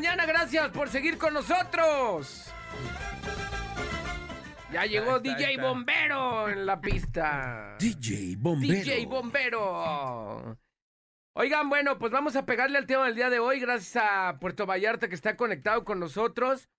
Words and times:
mañana, 0.00 0.24
gracias 0.24 0.70
por 0.70 0.88
seguir 0.88 1.18
con 1.18 1.34
nosotros. 1.34 2.50
Ya 4.72 4.86
llegó 4.86 5.18
está, 5.18 5.28
DJ 5.28 5.50
está. 5.50 5.62
Bombero 5.62 6.48
en 6.48 6.64
la 6.64 6.80
pista. 6.80 7.76
DJ 7.78 8.36
Bombero. 8.38 8.72
DJ 8.72 9.04
Bombero. 9.04 10.58
Oigan, 11.34 11.68
bueno, 11.68 11.98
pues 11.98 12.10
vamos 12.10 12.34
a 12.34 12.46
pegarle 12.46 12.78
al 12.78 12.86
tema 12.86 13.04
del 13.04 13.14
día 13.14 13.28
de 13.28 13.40
hoy, 13.40 13.60
gracias 13.60 14.02
a 14.02 14.38
Puerto 14.40 14.64
Vallarta 14.64 15.06
que 15.06 15.14
está 15.14 15.36
conectado 15.36 15.84
con 15.84 16.00
nosotros 16.00 16.70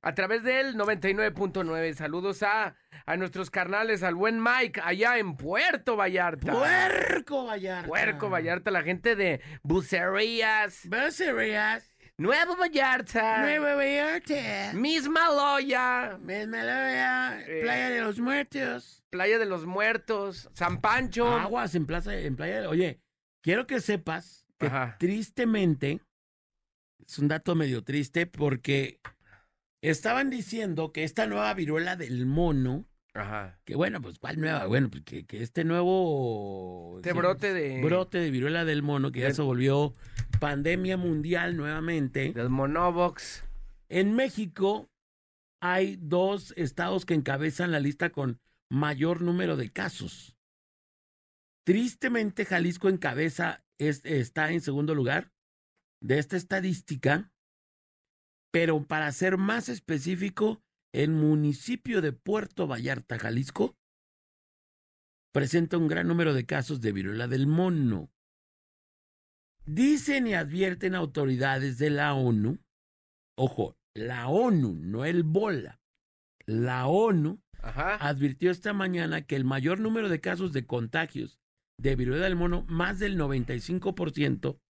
a 0.00 0.14
través 0.14 0.42
del 0.42 0.74
99.9. 0.74 1.92
Saludos 1.92 2.42
a, 2.42 2.76
a 3.04 3.16
nuestros 3.18 3.50
carnales, 3.50 4.02
al 4.02 4.14
buen 4.14 4.42
Mike, 4.42 4.80
allá 4.82 5.18
en 5.18 5.36
Puerto 5.36 5.94
Vallarta. 5.96 6.52
Puerco 6.52 7.44
Vallarta. 7.44 7.86
Puerco 7.86 8.30
Vallarta, 8.30 8.70
la 8.70 8.82
gente 8.82 9.14
de 9.14 9.42
Bucerías, 9.62 10.88
Bucerías. 10.88 11.91
Nuevo 12.18 12.56
Vallarta, 12.56 13.40
Nueva 13.40 13.74
Vallarta. 13.74 14.72
Misma 14.74 15.28
Loya, 15.30 16.18
Mesmaloya. 16.20 17.40
Eh. 17.46 17.60
Playa 17.62 17.90
de 17.90 18.00
los 18.02 18.20
Muertos. 18.20 19.02
Playa 19.10 19.38
de 19.38 19.46
los 19.46 19.64
Muertos, 19.66 20.50
San 20.52 20.80
Pancho. 20.80 21.26
Aguas 21.26 21.74
en 21.74 21.86
plaza, 21.86 22.14
en 22.14 22.36
playa. 22.36 22.68
Oye, 22.68 23.00
quiero 23.42 23.66
que 23.66 23.80
sepas 23.80 24.46
que 24.58 24.66
Ajá. 24.66 24.96
tristemente, 24.98 26.00
es 27.04 27.18
un 27.18 27.28
dato 27.28 27.54
medio 27.54 27.82
triste 27.82 28.26
porque 28.26 29.00
estaban 29.82 30.30
diciendo 30.30 30.92
que 30.92 31.04
esta 31.04 31.26
nueva 31.26 31.52
viruela 31.54 31.96
del 31.96 32.26
mono, 32.26 32.86
Ajá. 33.14 33.58
que 33.64 33.74
bueno, 33.76 34.00
pues 34.00 34.18
¿cuál 34.18 34.40
nueva? 34.40 34.66
Bueno, 34.66 34.88
pues 34.90 35.02
que, 35.04 35.26
que 35.26 35.42
este 35.42 35.64
nuevo... 35.64 36.94
Este 36.96 37.12
brote 37.12 37.52
de- 37.52 37.82
Brote 37.82 38.18
de 38.18 38.30
viruela 38.30 38.64
del 38.64 38.82
mono, 38.82 39.12
que 39.12 39.20
ya 39.20 39.32
se 39.34 39.42
volvió 39.42 39.94
pandemia 40.40 40.96
mundial 40.96 41.56
nuevamente. 41.56 42.32
Del 42.32 42.48
Monobox. 42.48 43.44
En 43.90 44.14
México 44.14 44.88
hay 45.60 45.96
dos 46.00 46.54
estados 46.56 47.04
que 47.04 47.14
encabezan 47.14 47.70
la 47.70 47.80
lista 47.80 48.10
con 48.10 48.40
mayor 48.70 49.20
número 49.20 49.56
de 49.56 49.70
casos. 49.70 50.34
Tristemente, 51.64 52.44
Jalisco 52.44 52.88
encabeza, 52.88 53.62
es- 53.78 54.04
está 54.04 54.50
en 54.52 54.60
segundo 54.62 54.94
lugar 54.94 55.30
de 56.00 56.18
esta 56.18 56.36
estadística, 56.36 57.30
pero 58.50 58.82
para 58.86 59.12
ser 59.12 59.36
más 59.36 59.68
específico, 59.68 60.62
el 60.92 61.10
municipio 61.10 62.02
de 62.02 62.12
Puerto 62.12 62.66
Vallarta, 62.66 63.18
Jalisco, 63.18 63.76
presenta 65.32 65.78
un 65.78 65.88
gran 65.88 66.06
número 66.06 66.34
de 66.34 66.44
casos 66.44 66.80
de 66.80 66.92
viruela 66.92 67.26
del 67.26 67.46
mono. 67.46 68.10
Dicen 69.64 70.26
y 70.26 70.34
advierten 70.34 70.94
autoridades 70.94 71.78
de 71.78 71.90
la 71.90 72.14
ONU, 72.14 72.58
ojo, 73.36 73.76
la 73.94 74.28
ONU, 74.28 74.74
no 74.74 75.04
el 75.04 75.22
bola, 75.22 75.80
la 76.46 76.86
ONU 76.86 77.40
Ajá. 77.62 77.96
advirtió 77.96 78.50
esta 78.50 78.72
mañana 78.72 79.22
que 79.22 79.36
el 79.36 79.44
mayor 79.44 79.80
número 79.80 80.08
de 80.08 80.20
casos 80.20 80.52
de 80.52 80.66
contagios 80.66 81.38
de 81.78 81.96
viruela 81.96 82.24
del 82.24 82.36
mono, 82.36 82.64
más 82.68 82.98
del 82.98 83.18
95%, 83.18 84.60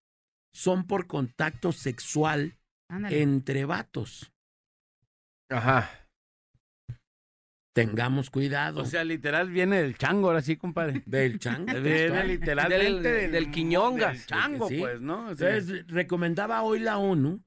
son 0.55 0.87
por 0.87 1.07
contacto 1.07 1.73
sexual 1.73 2.59
Ándale. 2.89 3.23
entre 3.23 3.65
vatos. 3.65 4.33
Ajá. 5.51 6.02
Tengamos 7.75 8.29
cuidado 8.29 8.83
O 8.83 8.85
sea, 8.85 9.03
literal 9.03 9.49
viene 9.51 9.81
del 9.81 9.97
chango, 9.97 10.29
ahora 10.29 10.43
sí, 10.43 10.57
compadre. 10.57 11.03
del 11.07 11.39
chango. 11.39 11.73
Viene 11.81 12.25
literalmente 12.25 13.11
Del- 13.13 13.33
del 13.33 13.51
quiñongas. 13.51 14.13
Del 14.19 14.27
chango, 14.27 14.69
Sí. 14.69 14.79
pues, 14.79 15.01
¿no? 15.01 15.29
O 15.29 15.35
sea, 15.35 15.57
Entonces, 15.57 15.87
recomendaba 15.89 16.63
hoy 16.63 16.81
la 16.81 16.99
ONU 16.99 17.43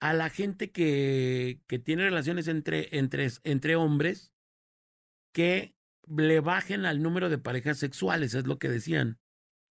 a 0.00 0.12
la 0.12 0.28
gente 0.28 0.70
que, 0.70 1.60
que 1.66 1.78
tiene 1.78 2.02
relaciones 2.04 2.48
entre, 2.48 2.98
entre, 2.98 3.28
entre 3.44 3.76
hombres 3.76 4.30
que 5.32 5.74
le 6.06 6.40
bajen 6.40 6.84
al 6.84 7.02
número 7.02 7.30
de 7.30 7.38
parejas 7.38 7.78
sexuales, 7.78 8.34
es 8.34 8.46
lo 8.46 8.58
que 8.58 8.68
decían, 8.68 9.18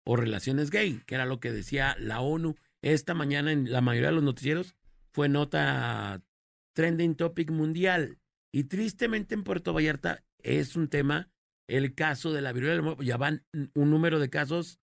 o 0.06 0.16
relaciones 0.16 0.70
gay, 0.70 1.02
que 1.08 1.16
era 1.16 1.26
lo 1.26 1.40
que 1.40 1.52
decía 1.52 1.96
la 2.00 2.22
ONU 2.22 2.56
esta 2.84 3.14
mañana 3.16 3.52
en 3.52 3.72
la 3.72 3.82
mayoría 3.82 4.10
de 4.10 4.16
los 4.16 4.24
noticieros, 4.24 4.76
fue 5.12 5.28
nota 5.28 6.22
trending 6.74 7.16
topic 7.16 7.50
mundial. 7.52 8.18
Y 8.54 8.66
tristemente 8.66 9.34
en 9.36 9.44
Puerto 9.44 9.74
Vallarta 9.74 10.24
es 10.40 10.76
un 10.76 10.90
tema, 10.90 11.32
el 11.68 11.96
caso 11.96 12.34
de 12.34 12.42
la 12.42 12.52
viruela 12.52 12.74
del 12.76 12.84
mono, 12.84 13.02
ya 13.02 13.18
van 13.18 13.46
un 13.74 13.90
número 13.90 14.20
de 14.20 14.30
casos 14.30 14.80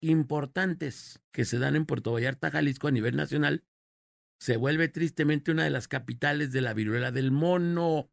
importantes 0.00 1.20
que 1.32 1.44
se 1.44 1.58
dan 1.58 1.76
en 1.76 1.86
Puerto 1.86 2.12
Vallarta, 2.12 2.50
Jalisco, 2.50 2.88
a 2.88 2.92
nivel 2.92 3.16
nacional, 3.16 3.64
se 4.40 4.56
vuelve 4.56 4.88
tristemente 4.88 5.52
una 5.52 5.64
de 5.64 5.70
las 5.70 5.88
capitales 5.88 6.50
de 6.52 6.60
la 6.62 6.74
viruela 6.74 7.12
del 7.12 7.30
mono. 7.30 8.10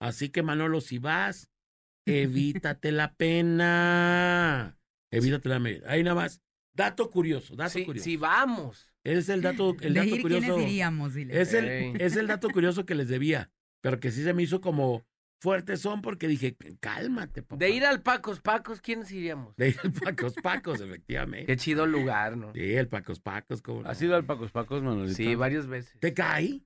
Así 0.00 0.28
que 0.28 0.42
Manolo, 0.42 0.80
si 0.80 0.98
vas, 0.98 1.48
evítate 2.06 2.92
la 2.92 3.14
pena. 3.14 4.78
Evítate 5.10 5.48
la 5.48 5.62
pena. 5.62 5.86
Ahí 5.90 6.02
nada 6.02 6.16
más. 6.16 6.42
Dato 6.74 7.10
curioso, 7.10 7.54
dato 7.54 7.70
Sí, 7.70 7.84
curioso. 7.84 8.04
sí, 8.04 8.16
vamos. 8.16 8.88
Es 9.04 9.28
el 9.28 9.42
dato, 9.42 9.76
el 9.80 9.94
dato 9.94 10.20
curioso. 10.22 10.46
¿quiénes 10.46 10.62
iríamos? 10.70 11.14
Dile. 11.14 11.40
Es 11.40 11.52
el, 11.54 12.00
es 12.00 12.16
el 12.16 12.26
dato 12.26 12.48
curioso 12.50 12.86
que 12.86 12.94
les 12.94 13.08
debía, 13.08 13.50
pero 13.82 14.00
que 14.00 14.10
sí 14.10 14.22
se 14.24 14.32
me 14.32 14.42
hizo 14.42 14.62
como 14.62 15.04
fuerte 15.42 15.76
son 15.76 16.02
porque 16.02 16.28
dije, 16.28 16.56
cálmate, 16.80 17.42
papá. 17.42 17.56
De 17.56 17.70
ir 17.70 17.84
al 17.84 18.00
Pacos 18.00 18.40
Pacos, 18.40 18.80
¿quiénes 18.80 19.10
iríamos? 19.10 19.54
De 19.56 19.70
ir 19.70 19.76
al 19.82 19.92
Pacos 19.92 20.34
Pacos, 20.42 20.80
efectivamente. 20.80 21.46
Qué 21.46 21.56
chido 21.56 21.84
lugar, 21.84 22.36
¿no? 22.36 22.52
Sí, 22.54 22.74
el 22.74 22.88
Pacos 22.88 23.18
Pacos, 23.20 23.60
¿cómo 23.60 23.82
no? 23.82 23.88
¿Has 23.90 24.00
ido 24.00 24.14
al 24.14 24.24
Pacos 24.24 24.52
Pacos, 24.52 24.82
Manolito? 24.82 25.16
Sí, 25.16 25.34
varias 25.34 25.66
veces. 25.66 25.98
¿Te 26.00 26.14
cae? 26.14 26.62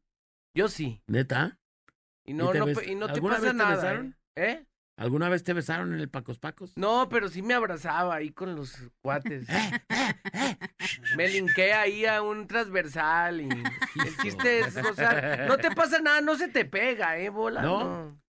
Yo 0.55 0.69
sí. 0.69 1.03
¿Neta? 1.07 1.59
Y 2.25 2.35
no, 2.35 2.51
¿Y 2.51 2.53
te 2.53 2.59
no, 2.59 2.67
y 2.83 2.95
no 2.95 3.13
te 3.13 3.23
pasa 3.23 3.49
te 3.49 3.55
nada. 3.55 3.75
besaron? 3.77 4.17
¿eh? 4.37 4.51
¿Eh? 4.51 4.67
¿Alguna 4.99 5.29
vez 5.29 5.43
te 5.45 5.53
besaron 5.53 5.93
en 5.93 6.01
el 6.01 6.09
Pacos 6.09 6.39
Pacos? 6.39 6.73
No, 6.77 7.09
pero 7.11 7.29
sí 7.29 7.43
me 7.43 7.53
abrazaba 7.53 8.15
ahí 8.15 8.31
con 8.31 8.55
los 8.55 8.77
cuates. 9.03 9.47
Eh, 10.33 10.59
Me 11.17 11.29
linqué 11.29 11.73
ahí 11.73 12.05
a 12.07 12.23
un 12.23 12.47
transversal 12.47 13.41
y 13.41 13.49
el 14.07 14.17
chiste 14.23 14.61
es 14.61 14.81
gozar. 14.83 15.47
No 15.49 15.57
te 15.57 15.71
pasa 15.71 16.01
nada, 16.01 16.21
no 16.21 16.37
se 16.37 16.49
te 16.49 16.65
pega, 16.65 17.19
¿eh, 17.19 17.31
bola? 17.31 17.63
No. 17.63 17.79
No. 17.85 18.23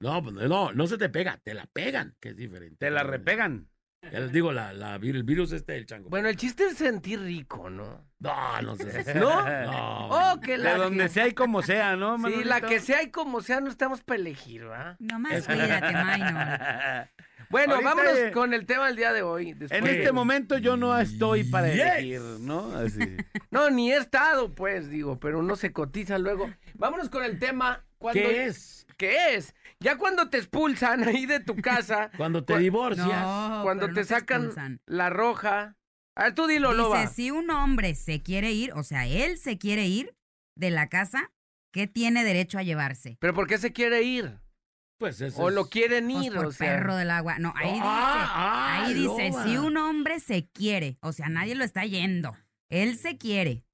No, 0.00 0.22
pues, 0.22 0.34
no, 0.34 0.72
no 0.72 0.86
se 0.86 0.98
te 0.98 1.08
pega, 1.08 1.38
te 1.38 1.54
la 1.54 1.66
pegan, 1.66 2.16
que 2.20 2.30
es 2.30 2.36
diferente. 2.36 2.76
Te 2.78 2.90
la 2.90 3.02
repegan. 3.02 3.69
Ya 4.02 4.18
les 4.20 4.32
digo, 4.32 4.50
la, 4.50 4.72
la, 4.72 4.94
el 4.96 5.22
virus 5.24 5.52
este 5.52 5.74
del 5.74 5.84
chango. 5.84 6.08
Bueno, 6.08 6.28
el 6.28 6.36
chiste 6.36 6.64
es 6.66 6.78
sentir 6.78 7.20
rico, 7.20 7.68
¿no? 7.68 8.02
no, 8.18 8.62
no 8.62 8.76
sé. 8.76 9.14
¿No? 9.14 9.44
No. 9.64 10.08
Oh, 10.08 10.40
que 10.40 10.52
De 10.52 10.58
la 10.58 10.76
donde 10.76 11.04
que- 11.04 11.08
sea 11.10 11.28
y 11.28 11.34
como 11.34 11.60
sea, 11.62 11.96
¿no, 11.96 12.16
Sí, 12.26 12.42
la 12.44 12.62
que 12.62 12.80
sea 12.80 13.02
y 13.02 13.10
como 13.10 13.42
sea, 13.42 13.60
no 13.60 13.68
estamos 13.68 14.02
para 14.02 14.18
elegir, 14.20 14.62
¿verdad? 14.64 14.96
Nomás 15.00 15.46
cuídate, 15.46 15.92
Minor. 15.92 17.08
Bueno, 17.50 17.74
Ahorita, 17.74 17.94
vámonos 17.96 18.18
con 18.32 18.54
el 18.54 18.64
tema 18.64 18.86
del 18.86 18.94
día 18.94 19.12
de 19.12 19.22
hoy. 19.22 19.54
después 19.54 19.72
En 19.72 19.84
de- 19.84 19.98
este 19.98 20.12
momento 20.12 20.56
yo 20.58 20.76
no 20.76 20.96
estoy 20.96 21.42
para 21.42 21.66
Yes. 21.68 21.80
elegir, 21.80 22.20
¿no? 22.40 22.72
Así. 22.76 23.00
No, 23.50 23.68
ni 23.70 23.92
he 23.92 23.96
estado, 23.96 24.54
pues, 24.54 24.88
digo, 24.88 25.18
pero 25.18 25.40
uno 25.40 25.56
se 25.56 25.72
cotiza 25.72 26.16
luego. 26.18 26.48
Vámonos 26.74 27.10
con 27.10 27.24
el 27.24 27.40
tema. 27.40 27.84
Cuando... 27.98 28.20
¿Qué 28.22 28.46
es? 28.46 28.79
¿Qué 29.00 29.34
es? 29.34 29.54
Ya 29.80 29.96
cuando 29.96 30.28
te 30.28 30.36
expulsan 30.36 31.04
ahí 31.04 31.24
de 31.24 31.40
tu 31.40 31.56
casa, 31.56 32.10
Cuando 32.18 32.44
te 32.44 32.52
Cu- 32.52 32.58
divorcias. 32.58 33.06
No, 33.08 33.60
cuando 33.62 33.86
te 33.86 34.00
no 34.00 34.04
sacan 34.06 34.80
la 34.84 35.08
roja. 35.08 35.78
A 36.14 36.24
ver, 36.24 36.34
tú 36.34 36.46
dilo, 36.46 36.74
Loba. 36.74 37.00
Dice, 37.00 37.14
si 37.14 37.30
un 37.30 37.48
hombre 37.50 37.94
se 37.94 38.22
quiere 38.22 38.52
ir, 38.52 38.74
o 38.74 38.82
sea, 38.82 39.06
él 39.06 39.38
se 39.38 39.56
quiere 39.56 39.86
ir 39.86 40.14
de 40.54 40.68
la 40.70 40.90
casa, 40.90 41.32
¿qué 41.72 41.86
tiene 41.86 42.24
derecho 42.24 42.58
a 42.58 42.62
llevarse? 42.62 43.16
¿Pero 43.20 43.32
por 43.32 43.46
qué 43.46 43.56
se 43.56 43.72
quiere 43.72 44.02
ir? 44.02 44.38
Pues 44.98 45.22
eso 45.22 45.40
¿O 45.44 45.48
es- 45.48 45.54
lo 45.54 45.70
quieren 45.70 46.10
Pues 46.12 46.26
ir? 46.26 46.34
por 46.34 46.44
o 46.46 46.52
sea, 46.52 46.66
perro 46.76 46.94
del 46.96 47.10
agua. 47.10 47.38
No, 47.38 47.54
ahí 47.56 47.70
dice, 47.72 47.82
Ah, 47.82 48.32
ah, 48.34 48.84
ahí 48.84 48.92
dice, 48.92 49.30
loba. 49.30 49.44
si 49.44 49.56
un 49.56 49.78
hombre 49.78 50.20
se 50.20 50.46
quiere, 50.50 50.98
o 51.00 51.12
sea, 51.12 51.30
nadie 51.30 51.54
lo 51.54 51.64
está 51.64 51.86
yendo. 51.86 52.36
Él 52.68 52.98
se 52.98 53.16
quiere. 53.16 53.64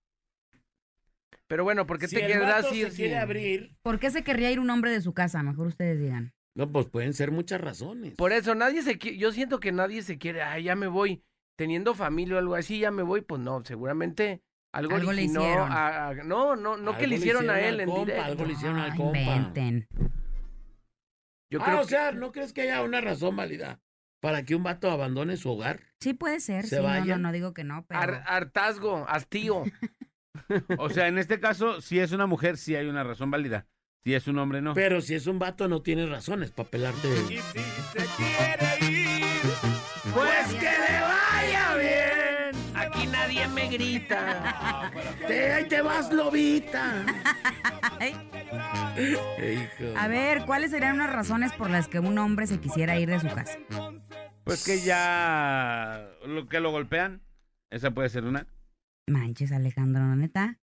Pero 1.49 1.63
bueno, 1.65 1.87
¿por 1.87 1.99
qué 1.99 2.09
Si 2.09 2.17
te 2.17 2.27
querrás 2.27 2.73
ir? 2.73 2.87
se 2.87 2.91
si- 2.91 2.97
quiere 2.97 3.19
abrir, 3.19 3.77
¿Por 3.83 3.99
qué 4.01 4.11
se 4.11 4.25
querría 4.25 4.51
ir 4.51 4.59
un 4.61 4.69
hombre 4.71 4.91
de 4.91 5.01
su 5.01 5.15
casa? 5.15 5.43
Mejor 5.43 5.67
ustedes 5.69 5.99
digan. 6.01 6.33
no, 6.57 6.71
pues 6.73 6.87
pueden 6.87 7.13
ser 7.15 7.31
muchas 7.31 7.61
razones. 7.61 8.15
Por 8.17 8.33
eso, 8.33 8.55
nadie 8.55 8.83
se 8.83 8.99
quiere. 8.99 9.19
Yo 9.19 9.31
siento 9.33 9.61
que 9.61 9.73
nadie 9.73 10.03
se 10.03 10.19
quiere. 10.19 10.43
Ay, 10.43 10.65
ya 10.65 10.75
me 10.75 10.87
voy. 10.87 11.23
Teniendo 11.57 11.95
familia 11.95 12.37
o 12.37 12.39
algo 12.39 12.55
así, 12.55 12.79
ya 12.81 12.91
me 12.91 13.03
voy. 13.03 13.21
Pues 13.21 13.41
no, 13.41 13.63
seguramente 13.65 14.43
algo, 14.75 14.97
Algo 14.97 15.13
le 15.13 15.23
hicieron. 15.23 15.71
a- 15.73 16.09
a- 16.09 16.15
no, 16.15 16.57
no, 16.57 16.77
no 16.77 16.93
que 16.93 17.05
Algo 17.05 17.09
le 17.11 17.15
hicieron 17.17 17.49
a 17.51 17.61
él 17.61 17.75
al 17.75 17.81
en 17.81 17.87
compa, 17.89 18.01
directo. 18.05 18.25
Algo 18.25 18.45
le 18.47 18.53
hicieron 18.55 18.79
al 18.79 18.91
No, 18.91 18.97
compa. 18.97 19.19
inventen. 19.21 19.89
Yo 21.51 21.61
ah, 21.61 21.65
creo 21.65 21.79
o 21.79 21.83
que- 21.83 21.89
sea, 21.89 22.13
¿no 22.13 22.33
crees 22.33 22.53
que 22.53 22.63
haya 22.63 22.83
una 22.83 23.01
razón 23.01 23.37
válida 23.37 23.81
para 24.21 24.43
que 24.43 24.55
un 24.57 24.63
vato 24.65 24.91
abandone 24.91 25.37
su 25.37 25.51
hogar? 25.51 25.81
Sí 26.01 26.13
puede 26.15 26.41
ser, 26.41 26.65
¿Se 26.65 26.77
sí, 26.77 26.83
no, 26.83 26.89
vaya? 26.89 27.17
no, 27.17 27.23
no 27.29 27.33
digo 27.33 27.55
que 27.55 27.65
no, 27.65 27.85
pero... 27.87 28.01
Har- 28.01 28.23
hartazgo, 28.27 29.07
hastío. 29.09 29.63
O 30.79 30.91
sea, 30.91 31.09
en 31.09 31.19
este 31.19 31.41
caso, 31.41 31.81
si 31.81 31.99
es 31.99 32.13
una 32.13 32.27
mujer, 32.27 32.57
sí 32.57 32.75
hay 32.77 32.87
una 32.87 33.05
razón 33.05 33.31
válida. 33.31 33.67
Si 34.05 34.15
es 34.15 34.29
un 34.29 34.39
hombre, 34.39 34.63
no. 34.63 34.75
Pero 34.75 35.01
si 35.01 35.15
es 35.15 35.27
un 35.27 35.39
vato, 35.39 35.67
no 35.69 35.83
tiene 35.83 36.07
razones 36.07 36.53
para 36.53 36.69
pelarte. 36.69 37.09
Y 37.09 37.39
si 37.39 37.39
se 37.39 38.07
quiere 38.17 38.93
ir, 38.93 39.23
Pues 40.15 40.47
que 40.55 40.61
le 40.61 41.01
vaya 41.01 41.75
bien. 41.77 42.77
Aquí 42.77 43.07
nadie 43.09 43.49
me 43.49 43.69
grita. 43.69 44.93
Te, 45.27 45.53
ahí 45.53 45.65
te 45.67 45.83
vas, 45.83 46.13
lobita. 46.13 47.05
A 49.97 50.09
ver, 50.09 50.45
¿cuáles 50.47 50.71
serían 50.71 50.95
unas 50.97 51.13
razones 51.13 51.53
por 51.53 51.69
las 51.71 51.89
que 51.89 51.99
un 51.99 52.17
hombre 52.19 52.47
se 52.47 52.61
quisiera 52.61 52.99
ir 52.99 53.09
de 53.09 53.19
su 53.21 53.29
casa? 53.29 53.59
Pues 54.45 54.65
que 54.65 54.81
ya 54.83 56.09
lo 56.25 56.47
que 56.49 56.61
lo 56.61 56.71
golpean, 56.71 57.23
esa 57.71 57.91
puede 57.91 58.09
ser 58.09 58.25
una. 58.25 58.47
Manches, 59.09 59.53
Alejandro, 59.53 60.03
¿no, 60.05 60.17
neta. 60.17 60.59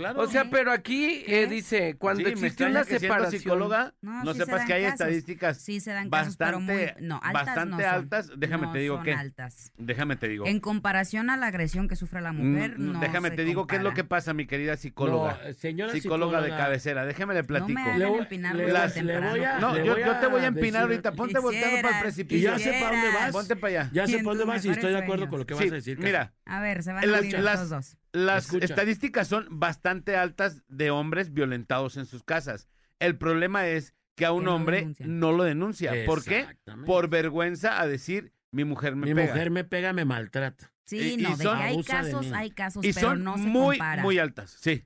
Claro. 0.00 0.20
O 0.20 0.26
sea, 0.26 0.48
pero 0.50 0.72
aquí 0.72 1.22
eh, 1.26 1.46
dice, 1.46 1.96
cuando 1.98 2.24
Sí, 2.24 2.30
existe 2.32 2.64
una 2.64 2.84
que 2.84 2.98
separación. 2.98 3.42
psicóloga 3.42 3.92
No, 4.00 4.24
no, 4.24 4.32
sí 4.32 4.38
se 4.38 4.44
sepas 4.46 4.60
dan 4.60 4.66
que 4.66 4.72
hay 4.72 4.82
casos. 4.84 5.00
estadísticas 5.00 5.58
Sí 5.58 5.80
se 5.80 5.92
dan 5.92 6.08
casos, 6.08 6.36
pero 6.38 6.58
muy... 6.58 6.74
bastante, 6.74 7.02
No, 7.02 7.20
altas 7.22 7.44
bastante 7.46 7.70
no 7.70 7.76
son. 7.82 7.84
altas. 7.94 8.30
Déjame 8.36 8.66
No 8.66 8.72
te 8.72 8.78
digo 8.78 8.96
son 8.96 9.04
que, 9.04 9.12
altas. 9.12 9.72
déjame 9.76 10.16
te 10.16 10.28
digo. 10.28 10.46
En 10.46 10.58
comparación 10.60 11.28
a 11.28 11.36
la 11.36 11.46
agresión 11.48 11.86
que 11.86 11.96
sufre 11.96 12.20
la 12.22 12.32
mujer, 12.32 12.78
Mm, 12.78 12.92
no 12.92 13.00
déjame 13.00 13.28
se 13.30 13.36
te 13.36 13.44
digo 13.44 13.66
qué 13.66 13.76
es 13.76 13.82
lo 13.82 13.90
que 13.90 14.02
compara. 14.02 14.08
pasa, 14.20 14.32
mi 14.32 14.46
querida 14.46 14.76
psicóloga. 14.76 15.38
No, 15.46 15.52
señora 15.52 15.92
psicóloga, 15.92 16.40
de 16.40 16.48
cabecera, 16.48 17.04
déjeme 17.04 17.34
le 17.34 17.44
platico. 17.44 17.68
No 17.68 17.74
me 17.74 17.82
hagan 17.82 17.98
Le 17.98 18.06
voy- 18.06 18.18
empinar 18.20 18.54
le- 18.54 18.62
muy 18.64 18.72
las- 18.72 18.94
temprano. 18.94 19.20
le 19.20 19.30
voy 19.30 19.44
a- 19.44 19.58
No, 19.58 19.74
le 19.74 19.84
yo, 19.86 19.92
voy 19.94 20.04
yo 20.04 20.16
te 20.16 20.26
voy 20.28 20.40
a 20.40 20.46
empinar 20.46 20.64
decir- 20.72 20.80
ahorita. 20.80 21.12
Ponte 21.12 21.38
volteando 21.38 21.82
para 21.82 21.98
el 22.00 22.04
Quisieras, 22.06 22.18
Y 22.18 22.24
precipicio. 22.24 22.50
ya 22.50 22.58
sé 22.58 22.78
para 22.80 22.96
dónde 22.96 23.08
vas. 23.18 23.32
Ponte 23.32 23.56
para 23.56 23.80
allá. 23.82 23.90
Ya 23.92 24.06
sé 24.06 24.12
para 24.18 24.22
dónde 24.24 24.44
vas 24.44 24.64
y 24.64 24.70
estoy 24.70 24.92
de 24.92 24.98
acuerdo 24.98 25.28
con 25.28 25.40
lo 25.40 25.46
que 25.46 25.54
vas 25.54 25.62
a 25.64 25.74
decir. 25.74 25.98
Mira, 25.98 26.32
A 26.46 26.60
ver, 26.60 26.82
se 26.82 26.92
van 26.92 27.04
a 27.04 27.06
los 27.06 27.68
dos. 27.68 27.96
Las 28.12 28.46
Escucha. 28.46 28.64
estadísticas 28.64 29.28
son 29.28 29.46
bastante 29.50 30.16
altas 30.16 30.62
de 30.68 30.90
hombres 30.90 31.32
violentados 31.32 31.96
en 31.96 32.06
sus 32.06 32.22
casas. 32.24 32.68
El 32.98 33.16
problema 33.16 33.66
es 33.68 33.94
que 34.16 34.26
a 34.26 34.32
un 34.32 34.44
no 34.44 34.54
hombre 34.56 34.78
denuncian. 34.78 35.18
no 35.20 35.32
lo 35.32 35.44
denuncia. 35.44 35.92
¿Por 36.06 36.24
qué? 36.24 36.46
Por 36.86 37.08
vergüenza 37.08 37.80
a 37.80 37.86
decir, 37.86 38.32
mi 38.50 38.64
mujer 38.64 38.96
me 38.96 39.06
Mi 39.06 39.14
pega. 39.14 39.32
mujer 39.32 39.50
me 39.50 39.64
pega, 39.64 39.92
me 39.92 40.04
maltrata. 40.04 40.72
Sí, 40.84 40.96
y- 40.98 41.12
y 41.14 41.16
no, 41.22 41.36
son- 41.36 41.56
que 41.56 41.62
hay 41.62 41.76
de 41.76 41.84
casos, 41.84 42.32
hay 42.32 42.50
casos, 42.50 42.84
y 42.84 42.92
pero 42.92 43.10
son 43.10 43.22
no 43.24 43.36
se 43.38 43.44
muy, 43.44 43.78
compara. 43.78 44.02
muy 44.02 44.18
altas. 44.18 44.56
Sí, 44.60 44.84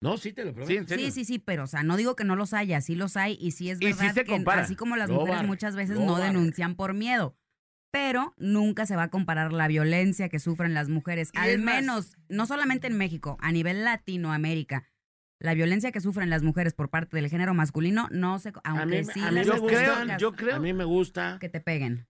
No, 0.00 0.16
sí 0.16 0.32
te 0.32 0.44
lo 0.44 0.52
prometo. 0.54 0.94
sí. 0.94 0.98
Sí, 0.98 1.10
sí, 1.12 1.24
sí, 1.24 1.38
pero 1.38 1.64
o 1.64 1.66
sea, 1.68 1.82
no 1.84 1.96
digo 1.96 2.16
que 2.16 2.24
no 2.24 2.34
los 2.34 2.54
haya, 2.54 2.80
sí 2.80 2.94
los 2.96 3.16
hay 3.16 3.36
y 3.40 3.52
sí 3.52 3.70
es 3.70 3.78
Y 3.80 3.92
sí 3.92 3.98
verdad 3.98 4.14
se 4.14 4.24
que 4.24 4.32
compara. 4.32 4.62
así 4.62 4.74
como 4.74 4.96
las 4.96 5.10
mujeres 5.10 5.44
muchas 5.44 5.76
veces 5.76 5.96
no 6.00 6.16
denuncian 6.18 6.74
por 6.74 6.94
miedo, 6.94 7.36
pero 7.92 8.34
nunca 8.38 8.86
se 8.86 8.96
va 8.96 9.04
a 9.04 9.10
comparar 9.10 9.52
la 9.52 9.68
violencia 9.68 10.28
que 10.28 10.40
sufren 10.40 10.74
las 10.74 10.88
mujeres, 10.88 11.30
al 11.34 11.58
menos 11.60 12.16
no 12.28 12.46
solamente 12.46 12.88
en 12.88 12.96
México, 12.98 13.36
a 13.40 13.52
nivel 13.52 13.84
Latinoamérica. 13.84 14.88
La 15.38 15.54
violencia 15.54 15.92
que 15.92 16.00
sufren 16.00 16.30
las 16.30 16.42
mujeres 16.42 16.72
por 16.72 16.88
parte 16.88 17.16
del 17.16 17.28
género 17.28 17.52
masculino 17.52 18.08
no 18.10 18.38
se 18.38 18.52
aunque 18.64 18.86
mí- 19.00 19.04
sí 19.04 19.20
a 19.20 19.30
mí 19.30 19.36
las 19.38 19.46
Yo 19.46 19.60
gusta- 19.60 20.02
creo, 20.04 20.18
yo 20.18 20.32
creo. 20.32 20.56
A 20.56 20.60
mí 20.60 20.72
me 20.72 20.84
gusta 20.84 21.36
que 21.40 21.48
te 21.48 21.60
peguen. 21.60 22.06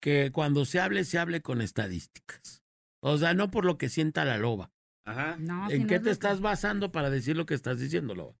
que 0.00 0.30
cuando 0.32 0.64
se 0.66 0.80
hable, 0.80 1.04
se 1.04 1.18
hable 1.18 1.40
con 1.40 1.62
estadísticas. 1.62 2.62
O 3.00 3.16
sea, 3.18 3.32
no 3.34 3.50
por 3.50 3.64
lo 3.64 3.78
que 3.78 3.88
sienta 3.88 4.24
la 4.24 4.36
loba. 4.38 4.70
Ajá. 5.06 5.36
No, 5.38 5.70
¿En 5.70 5.86
qué 5.86 6.00
te 6.00 6.10
estás 6.10 6.36
que- 6.38 6.42
basando 6.42 6.90
para 6.92 7.08
decir 7.10 7.36
lo 7.36 7.46
que 7.46 7.54
estás 7.54 7.78
diciendo, 7.78 8.14
loba? 8.14 8.34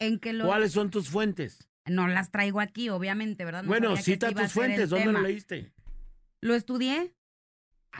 en 0.00 0.18
que 0.18 0.32
lo 0.32 0.46
¿Cuáles 0.46 0.72
son 0.72 0.90
tus 0.90 1.08
fuentes? 1.08 1.68
no 1.86 2.06
las 2.08 2.30
traigo 2.30 2.60
aquí, 2.60 2.88
obviamente, 2.90 3.44
¿verdad? 3.44 3.62
No 3.62 3.68
bueno, 3.68 3.96
cita 3.96 4.28
a 4.28 4.32
tus 4.32 4.52
fuentes. 4.52 4.88
¿Dónde 4.90 5.06
tema. 5.06 5.18
lo 5.20 5.26
leíste? 5.26 5.72
Lo 6.40 6.54
estudié, 6.54 7.14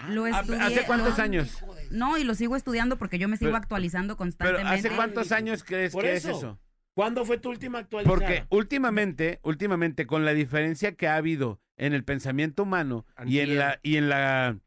lo 0.09 0.25
¿Hace- 0.25 0.41
estudié. 0.41 0.61
¿Hace 0.63 0.87
cuántos 0.87 1.19
lo- 1.19 1.25
años? 1.25 1.65
No, 1.91 2.17
y 2.19 2.25
lo 2.25 2.35
sigo 2.35 2.57
estudiando 2.57 2.97
porque 2.99 3.19
yo 3.19 3.29
me 3.29 3.37
sigo 3.37 3.51
Pero- 3.51 3.59
actualizando 3.59 4.15
Pero 4.15 4.19
constantemente. 4.19 4.89
¿hace 4.89 4.97
cuántos 4.97 5.33
años 5.33 5.65
crees 5.65 5.93
Por 5.93 6.05
que 6.05 6.13
es 6.15 6.25
eso. 6.25 6.37
eso? 6.39 6.61
¿Cuándo 6.95 7.25
fue 7.25 7.39
tu 7.39 7.51
última 7.51 7.79
actualización? 7.79 8.19
Porque 8.19 8.45
últimamente, 8.51 9.41
últimamente, 9.43 10.07
con 10.07 10.25
la 10.25 10.35
diferencia 10.35 10.95
que 10.97 11.07
ha 11.09 11.17
habido 11.17 11.61
en 11.77 11.93
el 11.95 12.05
pensamiento 12.05 12.65
humano 12.65 13.07
y 13.27 13.39
en 13.39 13.57
la, 13.59 13.79
y 13.83 13.97
en 13.97 14.09
la, 14.09 14.59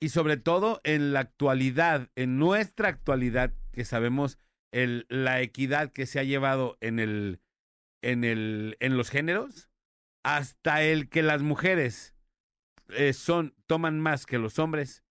y 0.00 0.10
sobre 0.10 0.36
todo 0.36 0.80
en 0.84 1.12
la 1.12 1.20
actualidad, 1.20 2.10
en 2.14 2.38
nuestra 2.38 2.88
actualidad, 2.88 3.52
que 3.72 3.84
sabemos 3.84 4.38
el, 4.72 5.06
la 5.08 5.40
equidad 5.40 5.92
que 5.92 6.06
se 6.06 6.18
ha 6.20 6.24
llevado 6.24 6.76
en 6.80 6.98
el, 6.98 7.40
en 8.02 8.22
el, 8.24 8.76
en 8.80 8.96
los 8.96 9.10
géneros, 9.10 9.68
hasta 10.22 10.82
el 10.82 11.08
que 11.08 11.22
las 11.22 11.42
mujeres 11.42 12.14
eh, 12.90 13.12
son, 13.12 13.54
toman 13.66 14.00
más 14.00 14.26
que 14.26 14.38
los 14.38 14.58
hombres, 14.58 15.02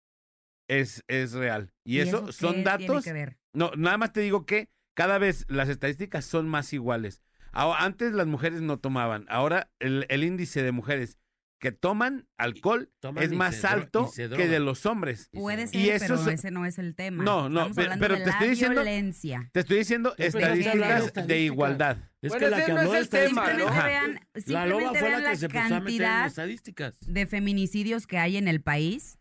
es, 0.68 1.04
es 1.08 1.34
real. 1.34 1.74
Y, 1.84 2.00
eso, 2.00 2.32
son 2.32 2.64
datos 2.64 3.06
no, 3.54 3.72
nada 3.78 3.98
más 3.98 4.12
te 4.12 4.20
digo 4.20 4.46
que 4.46 4.70
cada 4.94 5.18
vez 5.18 5.46
las 5.48 5.70
estadísticas 5.70 6.26
son 6.26 6.48
más 6.48 6.74
iguales. 6.74 7.24
Ahora, 7.52 7.84
antes 7.84 8.12
las 8.12 8.28
mujeres 8.28 8.62
no 8.62 8.80
tomaban, 8.80 9.26
ahora 9.30 9.72
el, 9.80 10.06
el 10.10 10.24
índice 10.26 10.62
de 10.62 10.74
mujeres 10.74 11.18
que 11.66 11.72
toman 11.72 12.28
alcohol 12.38 12.92
Toman 13.00 13.24
es 13.24 13.32
y 13.32 13.36
más 13.36 13.56
se 13.56 13.66
alto 13.66 14.08
y 14.14 14.30
que 14.36 14.48
de 14.48 14.60
los 14.60 14.86
hombres. 14.86 15.30
Puede 15.34 15.64
Y 15.64 15.68
ser, 15.68 15.96
eso 15.96 16.06
pero 16.06 16.18
se- 16.24 16.34
ese 16.34 16.52
no 16.52 16.64
es 16.68 16.78
el 16.78 16.94
tema. 16.94 17.24
No, 17.24 17.50
no, 17.50 17.62
Estamos 17.62 17.76
pe- 17.76 17.82
hablando 17.84 18.04
pero 18.04 18.16
de 18.18 18.24
te 18.24 18.30
estoy 18.30 18.50
diciendo- 18.50 18.82
violencia. 18.84 19.50
Te 19.52 19.60
estoy 19.62 19.78
diciendo 19.80 20.14
estadísticas 20.20 21.28
de 21.28 21.40
igualdad. 21.42 21.98
Es 22.22 22.30
Bueno, 22.30 22.46
que 22.46 22.50
la 22.52 22.66
que 22.66 22.74
no 22.74 22.80
habló 22.82 22.94
es 22.96 23.02
el 23.02 23.10
tema, 23.10 23.42
¿no? 23.42 23.50
Simplemente 23.50 23.84
vean, 23.84 24.14
La 24.14 24.42
simplemente 24.42 24.70
loba 24.86 24.90
fue 25.00 25.10
vean 25.10 25.24
la 25.24 25.32
que 25.32 25.38
se 25.38 25.46
empezó 25.48 25.76
a 25.76 25.80
meter 25.80 26.02
en 26.04 26.26
estadísticas. 26.26 26.98
de 27.02 27.26
feminicidios 27.26 28.06
que 28.08 28.18
hay 28.20 28.38
en 28.38 28.48
el 28.48 28.62
país. 28.62 29.18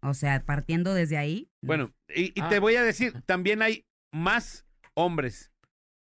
O 0.00 0.14
sea, 0.14 0.44
partiendo 0.44 0.94
desde 0.94 1.16
ahí. 1.18 1.50
Bueno, 1.62 1.92
y, 2.14 2.26
y 2.38 2.42
Ah. 2.42 2.48
te 2.48 2.58
voy 2.60 2.76
a 2.76 2.82
decir, 2.82 3.14
también 3.26 3.62
hay 3.62 3.84
más 4.12 4.64
hombres 4.94 5.50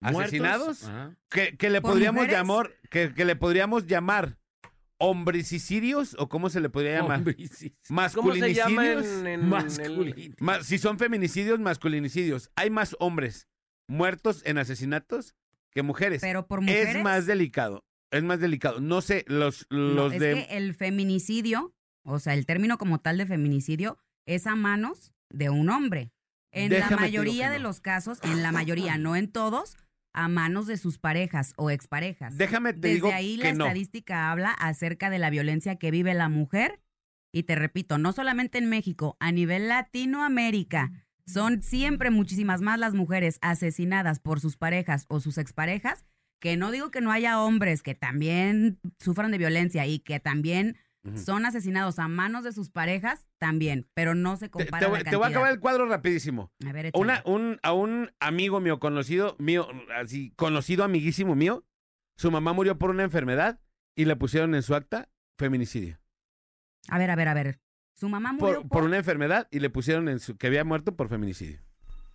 ¿Muertos? 0.01 0.21
asesinados 0.25 0.91
que, 1.29 1.55
que 1.57 1.69
le 1.69 1.81
¿Por 1.81 1.91
podríamos 1.91 2.27
llamar, 2.27 2.71
que, 2.89 3.13
que 3.13 3.25
le 3.25 3.35
podríamos 3.35 3.87
llamar 3.87 4.37
hombricidios 4.97 6.15
o 6.19 6.29
cómo 6.29 6.49
se 6.49 6.59
le 6.59 6.69
podría 6.69 7.01
llamar. 7.01 7.23
¿Cómo 7.23 7.35
se 7.47 7.69
llama 7.69 7.73
masculinicidios. 7.89 9.05
en, 9.05 9.19
en 9.19 9.27
el- 9.27 9.43
Masculino. 9.47 10.35
Ma- 10.39 10.63
si 10.63 10.77
son 10.77 10.97
feminicidios, 10.99 11.59
masculinicidios. 11.59 12.49
Hay 12.55 12.69
más 12.69 12.95
hombres 12.99 13.47
muertos 13.87 14.41
en 14.45 14.57
asesinatos 14.57 15.35
que 15.71 15.81
mujeres. 15.83 16.21
Pero 16.21 16.47
por 16.47 16.61
mujeres. 16.61 16.95
es 16.95 17.03
más 17.03 17.25
delicado. 17.25 17.83
Es 18.11 18.23
más 18.23 18.39
delicado. 18.39 18.79
No 18.79 19.01
sé, 19.01 19.25
los, 19.27 19.65
No, 19.69 19.77
los 19.77 20.13
es 20.13 20.19
de. 20.19 20.33
que 20.33 20.57
el 20.57 20.73
feminicidio, 20.73 21.73
o 22.03 22.19
sea, 22.19 22.33
el 22.33 22.45
término 22.45 22.77
como 22.77 22.99
tal 22.99 23.17
de 23.17 23.25
feminicidio, 23.25 23.97
es 24.25 24.47
a 24.47 24.55
manos 24.55 25.13
de 25.29 25.49
un 25.49 25.69
hombre. 25.69 26.11
En 26.51 26.69
Déjame 26.69 26.95
la 26.95 27.01
mayoría 27.01 27.49
de 27.49 27.57
no. 27.57 27.63
los 27.63 27.81
casos, 27.81 28.19
en 28.23 28.41
la 28.41 28.53
mayoría, 28.53 28.97
no 28.97 29.17
en 29.17 29.29
todos, 29.29 29.75
a 30.15 30.27
manos 30.27 30.65
de 30.65 30.77
sus 30.77 30.97
parejas 30.97 31.53
o 31.57 31.69
exparejas. 31.69 32.37
Déjame 32.37 32.73
te 32.73 32.79
Desde 32.79 32.93
digo 32.95 33.11
ahí 33.11 33.37
que 33.37 33.43
la 33.43 33.53
no. 33.53 33.65
estadística 33.65 34.31
habla 34.31 34.51
acerca 34.51 35.09
de 35.09 35.19
la 35.19 35.29
violencia 35.29 35.75
que 35.75 35.91
vive 35.91 36.13
la 36.13 36.29
mujer. 36.29 36.81
Y 37.31 37.43
te 37.43 37.55
repito, 37.55 37.97
no 37.97 38.13
solamente 38.13 38.57
en 38.57 38.69
México, 38.69 39.17
a 39.19 39.31
nivel 39.31 39.67
Latinoamérica. 39.67 40.91
Son 41.27 41.61
siempre 41.61 42.09
muchísimas 42.11 42.61
más 42.61 42.79
las 42.79 42.93
mujeres 42.93 43.39
asesinadas 43.41 44.19
por 44.19 44.39
sus 44.39 44.57
parejas 44.57 45.05
o 45.09 45.19
sus 45.19 45.37
exparejas, 45.37 46.05
que 46.39 46.55
no 46.55 46.71
digo 46.71 46.91
que 46.91 47.01
no 47.01 47.11
haya 47.11 47.41
hombres 47.41 47.81
que 47.81 47.95
también 47.95 48.79
sufran 48.99 49.31
de 49.31 49.37
violencia 49.39 49.85
y 49.87 49.99
que 49.99 50.19
también 50.19 50.77
Son 51.13 51.45
asesinados 51.45 51.99
a 51.99 52.07
manos 52.07 52.43
de 52.43 52.51
sus 52.51 52.71
parejas, 52.71 53.27
también, 53.37 53.87
pero 53.93 54.15
no 54.15 54.37
se 54.37 54.49
compara 54.49 54.79
te 54.79 54.85
la 54.85 54.89
voy- 54.89 55.03
te 55.03 55.15
voy 55.15 55.25
a 55.25 55.29
acabar 55.29 55.51
el 55.51 55.59
cuadro 55.59 55.85
rapidísimo. 55.87 56.51
A 56.67 56.71
ver. 56.71 56.89
Una, 56.95 57.21
un, 57.25 57.59
a 57.61 57.73
un 57.73 58.11
amigo 58.19 58.59
mío, 58.59 58.79
conocido 58.79 59.35
mío, 59.37 59.67
así, 59.95 60.31
conocido, 60.35 60.83
amiguísimo 60.83 61.35
mío, 61.35 61.63
su 62.17 62.31
mamá 62.31 62.53
murió 62.53 62.79
por 62.79 62.89
una 62.89 63.03
enfermedad 63.03 63.59
y 63.95 64.05
le 64.05 64.15
pusieron 64.15 64.55
en 64.55 64.63
su 64.63 64.73
acta 64.73 65.09
feminicidio. 65.37 65.99
A 66.89 66.97
ver, 66.97 67.11
a 67.11 67.15
ver, 67.15 67.27
a 67.27 67.33
ver. 67.35 67.59
Su 67.95 68.09
mamá 68.09 68.33
murió 68.33 68.61
Por, 68.61 68.69
por 68.69 68.83
una 68.83 68.97
enfermedad 68.97 69.47
y 69.51 69.59
le 69.59 69.69
pusieron 69.69 70.09
en 70.09 70.19
su 70.19 70.37
que 70.37 70.47
había 70.47 70.63
muerto 70.63 70.95
por 70.95 71.07
feminicidio. 71.07 71.61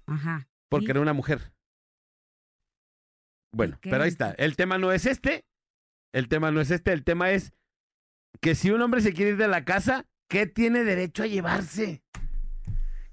Ajá. 0.07 0.49
Porque 0.69 0.87
¿Y? 0.87 0.91
era 0.91 1.01
una 1.01 1.13
mujer. 1.13 1.53
Bueno, 3.53 3.79
pero 3.83 4.03
ahí 4.03 4.09
está. 4.09 4.33
El 4.33 4.57
tema 4.57 4.79
no 4.79 4.93
es 4.93 5.07
este. 5.07 5.45
El 6.13 6.29
tema 6.29 6.51
no 6.51 6.61
es 6.61 6.71
este. 6.71 6.93
El 6.93 7.05
tema 7.05 7.31
es 7.31 7.53
que 8.41 8.55
si 8.55 8.71
un 8.71 8.81
hombre 8.83 9.01
se 9.01 9.13
quiere 9.13 9.33
ir 9.33 9.37
de 9.37 9.49
la 9.49 9.65
casa, 9.65 10.07
¿qué 10.29 10.47
tiene 10.47 10.85
derecho 10.85 11.23
a 11.23 11.27
llevarse? 11.27 12.03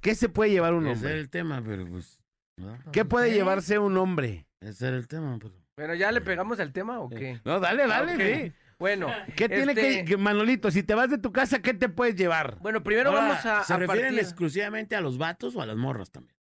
¿Qué 0.01 0.15
se 0.15 0.29
puede 0.29 0.51
llevar 0.51 0.73
un 0.73 0.87
Ese 0.87 0.91
era 0.91 1.09
hombre? 1.09 1.19
el 1.19 1.29
tema, 1.29 1.61
pero 1.65 1.85
pues. 1.87 2.19
¿no? 2.57 2.77
¿Qué 2.91 3.05
puede 3.05 3.29
¿Eh? 3.29 3.33
llevarse 3.33 3.79
un 3.79 3.97
hombre? 3.97 4.47
Ese 4.61 4.87
era 4.87 4.97
el 4.97 5.07
tema, 5.07 5.37
pero. 5.41 5.53
Bueno, 5.77 5.93
¿ya 5.95 6.11
le 6.11 6.21
pegamos 6.21 6.59
al 6.59 6.71
tema 6.73 6.99
o 6.99 7.09
qué? 7.09 7.39
No, 7.45 7.59
dale, 7.59 7.85
dale, 7.87 8.13
Ok. 8.15 8.21
sí. 8.47 8.53
Bueno, 8.79 9.07
¿Qué 9.35 9.49
tiene 9.49 9.71
este, 9.71 9.81
que, 9.99 10.05
que- 10.05 10.17
Manolito, 10.17 10.69
si 10.69 10.83
te 10.83 10.93
vas 10.93 11.09
de 11.09 11.17
tu 11.17 11.31
casa, 11.31 11.61
¿qué 11.63 11.73
te 11.73 11.89
puedes 11.89 12.15
llevar? 12.15 12.57
Bueno, 12.61 12.83
primero 12.83 13.09
Ahora, 13.09 13.21
vamos 13.21 13.45
a, 13.45 13.63
¿Se 13.63 13.73
a 13.73 13.77
refieren 13.77 14.13
partir- 14.13 14.19
exclusivamente 14.19 14.95
a 14.95 15.01
los 15.01 15.17
vatos 15.17 15.55
o 15.55 15.61
a 15.61 15.65
las 15.65 15.75
morras 15.77 16.11
también? 16.11 16.35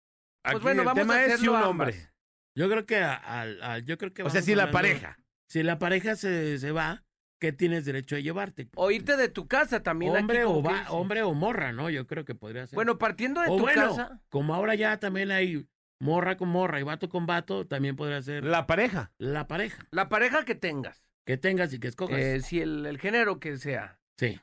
Aquí 0.45 0.61
bueno, 0.61 0.83
el 0.83 0.87
vamos 0.87 1.03
tema 1.03 1.15
a 1.15 1.25
es 1.25 1.41
si 1.41 1.49
un 1.49 1.55
ambas. 1.57 1.69
hombre. 1.71 2.09
Yo 2.55 2.69
creo 2.71 2.85
que 2.87 2.99
a- 2.99 3.15
al- 3.15 3.63
al- 3.63 3.85
yo 3.85 3.97
creo 3.99 4.13
que 4.13 4.23
O 4.23 4.29
sea, 4.31 4.43
si 4.43 4.55
la 4.55 4.71
pareja. 4.71 5.19
Si 5.49 5.63
la 5.63 5.79
pareja 5.79 6.15
se, 6.15 6.59
se 6.59 6.73
va, 6.73 7.05
¿qué 7.39 7.53
tienes 7.53 7.85
derecho 7.85 8.17
a 8.17 8.21
llevarte? 8.21 8.69
O 8.77 8.91
irte 8.91 9.17
de 9.17 9.29
tu 9.29 9.47
casa 9.47 9.83
también. 9.83 10.15
Hombre 10.17 10.45
o 10.45 10.63
va, 10.63 10.87
hombre 10.91 11.23
o 11.23 11.35
morra, 11.35 11.73
¿no? 11.73 11.91
Yo 11.91 12.07
creo 12.07 12.25
que 12.25 12.35
podría 12.35 12.67
ser. 12.67 12.75
Bueno, 12.77 12.99
partiendo 12.99 13.41
de 13.41 13.49
o 13.49 13.57
tu 13.57 13.63
bueno, 13.63 13.89
casa. 13.89 14.21
como 14.31 14.55
ahora 14.55 14.75
ya 14.75 14.99
también 14.99 15.31
hay 15.31 15.67
morra 16.01 16.37
con 16.37 16.49
morra 16.49 16.79
y 16.81 16.83
vato 16.83 17.09
con 17.09 17.27
vato, 17.27 17.67
también 17.67 17.97
podría 17.97 18.21
ser 18.23 18.45
la, 18.45 18.51
La 18.51 18.67
pareja. 18.67 19.13
pareja 19.49 19.87
La 19.91 20.09
pareja 20.09 20.45
que 20.45 20.55
tengas. 20.55 21.05
que 21.25 21.37
tengas 21.37 21.73
y 21.73 21.79
que 21.81 21.89
escojas. 21.89 22.19
Eh, 22.19 22.41
si 22.41 22.61
el, 22.61 22.85
el 22.87 22.99
género 22.99 23.41
que 23.41 23.57
sea. 23.59 23.99
sí. 24.19 24.41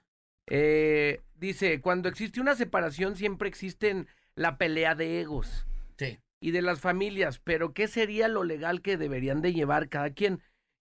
Eh, 0.49 1.21
dice, 1.35 1.79
cuando 1.79 2.09
existe 2.09 2.41
una 2.41 2.53
separación 2.55 3.15
siempre 3.15 3.47
existen 3.47 4.07
la 4.35 4.57
pelea 4.57 4.93
de 4.93 5.21
egos 5.21 5.65
Sí. 5.97 6.19
y 6.41 6.51
de 6.51 6.61
las 6.61 6.81
familias, 6.81 7.39
pero 7.39 7.73
¿qué 7.73 7.87
sería 7.87 8.27
lo 8.27 8.43
legal 8.43 8.81
que 8.81 8.97
deberían 8.97 9.41
de 9.41 9.53
llevar 9.53 9.87
cada 9.87 10.09
quien? 10.09 10.41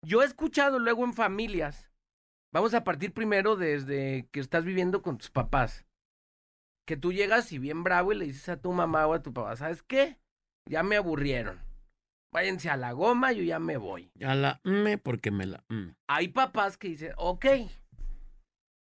Yo 0.06 0.22
he 0.22 0.26
escuchado 0.26 0.78
luego 0.78 1.04
en 1.04 1.12
familias, 1.12 1.90
vamos 2.52 2.74
a 2.74 2.84
partir 2.84 3.12
primero 3.12 3.56
desde 3.56 4.28
que 4.32 4.40
estás 4.40 4.64
viviendo 4.64 5.02
con 5.02 5.18
tus 5.18 5.30
papás, 5.30 5.86
que 6.86 6.96
tú 6.96 7.12
llegas 7.12 7.52
y 7.52 7.58
bien 7.58 7.84
bravo 7.84 8.12
y 8.12 8.16
le 8.16 8.24
dices 8.26 8.48
a 8.48 8.60
tu 8.60 8.72
mamá 8.72 9.06
o 9.06 9.14
a 9.14 9.22
tu 9.22 9.32
papá, 9.32 9.56
¿sabes 9.56 9.82
qué? 9.82 10.18
Ya 10.68 10.82
me 10.82 10.96
aburrieron. 10.96 11.60
Váyanse 12.32 12.68
a 12.68 12.76
la 12.76 12.92
goma, 12.92 13.32
yo 13.32 13.42
ya 13.42 13.58
me 13.58 13.78
voy. 13.78 14.12
A 14.22 14.34
la 14.34 14.60
me 14.62 14.98
porque 14.98 15.30
me 15.30 15.46
la. 15.46 15.64
mm. 15.68 15.94
Hay 16.08 16.28
papás 16.28 16.76
que 16.76 16.88
dicen, 16.88 17.12
ok, 17.16 17.46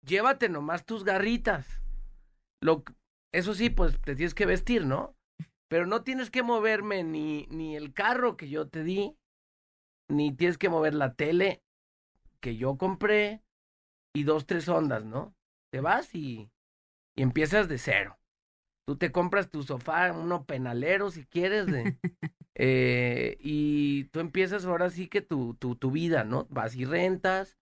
llévate 0.05 0.49
nomás 0.49 0.85
tus 0.85 1.05
garritas. 1.05 1.81
Lo, 2.61 2.85
eso 3.33 3.55
sí, 3.55 3.71
pues 3.71 4.01
te 4.01 4.17
tienes 4.17 4.35
que 4.35 4.47
vestir, 4.47 4.85
¿no? 4.85 5.15
Pero 5.69 5.87
no 5.87 6.03
tienes 6.03 6.31
que 6.31 6.43
moverme 6.43 7.05
ni, 7.05 7.47
ni 7.51 7.77
el 7.77 7.93
carro 7.93 8.37
que 8.37 8.49
yo 8.49 8.69
te 8.69 8.83
di, 8.83 9.17
ni 10.09 10.33
tienes 10.33 10.59
que 10.59 10.69
mover 10.69 10.95
la 10.95 11.15
tele 11.15 11.63
que 12.41 12.57
yo 12.57 12.77
compré 12.79 13.43
y 14.15 14.25
dos, 14.25 14.47
tres 14.47 14.69
ondas, 14.69 15.05
¿no? 15.05 15.35
Te 15.71 15.81
vas 15.81 16.15
y, 16.15 16.51
y 17.17 17.23
empiezas 17.23 17.69
de 17.69 17.79
cero. 17.79 18.19
Tú 18.87 18.97
te 18.97 19.13
compras 19.13 19.51
tu 19.51 19.63
sofá, 19.63 20.13
uno 20.13 20.47
penalero 20.47 21.11
si 21.11 21.27
quieres, 21.27 21.67
de, 21.67 21.97
eh, 22.55 23.39
y 23.41 24.05
tú 24.07 24.21
empiezas 24.21 24.65
ahora 24.67 24.91
sí 24.91 25.09
que 25.09 25.23
tu, 25.23 25.55
tu, 25.55 25.77
tu 25.77 25.91
vida, 25.91 26.25
¿no? 26.25 26.47
Vas 26.51 26.77
y 26.77 26.85
rentas. 26.85 27.59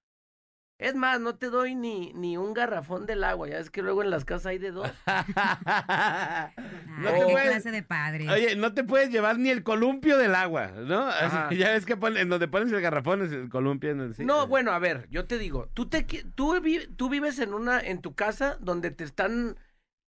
Es 0.78 0.94
más, 0.94 1.18
no 1.20 1.34
te 1.34 1.50
doy 1.50 1.74
ni, 1.74 2.12
ni 2.14 2.36
un 2.36 2.54
garrafón 2.54 3.04
del 3.04 3.24
agua, 3.24 3.48
ya 3.48 3.58
es 3.58 3.68
que 3.68 3.82
luego 3.82 4.04
en 4.04 4.10
las 4.10 4.24
casas 4.24 4.46
hay 4.46 4.58
de 4.58 4.70
dos. 4.70 4.88
Ah, 5.06 6.52
No 6.86 7.12
qué 7.12 7.18
te 7.18 7.32
puedes- 7.32 7.48
clase 7.50 7.70
de 7.72 7.82
padre. 7.82 8.30
Oye, 8.30 8.54
no 8.56 8.74
te 8.74 8.84
puedes 8.84 9.10
llevar 9.10 9.38
ni 9.38 9.50
el 9.50 9.62
columpio 9.62 10.16
del 10.18 10.34
agua, 10.34 10.68
¿no? 10.68 11.06
Así, 11.06 11.56
ya 11.56 11.70
ves 11.72 11.84
que 11.84 11.96
ponen, 11.96 12.22
en 12.22 12.28
donde 12.28 12.48
pones 12.48 12.72
el 12.72 12.80
garrafón 12.80 13.22
es 13.22 13.32
el 13.32 13.48
columpio. 13.48 13.90
En 13.90 14.00
el, 14.00 14.14
sí. 14.14 14.24
No, 14.24 14.46
bueno, 14.46 14.70
a 14.72 14.78
ver, 14.78 15.08
yo 15.10 15.26
te 15.26 15.38
digo, 15.38 15.68
tú 15.74 15.88
te 15.88 16.02
tú, 16.34 16.60
vi- 16.60 16.86
tú 16.96 17.08
vives 17.08 17.38
en 17.40 17.54
una 17.54 17.80
en 17.80 18.00
tu 18.00 18.14
casa 18.14 18.56
donde 18.60 18.90
te 18.90 19.04
están 19.04 19.56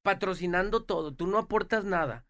patrocinando 0.04 0.84
todo, 0.84 1.14
tú 1.14 1.26
no 1.26 1.38
aportas 1.38 1.84
nada. 1.84 2.24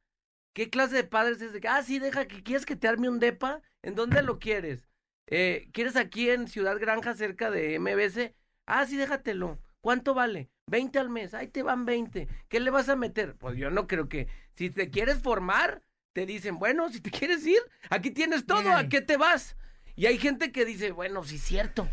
¿Qué 0.54 0.70
clase 0.70 0.96
de 0.96 1.04
padres 1.04 1.40
es 1.42 1.52
de 1.52 1.60
que, 1.60 1.68
ah, 1.68 1.82
sí, 1.82 1.98
deja 2.00 2.26
que 2.26 2.42
quieres 2.42 2.66
que 2.66 2.74
te 2.76 2.88
arme 2.88 3.08
un 3.08 3.20
depa? 3.20 3.62
¿En 3.82 3.94
dónde 3.94 4.22
lo 4.22 4.38
quieres? 4.40 4.87
Eh, 5.30 5.68
¿Quieres 5.72 5.96
aquí 5.96 6.30
en 6.30 6.48
Ciudad 6.48 6.78
Granja 6.78 7.14
cerca 7.14 7.50
de 7.50 7.78
MBC? 7.78 8.34
Ah, 8.66 8.86
sí, 8.86 8.96
déjatelo. 8.96 9.58
¿Cuánto 9.80 10.14
vale? 10.14 10.50
20 10.66 10.98
al 10.98 11.10
mes. 11.10 11.34
Ahí 11.34 11.48
te 11.48 11.62
van 11.62 11.84
20. 11.84 12.28
¿Qué 12.48 12.60
le 12.60 12.70
vas 12.70 12.88
a 12.88 12.96
meter? 12.96 13.36
Pues 13.36 13.56
yo 13.56 13.70
no 13.70 13.86
creo 13.86 14.08
que 14.08 14.28
si 14.54 14.70
te 14.70 14.90
quieres 14.90 15.18
formar, 15.18 15.82
te 16.12 16.26
dicen, 16.26 16.58
bueno, 16.58 16.88
si 16.90 17.00
te 17.00 17.10
quieres 17.18 17.46
ir, 17.46 17.60
aquí 17.90 18.10
tienes 18.10 18.46
todo, 18.46 18.72
¿a 18.72 18.88
qué 18.88 19.00
te 19.00 19.16
vas? 19.16 19.56
Y 19.96 20.06
hay 20.06 20.18
gente 20.18 20.52
que 20.52 20.64
dice, 20.64 20.92
bueno, 20.92 21.24
sí 21.24 21.36
es 21.36 21.42
cierto, 21.42 21.88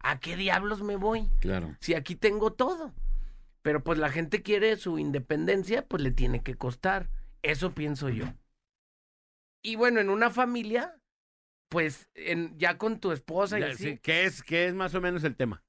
¿a 0.00 0.18
qué 0.18 0.36
diablos 0.36 0.82
me 0.82 0.96
voy? 0.96 1.28
Claro. 1.40 1.76
Si 1.80 1.94
aquí 1.94 2.16
tengo 2.16 2.52
todo. 2.52 2.92
Pero 3.62 3.82
pues 3.82 3.98
la 3.98 4.10
gente 4.10 4.42
quiere 4.42 4.76
su 4.76 4.98
independencia, 4.98 5.86
pues 5.86 6.02
le 6.02 6.10
tiene 6.10 6.42
que 6.42 6.54
costar. 6.54 7.08
Eso 7.42 7.72
pienso 7.72 8.10
yo. 8.10 8.26
Y 9.62 9.76
bueno, 9.76 10.00
en 10.00 10.10
una 10.10 10.28
familia, 10.28 10.94
pues 11.68 12.08
en, 12.14 12.56
ya 12.58 12.78
con 12.78 13.00
tu 13.00 13.12
esposa 13.12 13.58
y 13.58 13.62
Ya, 13.62 13.68
así. 13.68 13.84
sí, 13.92 13.98
¿qué, 13.98 14.24
es, 14.24 14.42
¿Qué 14.42 14.66
es 14.66 14.74
más 14.74 14.94
o 14.94 15.00
menos 15.00 15.24
el 15.24 15.36
tema? 15.36 15.62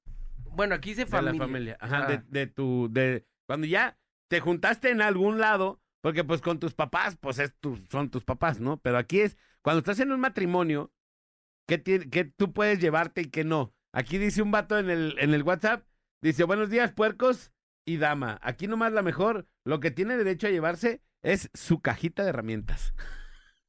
Bueno, 0.52 0.74
aquí 0.74 0.90
dice 0.90 1.04
De 1.04 1.10
familia. 1.10 1.32
la 1.40 1.46
familia. 1.46 1.76
Ajá, 1.80 2.04
Ah. 2.04 2.08
de, 2.08 2.22
de 2.28 2.46
tu. 2.46 2.88
De, 2.90 3.26
cuando 3.46 3.66
ya 3.66 3.98
te 4.28 4.40
juntaste 4.40 4.90
en 4.90 5.02
algún 5.02 5.38
lado, 5.38 5.80
porque 6.00 6.24
pues 6.24 6.40
con 6.40 6.58
tus 6.58 6.74
papás, 6.74 7.16
pues 7.16 7.38
es 7.38 7.54
tu, 7.58 7.76
son 7.90 8.10
tus 8.10 8.24
papás, 8.24 8.60
¿no? 8.60 8.78
Pero 8.78 8.98
aquí 8.98 9.20
es, 9.20 9.36
cuando 9.62 9.80
estás 9.80 10.00
en 10.00 10.12
un 10.12 10.20
matrimonio, 10.20 10.92
¿qué, 11.66 11.78
tiene, 11.78 12.08
qué 12.08 12.24
tú 12.24 12.52
puedes 12.52 12.78
llevarte 12.80 13.22
y 13.22 13.30
qué 13.30 13.44
no? 13.44 13.74
Aquí 13.92 14.18
dice 14.18 14.42
un 14.42 14.50
vato 14.50 14.78
en 14.78 14.90
el, 14.90 15.16
en 15.18 15.34
el 15.34 15.42
WhatsApp, 15.42 15.84
dice, 16.22 16.44
buenos 16.44 16.70
días, 16.70 16.92
puercos 16.92 17.52
y 17.84 17.96
dama. 17.98 18.38
Aquí 18.42 18.66
nomás 18.66 18.92
la 18.92 19.02
mejor, 19.02 19.46
lo 19.64 19.80
que 19.80 19.90
tiene 19.90 20.16
derecho 20.16 20.46
a 20.46 20.50
llevarse 20.50 21.02
es 21.22 21.50
su 21.54 21.80
cajita 21.80 22.22
de 22.22 22.30
herramientas. 22.30 22.94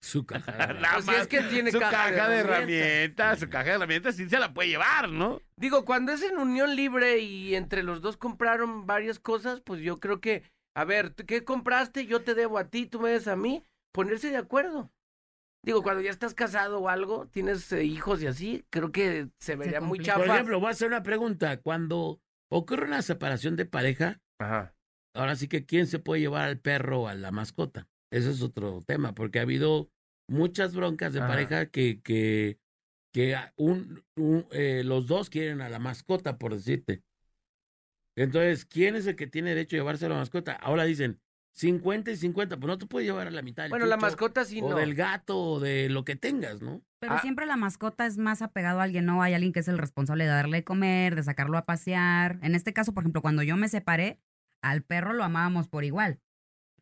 Su 0.08 0.26
caja. 0.26 0.52
Nada 0.74 0.94
Pues 0.94 1.06
si 1.06 1.12
es 1.12 1.18
más, 1.18 1.28
que 1.28 1.42
tiene 1.42 1.70
su 1.72 1.80
caja 1.80 1.92
caja, 2.12 2.30
de 2.30 2.36
de 2.36 2.40
herramientas. 2.42 2.86
herramientas, 2.88 3.40
su 3.40 3.50
caja 3.50 3.66
de 3.66 3.72
herramientas 3.76 4.16
sí 4.16 4.30
se 4.30 4.40
la 4.40 4.54
puede 4.54 4.70
llevar, 4.70 5.10
¿no? 5.10 5.42
Digo, 5.58 5.84
cuando 5.84 6.14
es 6.14 6.22
en 6.24 6.38
unión 6.38 6.76
libre 6.78 7.20
y 7.20 7.56
entre 7.56 7.84
los 7.84 8.02
dos 8.02 8.16
compraron 8.16 8.86
varias 8.86 9.20
cosas, 9.20 9.60
pues 9.60 9.82
yo 9.82 10.00
creo 10.00 10.22
que, 10.22 10.44
a 10.78 10.86
ver, 10.86 11.10
¿tú 11.10 11.26
¿qué 11.26 11.44
compraste? 11.44 12.06
Yo 12.06 12.22
te 12.22 12.36
debo 12.36 12.58
a 12.58 12.70
ti, 12.70 12.86
tú 12.86 13.02
me 13.02 13.10
debes 13.10 13.28
a 13.28 13.36
mí. 13.36 13.64
Ponerse 13.94 14.30
de 14.30 14.38
acuerdo. 14.38 14.92
Digo, 15.66 15.84
cuando 15.84 16.02
ya 16.02 16.12
estás 16.12 16.34
casado 16.34 16.80
o 16.80 16.88
algo, 16.88 17.28
tienes 17.28 17.70
eh, 17.74 17.84
hijos 17.84 18.22
y 18.22 18.28
así, 18.28 18.64
creo 18.70 18.92
que 18.94 19.28
se 19.42 19.58
vería 19.58 19.82
muy 19.82 20.00
chafa. 20.00 20.20
Por 20.20 20.28
ejemplo, 20.30 20.60
voy 20.62 20.68
a 20.70 20.72
hacer 20.72 20.88
una 20.88 21.04
pregunta. 21.04 21.58
Cuando 21.60 22.22
ocurre 22.50 22.86
una 22.86 23.02
separación 23.02 23.58
de 23.58 23.66
pareja, 23.66 24.22
Ajá. 24.40 24.74
ahora 25.14 25.36
sí 25.36 25.50
que 25.50 25.66
quién 25.66 25.88
se 25.88 26.00
puede 26.00 26.22
llevar 26.22 26.44
al 26.46 26.60
perro 26.60 27.02
o 27.02 27.08
a 27.10 27.16
la 27.16 27.32
mascota. 27.32 27.88
Ese 28.14 28.32
es 28.32 28.42
otro 28.42 28.82
tema, 28.88 29.14
porque 29.14 29.40
ha 29.40 29.42
habido 29.42 29.90
muchas 30.28 30.76
broncas 30.76 31.14
de 31.14 31.20
Ajá. 31.20 31.28
pareja 31.28 31.66
que, 31.68 32.02
que, 32.02 32.60
que 33.14 33.36
un, 33.56 34.04
un, 34.16 34.46
eh, 34.52 34.84
los 34.86 35.08
dos 35.08 35.30
quieren 35.30 35.62
a 35.62 35.70
la 35.70 35.80
mascota, 35.80 36.38
por 36.38 36.54
decirte. 36.56 37.04
Entonces, 38.16 38.66
¿quién 38.66 38.96
es 38.96 39.06
el 39.08 39.16
que 39.16 39.28
tiene 39.28 39.50
derecho 39.52 39.76
a 39.76 39.80
llevarse 39.80 40.06
a 40.06 40.10
la 40.10 40.16
mascota? 40.16 40.54
Ahora 40.54 40.84
dicen 40.86 41.20
50 41.54 42.12
y 42.12 42.16
50, 42.18 42.58
pues 42.58 42.68
no 42.68 42.78
te 42.78 42.88
puedes 42.88 43.08
llevar 43.08 43.28
a 43.28 43.32
la 43.32 43.42
mitad 43.42 43.64
del 43.64 43.72
Bueno, 43.72 43.86
la 43.86 43.98
mascota 43.98 44.44
sí 44.44 44.60
o 44.62 44.70
no. 44.72 44.76
del 44.76 44.96
gato 44.96 45.38
o 45.40 45.60
de 45.60 45.90
lo 45.90 46.04
que 46.04 46.16
tengas, 46.16 46.62
¿no? 46.62 46.84
Pero 47.00 47.14
Ah. 47.16 47.20
siempre 47.22 47.46
la 47.46 47.58
mascota 47.58 48.08
es 48.08 48.18
más 48.18 48.42
apegado 48.42 48.80
a 48.80 48.84
alguien, 48.84 49.06
¿no? 49.06 49.22
Hay 49.22 49.34
alguien 49.36 49.54
que 49.54 49.60
es 49.60 49.68
el 49.68 49.78
responsable 49.78 50.24
de 50.24 50.32
darle 50.32 50.58
de 50.58 50.64
comer, 50.64 51.16
de 51.16 51.22
sacarlo 51.24 51.58
a 51.58 51.66
pasear. 51.66 52.40
En 52.42 52.56
este 52.56 52.74
caso, 52.74 52.94
por 52.94 53.04
ejemplo, 53.04 53.22
cuando 53.22 53.44
yo 53.44 53.56
me 53.56 53.70
separé, 53.70 54.20
al 54.64 54.82
perro 54.84 55.14
lo 55.14 55.24
amábamos 55.24 55.68
por 55.68 55.84
igual. 55.84 56.20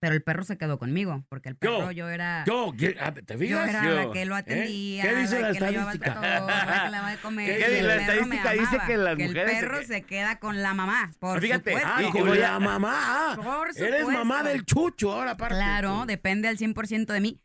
Pero 0.05 0.13
el 0.13 0.21
perro 0.21 0.43
se 0.43 0.55
quedó 0.59 0.77
conmigo, 0.77 1.25
porque 1.29 1.49
el 1.49 1.55
perro 1.55 1.89
yo, 1.89 2.07
era... 2.09 2.43
Yo, 2.45 2.71
¿qué- 2.77 2.95
ah, 3.01 3.11
¿te 3.11 3.33
Yo 3.33 3.39
fijas? 3.39 3.69
era 3.69 3.83
Yo, 3.83 3.95
la 3.95 4.11
que 4.13 4.25
lo 4.27 4.35
¿eh? 4.35 4.39
atendía, 4.39 5.01
¿Qué 5.03 5.15
dice 5.15 5.39
la 5.39 5.47
que 5.47 5.53
estadística? 5.53 6.13
la 6.21 6.83
que 6.83 6.89
le 6.91 6.95
daba 6.97 7.09
de 7.09 7.17
comer. 7.17 7.47
¿Qué 7.49 7.57
dice 7.57 7.79
el 7.79 7.87
la 7.87 7.95
estadística? 7.95 8.51
Dice 8.51 8.77
que 8.85 8.97
las 8.97 9.19
el 9.19 9.27
mujeres 9.27 9.51
se 9.55 9.59
perro 9.65 9.79
que- 9.79 9.85
se 9.87 10.01
queda 10.03 10.37
con 10.37 10.61
la 10.61 10.75
mamá, 10.75 11.11
por 11.17 11.41
Fíjate, 11.41 11.71
supuesto. 11.71 11.89
Ah, 11.91 12.03
Y- 12.03 12.05
y 12.05 12.11
con 12.11 12.39
la 12.39 12.59
mamá. 12.59 13.33
Por 13.35 13.69
Eres 13.69 13.77
supuesto. 14.01 14.11
mamá 14.11 14.43
del 14.43 14.63
chucho 14.63 15.11
ahora, 15.11 15.31
aparte. 15.31 15.55
Claro, 15.55 16.01
tú. 16.01 16.05
depende 16.05 16.49
al 16.49 16.57
100% 16.59 17.11
de 17.11 17.19
mí. 17.21 17.41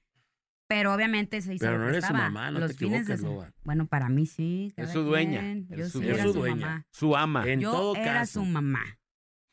Pero 0.69 0.93
obviamente 0.93 1.41
se 1.41 1.55
hizo 1.55 1.65
Pero 1.65 1.79
no 1.79 1.85
que 1.87 1.91
eres 1.93 2.05
su 2.05 2.13
mamá, 2.13 2.51
no 2.51 2.61
Los 2.61 2.73
te 2.73 2.77
fines 2.77 3.07
de 3.07 3.15
equivoques, 3.15 3.21
se- 3.21 3.27
Loba. 3.27 3.53
Bueno, 3.65 3.87
para 3.87 4.11
mí 4.11 4.27
sí. 4.27 4.75
Es 4.77 4.91
su 4.93 5.01
dueña, 5.03 5.43
Yo 5.71 5.89
su- 5.89 6.01
sí 6.03 6.09
era 6.11 6.23
su 6.25 6.33
dueña. 6.35 6.67
mamá. 6.67 6.87
Su 6.93 7.17
ama. 7.17 7.45
En 7.49 7.61
Yo 7.61 7.73
todo 7.73 7.97
era 7.97 8.13
caso. 8.13 8.41
su 8.41 8.45
mamá. 8.45 8.85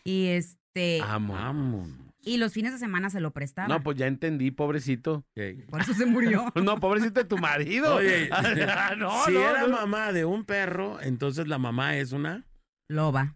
Y 0.04 0.28
este 0.28 1.02
Amo. 1.04 1.88
Y 2.28 2.38
los 2.38 2.52
fines 2.54 2.74
de 2.74 2.78
semana 2.80 3.10
se 3.10 3.20
lo 3.22 3.32
prestaba. 3.32 3.68
No, 3.68 3.82
pues 3.82 3.98
ya 3.98 4.06
entendí, 4.08 4.52
pobrecito. 4.52 5.26
Por 5.70 5.82
eso 5.82 5.94
se 5.94 6.06
murió. 6.06 6.52
No, 6.64 6.80
pobrecito 6.80 7.22
de 7.22 7.26
tu 7.26 7.38
marido. 7.38 7.96
Oye, 7.96 8.30
Ah, 8.32 8.94
no, 8.98 9.24
si 9.26 9.32
no, 9.32 9.40
era 9.50 9.62
no. 9.62 9.70
mamá 9.70 10.12
de 10.12 10.26
un 10.26 10.44
perro, 10.44 11.00
entonces 11.02 11.48
la 11.48 11.58
mamá 11.58 11.96
es 11.98 12.12
una 12.12 12.46
Loba. 12.90 13.36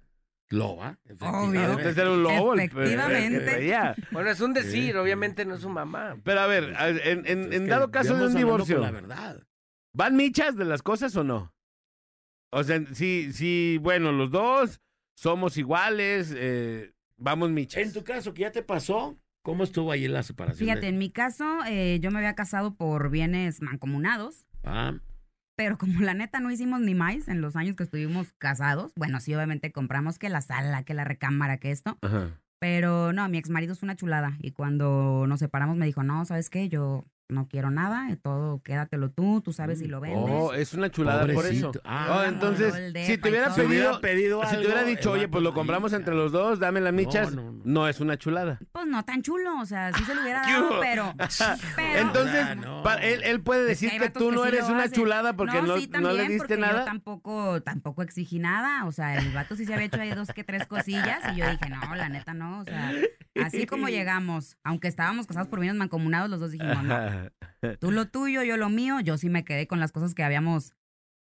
loba. 0.49 0.97
Obvio. 1.19 1.71
Antes 1.71 1.97
era 1.97 2.11
un 2.11 2.23
lobo. 2.23 2.53
Efectivamente. 2.55 3.65
el. 3.73 3.95
Bueno, 4.11 4.29
es 4.29 4.41
un 4.41 4.53
decir, 4.53 4.97
obviamente 4.97 5.45
no 5.45 5.55
es 5.55 5.61
su 5.61 5.69
mamá. 5.69 6.17
Pero 6.23 6.39
a 6.41 6.47
ver, 6.47 6.73
en, 6.77 7.67
dado 7.67 7.91
caso 7.91 8.15
de 8.17 8.27
un 8.27 8.35
divorcio, 8.35 8.79
La 8.79 8.91
verdad. 8.91 9.41
¿van 9.93 10.15
michas 10.15 10.55
de 10.57 10.65
las 10.65 10.81
cosas 10.81 11.15
o 11.15 11.23
no? 11.23 11.53
O 12.51 12.63
sea, 12.63 12.81
si, 12.93 13.31
si 13.31 13.77
bueno, 13.81 14.11
los 14.11 14.31
dos 14.31 14.81
somos 15.15 15.57
iguales, 15.57 16.33
eh, 16.35 16.91
vamos 17.21 17.49
michas. 17.51 17.83
En 17.83 17.93
tu 17.93 18.03
caso, 18.03 18.33
que 18.33 18.41
ya 18.41 18.51
te 18.51 18.63
pasó, 18.63 19.17
¿cómo 19.43 19.63
estuvo 19.63 19.91
ahí 19.91 20.07
la 20.07 20.23
separación? 20.23 20.59
Fíjate, 20.67 20.81
de- 20.81 20.87
en 20.89 20.97
mi 20.97 21.09
caso, 21.11 21.59
eh, 21.67 21.99
yo 22.01 22.11
me 22.11 22.17
había 22.19 22.35
casado 22.35 22.75
por 22.75 23.09
bienes 23.09 23.61
mancomunados. 23.61 24.45
Ah, 24.63 24.93
Pero 25.57 25.77
como 25.77 26.01
la 26.01 26.13
neta 26.15 26.39
no 26.39 26.49
hicimos 26.49 26.81
ni 26.81 26.95
más 26.95 27.27
en 27.27 27.41
los 27.41 27.55
años 27.55 27.75
que 27.75 27.83
estuvimos 27.83 28.33
casados, 28.39 28.93
bueno, 28.95 29.19
sí, 29.19 29.35
obviamente 29.35 29.71
compramos 29.71 30.17
que 30.17 30.29
la 30.29 30.41
sala, 30.41 30.83
que 30.83 30.93
la 30.95 31.03
recámara, 31.03 31.57
que 31.57 31.71
esto. 31.71 31.97
Ajá. 32.01 32.39
Pero 32.59 33.11
no, 33.13 33.27
mi 33.29 33.37
ex 33.37 33.49
marido 33.49 33.73
es 33.73 33.83
una 33.83 33.95
chulada. 33.95 34.37
Y 34.39 34.51
cuando 34.51 35.25
nos 35.27 35.39
separamos 35.39 35.77
me 35.77 35.85
dijo, 35.85 36.03
no, 36.03 36.25
¿sabes 36.25 36.49
qué? 36.49 36.69
Yo 36.69 37.05
no 37.31 37.47
quiero 37.47 37.71
nada, 37.71 38.07
todo 38.21 38.61
quédatelo 38.61 39.09
tú, 39.11 39.41
tú 39.41 39.53
sabes 39.53 39.79
si 39.79 39.85
lo 39.87 39.99
vendes. 40.01 40.19
Oh, 40.31 40.53
es 40.53 40.73
una 40.73 40.89
chulada 40.91 41.25
por 41.33 41.45
eso. 41.45 41.71
Ah, 41.83 42.19
Oh, 42.21 42.23
entonces, 42.27 42.73
si 43.05 43.17
te 43.17 43.29
hubiera 43.29 43.53
pedido, 43.55 43.99
pedido 44.01 44.41
si 44.45 44.57
te 44.57 44.65
hubiera 44.65 44.83
dicho, 44.83 45.11
oye, 45.11 45.27
pues 45.27 45.43
lo 45.43 45.53
compramos 45.53 45.93
entre 45.93 46.13
los 46.13 46.31
dos, 46.31 46.59
dame 46.59 46.81
las 46.81 46.93
michas, 46.93 47.33
No, 47.33 47.41
no, 47.43 47.51
no. 47.53 47.61
no 47.63 47.87
es 47.87 47.99
una 47.99 48.17
chulada. 48.17 48.59
No 48.91 49.03
tan 49.05 49.21
chulo, 49.21 49.59
o 49.59 49.65
sea, 49.65 49.91
sí 49.93 50.03
se 50.05 50.13
lo 50.13 50.21
hubiera 50.21 50.41
¿Qué 50.41 50.51
dado, 50.51 50.79
pero... 50.81 51.13
pero 51.75 51.99
Entonces, 51.99 52.45
Ah, 52.47 52.55
no. 52.55 52.83
pa- 52.83 52.95
él, 52.97 53.23
él 53.23 53.41
puede 53.41 53.71
Es 53.71 53.79
que 53.79 53.85
decir 53.87 54.01
que, 54.01 54.09
tú 54.09 54.29
que 54.29 54.35
no 54.35 54.41
sí 54.43 54.47
eres 54.49 54.65
una 54.69 54.89
chulada 54.91 55.33
porque 55.33 55.61
no, 55.61 55.77
sí, 55.77 55.87
no 55.91 55.99
le 55.99 56.05
también, 56.07 56.27
diste 56.27 56.37
porque 56.39 56.57
nada. 56.57 56.79
Yo 56.79 56.85
tampoco, 56.85 57.61
tampoco 57.63 58.01
exigí 58.03 58.39
nada. 58.39 58.85
O 58.85 58.91
sea, 58.91 59.15
el 59.17 59.31
vato 59.33 59.55
sí 59.55 59.65
se 59.65 59.73
había 59.73 59.85
hecho 59.85 60.01
ahí 60.01 60.11
dos 60.11 60.27
que 60.29 60.43
tres 60.43 60.67
cosillas. 60.67 61.21
Y 61.33 61.37
yo 61.37 61.49
dije, 61.49 61.69
no, 61.69 61.95
la 61.95 62.09
neta 62.09 62.33
no. 62.33 62.59
O 62.59 62.65
sea, 62.65 62.91
así 63.43 63.65
como 63.65 63.87
llegamos, 63.89 64.57
aunque 64.63 64.87
estábamos 64.87 65.25
casados 65.27 65.47
por 65.47 65.59
bienes 65.61 65.77
mancomunados, 65.79 66.29
los 66.29 66.39
dos 66.41 66.51
dijimos, 66.51 66.83
no, 66.83 66.97
tú 67.79 67.91
lo 67.91 68.07
tuyo, 68.09 68.43
yo 68.43 68.57
lo 68.57 68.69
mío. 68.69 68.99
Yo 68.99 69.17
sí 69.17 69.29
me 69.29 69.45
quedé 69.45 69.67
con 69.67 69.79
las 69.79 69.91
cosas 69.91 70.13
que 70.13 70.23
habíamos 70.23 70.73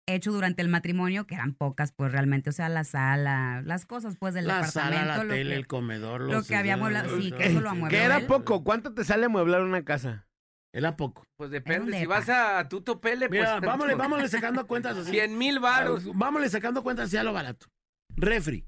hecho 0.07 0.31
durante 0.31 0.61
el 0.61 0.67
matrimonio, 0.67 1.25
que 1.27 1.35
eran 1.35 1.53
pocas, 1.53 1.91
pues 1.91 2.11
realmente. 2.11 2.49
O 2.49 2.53
sea, 2.53 2.69
la 2.69 2.83
sala, 2.83 3.61
las 3.65 3.85
cosas, 3.85 4.17
pues, 4.17 4.33
del 4.33 4.47
La 4.47 4.55
departamento. 4.57 4.97
sala, 4.97 5.05
la 5.17 5.23
lo 5.23 5.29
tele, 5.29 5.49
que- 5.51 5.55
el 5.55 5.67
comedor. 5.67 6.21
lo 6.21 6.33
los- 6.33 6.47
que 6.47 6.55
había 6.55 6.73
amueblado, 6.75 7.19
sí, 7.21 7.31
que 7.31 7.45
eso 7.47 7.61
lo 7.61 7.69
amuebló 7.69 7.97
Que 7.97 8.03
era 8.03 8.17
él. 8.17 8.25
poco. 8.27 8.63
¿Cuánto 8.63 8.93
te 8.93 9.03
sale 9.03 9.25
amueblar 9.25 9.61
una 9.61 9.83
casa? 9.83 10.27
Era 10.73 10.95
poco. 10.95 11.23
Pues 11.37 11.51
depende. 11.51 11.99
Si 11.99 12.05
vas 12.05 12.29
a 12.29 12.67
Tuto 12.69 13.01
Pele, 13.01 13.27
pues. 13.27 13.41
Mira, 13.41 13.59
vámonos, 13.59 13.97
vámonos 14.25 14.31
sacando 14.31 14.65
cuentas 14.67 14.97
así. 14.97 15.11
100 15.11 15.37
mil 15.37 15.59
varos. 15.59 16.05
Vámonos 16.15 16.49
sacando 16.51 16.81
cuentas 16.83 17.07
así 17.07 17.17
a 17.17 17.23
lo 17.23 17.33
barato. 17.33 17.67
Refri. 18.15 18.65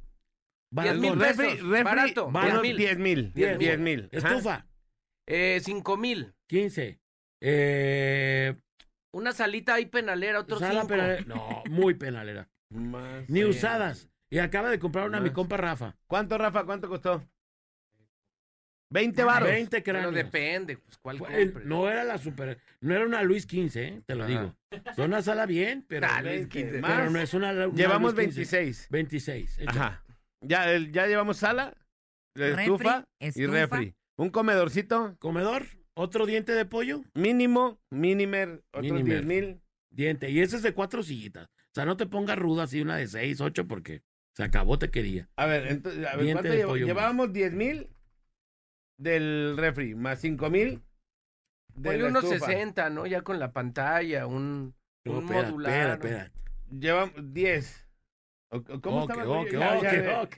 10 0.71 0.97
mil. 0.99 1.17
Refri, 1.19 1.47
refri, 1.57 1.83
barato. 1.83 2.31
barato. 2.31 2.59
unos 2.61 2.61
10 2.63 2.63
mil. 2.63 2.77
10 2.77 2.97
mil. 2.97 3.33
Diez 3.33 3.57
10 3.59 3.79
mil. 3.79 4.09
Ajá. 4.17 4.27
Estufa. 4.29 4.65
Eh, 5.27 5.61
5 5.63 5.95
mil. 5.97 6.33
15. 6.49 6.99
Eh, 7.41 8.55
Una 9.13 9.31
salita 9.31 9.75
ahí 9.75 9.85
penalera, 9.85 10.39
otros 10.39 10.59
sala 10.59 10.81
5. 10.81 10.87
penalera. 10.87 11.23
No, 11.27 11.63
muy 11.69 11.93
penalera. 11.93 12.49
Más, 12.69 13.29
Ni 13.29 13.41
eh, 13.41 13.45
usadas. 13.45 14.09
Y 14.29 14.39
acaba 14.39 14.69
de 14.71 14.79
comprar 14.79 15.07
una 15.07 15.19
a 15.19 15.21
mi 15.21 15.29
compa 15.29 15.55
Rafa. 15.57 15.95
¿Cuánto, 16.07 16.37
Rafa? 16.37 16.65
¿Cuánto 16.65 16.89
costó? 16.89 17.23
20 18.89 19.21
Ah, 19.21 19.25
baros. 19.25 19.49
20 19.49 19.81
Pero 19.81 19.83
cráneos. 19.99 20.13
depende, 20.15 20.77
pues 20.77 20.97
cuál 20.97 21.17
Eh, 21.17 21.19
compres. 21.19 21.65
No 21.65 21.89
era 21.89 22.03
la 22.03 22.17
super, 22.17 22.59
no 22.81 22.93
era 22.95 23.05
una 23.05 23.23
Luis 23.23 23.45
15, 23.45 23.87
eh, 23.87 24.01
te 24.05 24.15
lo 24.15 24.23
Ajá. 24.23 24.31
digo. 24.31 24.55
Es 24.91 24.97
una 24.99 25.21
sala 25.21 25.45
bien, 25.45 25.83
pero, 25.87 26.07
Ah, 26.09 26.21
Luis 26.21 26.33
20 26.49 26.49
15. 26.49 26.81
más. 26.81 26.91
pero 26.91 27.09
no 27.09 27.19
es 27.19 27.33
una, 27.33 27.51
una 27.51 27.67
Llevamos 27.73 28.13
Luis 28.15 28.25
15. 28.35 28.57
26. 28.57 28.87
26. 28.91 29.57
échale. 29.59 29.79
Ajá. 29.79 30.03
Ya, 30.41 30.71
el- 30.71 30.91
ya 30.91 31.07
llevamos 31.07 31.37
sala, 31.37 31.75
Refri, 32.35 32.63
estufa, 32.63 33.05
y 33.19 33.45
refri. 33.45 33.95
Un 34.15 34.29
comedorcito 34.29 35.15
Comedor, 35.19 35.65
otro 35.95 36.25
diente 36.25 36.53
de 36.53 36.65
pollo, 36.65 37.01
mínimo, 37.13 37.79
minimer, 37.89 38.63
otros. 38.73 39.03
10 39.03 39.25
mil. 39.25 39.61
diente. 39.91 40.29
Y 40.29 40.39
ese 40.39 40.55
es 40.57 40.63
de 40.63 40.73
cuatro 40.73 41.03
sillitas. 41.03 41.45
O 41.47 41.73
sea, 41.75 41.85
no 41.85 41.97
te 41.97 42.05
pongas 42.05 42.37
ruda 42.37 42.63
así 42.63 42.81
una 42.81 42.97
de 42.97 43.07
seis, 43.07 43.41
ocho, 43.41 43.67
porque 43.67 44.01
se 44.35 44.43
acabó, 44.43 44.77
te 44.79 44.89
quería. 44.89 45.29
A 45.35 45.45
ver, 45.45 45.67
entonces, 45.67 46.05
a 46.05 46.15
ver, 46.15 46.25
Diente 46.25 46.47
¿cuánto 46.49 46.67
pollo 46.67 46.85
Llevábamos 46.87 47.31
10 47.33 47.53
mil 47.53 47.89
del 48.97 49.55
refri, 49.57 49.95
más 49.95 50.19
5 50.19 50.49
mil 50.49 50.81
de 51.75 51.89
Ponle 51.89 52.05
unos 52.05 52.23
estufa. 52.23 52.45
60, 52.47 52.89
¿no? 52.89 53.05
Ya 53.07 53.21
con 53.21 53.39
la 53.39 53.51
pantalla, 53.51 54.27
un, 54.27 54.75
No, 55.05 55.13
un 55.13 55.23
espera, 55.23 55.43
modular. 55.49 55.71
espera, 55.73 55.93
espera. 55.93 56.31
Llevamos 56.79 57.33
10. 57.33 57.87
¿O- 58.49 58.57
o 58.57 58.81
¿Cómo 58.81 59.03
Ok, 59.03 59.09
estaba? 59.09 59.29
ok, 59.41 59.51
Ya, 59.51 59.77
ok, 59.77 59.83
ya, 59.83 60.03
ya. 60.03 60.21
ok. 60.21 60.35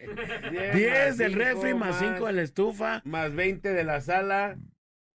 10 0.51 0.74
10 0.75 0.91
más 1.09 1.18
del 1.18 1.33
cinco 1.33 1.44
refri 1.46 1.74
más 1.74 2.00
5 2.00 2.25
de 2.27 2.33
la 2.33 2.41
estufa. 2.41 3.01
Más 3.05 3.33
20 3.35 3.74
de 3.74 3.83
la 3.83 4.00
sala. 4.01 4.57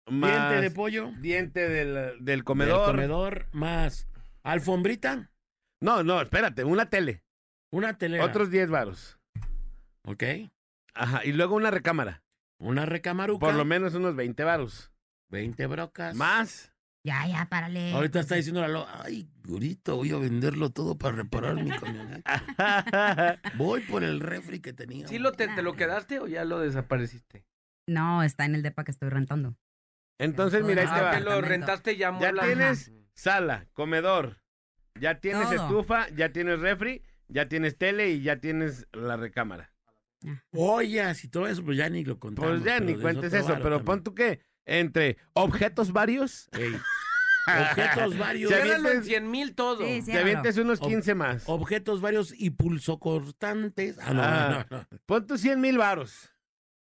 Más 0.08 0.32
Diente 0.50 0.62
de 0.62 0.72
pollo. 0.72 1.12
diente 1.20 1.68
del, 1.70 1.94
del 1.96 2.26
del 2.26 2.44
comedor. 2.44 2.86
comedor 2.92 3.48
más 3.52 4.08
alfombrita. 4.44 5.32
No, 5.82 6.04
no, 6.04 6.22
espérate, 6.22 6.64
una 6.64 6.90
tele. 6.90 7.24
Una 7.72 7.98
telera. 7.98 8.24
Otros 8.24 8.50
10 8.52 8.70
varos. 8.70 9.20
Ok. 10.06 10.24
Ajá, 10.94 11.26
y 11.26 11.34
luego 11.34 11.56
una 11.56 11.72
recámara. 11.72 12.24
Una 12.60 12.86
recamaruca. 12.86 13.46
Por 13.48 13.56
lo 13.56 13.66
menos 13.66 13.94
unos 13.96 14.16
20 14.16 14.44
varos. 14.44 14.92
20 15.30 15.66
brocas. 15.68 16.16
Más. 16.16 16.72
Ya, 17.04 17.28
ya, 17.28 17.46
párale. 17.50 17.92
Ahorita 17.92 18.20
está 18.20 18.36
diciendo 18.36 18.62
la 18.62 18.68
Lo, 18.68 18.88
ay, 19.04 19.28
ahorita 19.48 19.94
voy 19.94 20.12
a 20.12 20.18
venderlo 20.18 20.70
todo 20.72 20.98
para 20.98 21.18
reparar 21.18 21.56
mi 21.56 21.70
camioneta. 21.70 23.40
Voy 23.58 23.82
por 23.82 24.04
el 24.04 24.20
refri 24.20 24.60
que 24.60 24.74
tenía. 24.74 25.08
¿Sí 25.08 25.20
lo 25.20 25.32
te, 25.34 25.48
te 25.50 25.62
lo 25.62 25.74
quedaste 25.74 26.20
o 26.20 26.28
ya 26.28 26.46
lo 26.46 26.60
desapareciste? 26.60 27.46
No, 27.88 28.24
está 28.24 28.46
en 28.46 28.56
el 28.56 28.64
depa 28.64 28.84
que 28.84 28.92
estoy 28.92 29.10
rentando. 29.10 29.56
Entonces, 30.18 30.64
mira, 30.64 30.82
ahí 30.84 30.88
te 30.88 30.94
Ah, 30.94 31.02
va. 31.04 31.12
que 31.12 31.20
lo 31.22 31.42
rentaste 31.42 31.98
ya 31.98 32.18
Ya 32.20 32.32
tienes 32.34 32.92
sala, 33.14 33.68
comedor. 33.74 34.42
Ya 35.00 35.20
tienes 35.20 35.50
Todo. 35.50 35.56
estufa, 35.56 36.08
ya 36.16 36.32
tienes 36.32 36.60
refri, 36.60 37.04
ya 37.28 37.48
tienes 37.50 37.78
tele 37.78 38.12
y 38.12 38.22
ya 38.22 38.38
tienes 38.40 38.88
la 38.94 39.18
recámara. 39.18 39.72
Oye, 40.54 41.14
si 41.16 41.28
todo 41.28 41.48
eso, 41.48 41.64
pues 41.64 41.78
ya 41.78 41.90
ni 41.90 42.04
lo 42.06 42.18
contamos. 42.18 42.50
Pues 42.52 42.64
ya 42.64 42.76
pero 42.76 42.86
ni 42.86 42.94
de 42.94 43.02
cuentes 43.02 43.34
eso, 43.34 43.50
varo 43.50 43.56
pero 43.64 43.76
también. 43.78 43.86
pon 43.86 44.04
tú 44.04 44.16
que 44.16 44.40
entre 44.66 45.18
objetos 45.34 45.92
varios, 45.92 46.48
Ey. 46.54 46.76
Objetos 47.48 48.18
varios. 48.18 48.50
Se 48.52 48.56
Ciérralo 48.62 48.90
en 48.90 48.98
avientes- 48.98 49.06
100 49.06 49.30
mil 49.32 49.54
todo. 49.54 49.86
Sí, 49.86 50.02
sí. 50.02 50.12
te 50.14 50.18
avientes 50.18 50.58
unos 50.58 50.82
Ob- 50.82 50.88
15 50.88 51.14
más. 51.14 51.44
Objetos 51.46 52.02
varios 52.02 52.34
y 52.36 52.50
pulsocortantes. 52.52 54.00
Ah, 54.02 54.14
no, 54.14 54.22
Ah. 54.24 54.66
no, 54.72 54.78
no. 54.78 54.88
Pon 55.06 55.28
tus 55.28 55.42
100 55.42 55.62
mil 55.62 55.78
varos. 55.78 56.34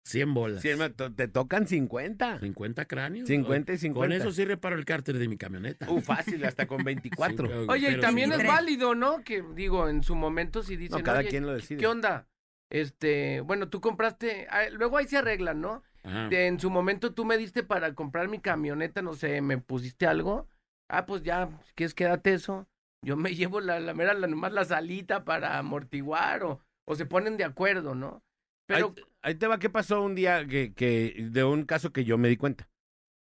100 0.04 0.34
bolas. 0.34 0.62
100 0.62 0.78
mil, 0.78 0.92
to- 0.94 1.12
te 1.12 1.28
tocan 1.28 1.66
50. 1.66 2.40
50 2.40 2.84
cráneos. 2.86 3.28
50 3.28 3.72
y 3.72 3.76
Con 3.76 3.80
50. 3.80 4.16
eso 4.16 4.32
sí 4.32 4.44
reparo 4.44 4.76
el 4.76 4.84
cárter 4.84 5.18
de 5.18 5.28
mi 5.28 5.36
camioneta. 5.36 5.88
Uh, 5.90 6.00
fácil, 6.00 6.44
hasta 6.44 6.66
con 6.66 6.82
24. 6.84 7.36
Sí, 7.36 7.42
pero- 7.48 7.66
Oye, 7.72 7.92
y 7.92 8.00
también 8.00 8.30
sí, 8.30 8.34
es 8.34 8.38
tres. 8.40 8.50
válido, 8.50 8.94
¿no? 8.94 9.22
Que 9.22 9.42
digo, 9.54 9.88
en 9.88 10.02
su 10.02 10.14
momento 10.14 10.62
si 10.62 10.76
dicen, 10.76 10.98
no, 10.98 11.04
cada 11.04 11.20
"Oye, 11.20 11.28
quien 11.28 11.46
lo 11.46 11.54
decide. 11.54 11.78
¿qué 11.78 11.86
onda? 11.86 12.26
Este, 12.70 13.40
bueno, 13.42 13.68
tú 13.68 13.80
compraste, 13.80 14.46
ah, 14.50 14.62
luego 14.72 14.96
ahí 14.98 15.06
se 15.06 15.18
arreglan, 15.18 15.60
¿no? 15.60 15.82
De- 16.30 16.48
en 16.48 16.58
su 16.58 16.68
momento 16.68 17.14
tú 17.14 17.24
me 17.24 17.38
diste 17.38 17.62
para 17.62 17.94
comprar 17.94 18.26
mi 18.28 18.40
camioneta, 18.40 19.02
no 19.02 19.14
sé, 19.14 19.40
me 19.40 19.58
pusiste 19.58 20.06
algo. 20.06 20.48
Ah, 20.90 21.06
pues 21.06 21.22
ya, 21.22 21.48
si 21.64 21.72
quieres 21.74 21.94
quédate 21.94 22.34
eso. 22.34 22.66
Yo 23.04 23.16
me 23.16 23.30
llevo 23.36 23.60
la, 23.60 23.78
la 23.78 23.94
mera, 23.94 24.14
la, 24.14 24.26
nomás 24.26 24.52
la 24.52 24.64
salita 24.64 25.24
para 25.24 25.58
amortiguar 25.58 26.42
o, 26.42 26.60
o 26.88 26.94
se 26.96 27.06
ponen 27.06 27.36
de 27.36 27.44
acuerdo, 27.44 27.94
¿no? 27.94 28.24
Pero, 28.66 28.94
ahí 29.22 29.34
te 29.36 29.46
va 29.46 29.58
qué 29.58 29.70
pasó 29.70 30.02
un 30.02 30.14
día 30.14 30.46
que, 30.46 30.74
que 30.74 31.14
de 31.30 31.44
un 31.44 31.64
caso 31.64 31.92
que 31.92 32.04
yo 32.04 32.18
me 32.18 32.28
di 32.28 32.36
cuenta. 32.36 32.68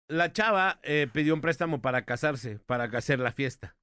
La 0.09 0.33
chava 0.33 0.81
eh, 0.83 1.09
pidió 1.13 1.35
un 1.35 1.41
préstamo 1.41 1.81
para 1.81 2.05
casarse, 2.05 2.59
para 2.59 2.85
hacer 2.85 3.21
la 3.21 3.33
fiesta. 3.33 3.77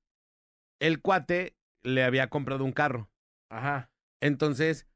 El 0.80 1.02
cuate 1.02 1.56
le 1.84 2.04
había 2.04 2.30
comprado 2.30 2.64
un 2.64 2.74
carro. 2.74 3.10
ajá, 3.50 3.90
Entonces, 4.20 4.88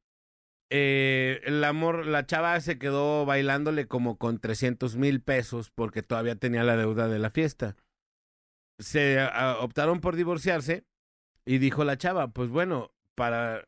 eh, 0.72 1.42
el 1.44 1.64
amor, 1.64 2.06
la 2.06 2.26
chava 2.26 2.60
se 2.60 2.78
quedó 2.78 3.26
bailándole 3.26 3.88
como 3.88 4.18
con 4.18 4.40
300 4.40 4.98
mil 4.98 5.22
pesos 5.22 5.72
porque 5.72 6.04
todavía 6.04 6.36
tenía 6.36 6.64
la 6.64 6.78
deuda 6.78 7.08
de 7.08 7.20
la 7.20 7.30
fiesta. 7.30 7.76
Se 8.80 9.24
optaron 9.60 10.02
por 10.02 10.16
divorciarse 10.16 10.86
y 11.46 11.60
dijo 11.60 11.86
la 11.86 11.98
chava, 11.98 12.30
pues 12.30 12.50
bueno, 12.50 12.92
para, 13.16 13.68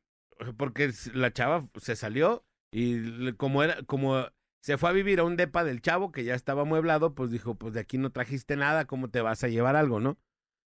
porque 0.57 0.91
la 1.13 1.31
chava 1.31 1.69
se 1.77 1.95
salió 1.95 2.46
y 2.79 3.33
como 3.33 3.63
era, 3.63 3.81
como 3.87 4.27
se 4.61 4.77
fue 4.77 4.91
a 4.91 4.93
vivir 4.93 5.19
a 5.19 5.23
un 5.23 5.35
depa 5.35 5.63
del 5.63 5.81
chavo 5.81 6.11
que 6.11 6.23
ya 6.23 6.35
estaba 6.35 6.61
amueblado, 6.61 7.15
pues 7.15 7.31
dijo, 7.31 7.55
pues 7.55 7.73
de 7.73 7.79
aquí 7.79 7.97
no 7.97 8.11
trajiste 8.11 8.55
nada, 8.55 8.85
¿cómo 8.85 9.09
te 9.09 9.21
vas 9.21 9.43
a 9.43 9.47
llevar 9.47 9.75
algo, 9.75 9.99
no? 9.99 10.19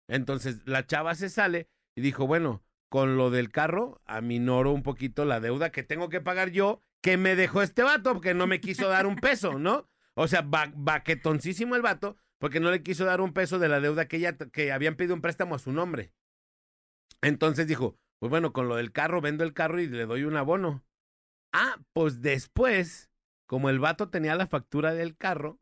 Entonces 0.09 0.59
la 0.65 0.85
chava 0.85 1.15
se 1.15 1.29
sale 1.29 1.69
y 1.95 2.01
dijo, 2.01 2.27
bueno, 2.27 2.65
con 2.89 3.15
lo 3.15 3.29
del 3.29 3.49
carro, 3.49 4.01
aminoro 4.03 4.73
un 4.73 4.83
poquito 4.83 5.23
la 5.23 5.39
deuda 5.39 5.71
que 5.71 5.83
tengo 5.83 6.09
que 6.09 6.19
pagar 6.19 6.51
yo, 6.51 6.81
que 7.01 7.15
me 7.15 7.37
dejó 7.37 7.61
este 7.61 7.81
vato, 7.81 8.11
porque 8.11 8.33
no 8.33 8.45
me 8.45 8.59
quiso 8.59 8.89
dar 8.89 9.05
un 9.07 9.15
peso, 9.15 9.57
¿no? 9.57 9.87
O 10.13 10.27
sea, 10.27 10.41
ba 10.41 10.69
baquetoncísimo 10.75 11.77
el 11.77 11.81
vato, 11.81 12.17
porque 12.39 12.59
no 12.59 12.71
le 12.71 12.83
quiso 12.83 13.05
dar 13.05 13.21
un 13.21 13.31
peso 13.31 13.57
de 13.57 13.69
la 13.69 13.79
deuda 13.79 14.09
que 14.09 14.17
ella, 14.17 14.35
que 14.35 14.73
habían 14.73 14.95
pedido 14.95 15.15
un 15.15 15.21
préstamo 15.21 15.55
a 15.55 15.59
su 15.59 15.71
nombre. 15.71 16.11
Entonces 17.21 17.67
dijo, 17.67 17.97
pues 18.19 18.29
bueno, 18.29 18.51
con 18.51 18.67
lo 18.67 18.75
del 18.75 18.91
carro, 18.91 19.21
vendo 19.21 19.45
el 19.45 19.53
carro 19.53 19.79
y 19.79 19.87
le 19.87 20.05
doy 20.05 20.25
un 20.25 20.35
abono. 20.35 20.83
Ah, 21.53 21.75
pues 21.93 22.21
después, 22.21 23.09
como 23.45 23.69
el 23.69 23.79
vato 23.79 24.09
tenía 24.09 24.35
la 24.35 24.47
factura 24.47 24.93
del 24.93 25.15
carro, 25.17 25.59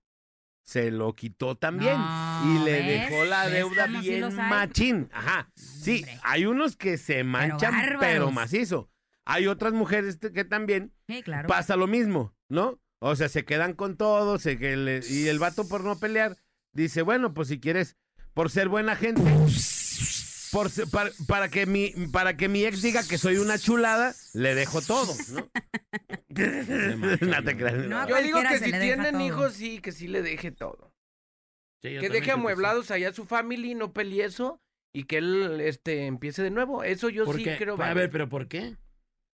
se 0.64 0.92
lo 0.92 1.14
quitó 1.16 1.56
también. 1.58 1.98
No, 1.98 2.44
y 2.62 2.64
le 2.66 2.72
¿ves? 2.74 3.10
dejó 3.10 3.26
la 3.26 3.46
¿Ves 3.46 3.54
deuda 3.54 3.88
sí 3.88 3.98
bien 4.10 4.36
machín. 4.36 5.10
Ajá. 5.12 5.50
Sí, 5.56 6.00
Hombre. 6.04 6.20
hay 6.24 6.46
unos 6.46 6.76
que 6.76 6.98
se 6.98 7.24
manchan, 7.24 7.74
pero, 7.76 8.00
bárbaros. 8.00 8.34
macizo. 8.34 8.92
Hay 9.26 9.48
otras 9.48 9.74
mujeres 9.74 10.18
que 10.20 10.46
también 10.46 10.94
Sí, 11.08 11.24
claro. 11.24 11.48
pasa 11.48 11.76
lo 11.76 11.88
mismo, 11.88 12.36
¿no? 12.50 12.80
O 13.00 13.16
sea, 13.16 13.30
se 13.30 13.46
quedan 13.46 13.74
con 13.74 13.96
todo, 13.98 14.38
se 14.40 14.58
que 14.60 14.76
le- 14.76 15.02
y 15.10 15.28
el 15.28 15.40
vato 15.40 15.68
por 15.68 15.84
no 15.84 15.98
pelear 16.00 16.38
dice, 16.74 17.02
bueno, 17.02 17.34
pues 17.34 17.48
si 17.48 17.60
quieres, 17.60 17.96
por 18.34 18.52
ser 18.52 18.70
buena 18.70 18.96
gente, 18.96 19.24
por 20.52 20.70
para, 20.92 21.12
para 21.28 21.50
que 21.50 21.66
mi 21.66 21.90
para 22.12 22.38
que 22.38 22.50
mi 22.50 22.66
ex 22.66 22.82
diga 22.82 23.04
que 23.08 23.18
soy 23.18 23.38
una 23.38 23.58
chulada, 23.58 24.14
le 24.34 24.56
dejo 24.56 24.82
todo, 24.82 25.14
¿no? 25.32 25.50
macho, 26.98 27.26
no 27.26 27.44
te 27.44 27.54
no. 27.54 27.58
creas. 27.58 27.88
No, 27.88 28.08
yo 28.08 28.22
digo 28.22 28.40
que 28.42 28.60
si 28.60 28.72
tienen 28.72 29.14
todo. 29.14 29.26
hijos, 29.26 29.54
sí, 29.54 29.80
que 29.80 29.92
sí 29.92 30.08
le 30.08 30.22
deje 30.22 30.52
todo. 30.52 30.94
Sí, 31.82 31.98
que 32.00 32.10
deje 32.10 32.26
sí. 32.26 32.32
amueblados 32.32 32.92
allá 32.92 33.10
a 33.10 33.14
su 33.14 33.26
familia 33.26 33.72
y 33.72 33.76
no 33.76 33.94
pelee 33.94 34.26
eso 34.26 34.62
y 34.94 35.04
que 35.04 35.18
él 35.18 35.62
este, 35.62 36.08
empiece 36.08 36.44
de 36.44 36.52
nuevo. 36.52 36.84
Eso 36.84 37.10
yo 37.10 37.26
¿Por 37.26 37.38
sí 37.38 37.44
qué? 37.44 37.58
creo. 37.58 37.82
a 37.82 37.94
ver, 37.94 38.10
pero 38.10 38.28
¿por 38.28 38.48
qué? 38.48 38.76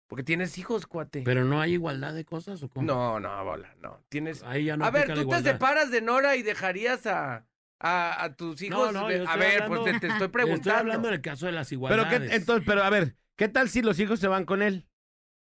Porque 0.08 0.23
tienes 0.23 0.58
hijos, 0.58 0.86
cuate. 0.86 1.23
Pero 1.23 1.45
no 1.45 1.62
hay 1.62 1.73
igualdad 1.73 2.13
de 2.13 2.26
cosas 2.26 2.62
o 2.62 2.69
cómo? 2.69 2.86
No, 2.86 3.19
no, 3.19 3.43
bola, 3.43 3.76
no. 3.82 4.04
Tienes. 4.10 4.43
Ahí 4.43 4.65
ya 4.65 4.78
no 4.78 4.86
a 4.86 4.91
ver, 4.91 5.13
tú 5.13 5.28
te 5.28 5.41
separas 5.41 5.89
de 5.89 6.02
Nora 6.02 6.36
y 6.36 6.43
dejarías 6.43 7.08
a, 7.08 7.47
a, 7.83 8.23
a 8.23 8.35
tus 8.35 8.61
hijos. 8.63 8.91
no, 8.93 9.07
de- 9.07 9.17
yo 9.17 9.21
a 9.29 9.35
estoy 9.35 9.39
ver, 9.39 9.61
hablando- 9.63 9.83
pues 9.83 9.93
te, 9.93 10.07
te 10.07 10.13
estoy 10.13 10.27
Estoy 10.27 10.27
preguntando. 10.29 10.79
hablando 10.79 11.07
en 11.09 11.13
el 11.15 11.21
caso 11.21 11.45
de 11.45 11.51
las 11.51 11.69
Pero 11.69 11.75
igualdades. 11.75 12.29
qué, 12.29 12.35
entonces, 12.35 12.63
pero 12.67 12.83
a 12.83 12.89
ver, 12.89 13.17
¿qué 13.35 13.49
tal 13.49 13.69
si 13.69 13.81
los 13.81 13.99
hijos 13.99 14.19
se 14.19 14.27
van 14.27 14.45
con 14.45 14.61
él? 14.61 14.87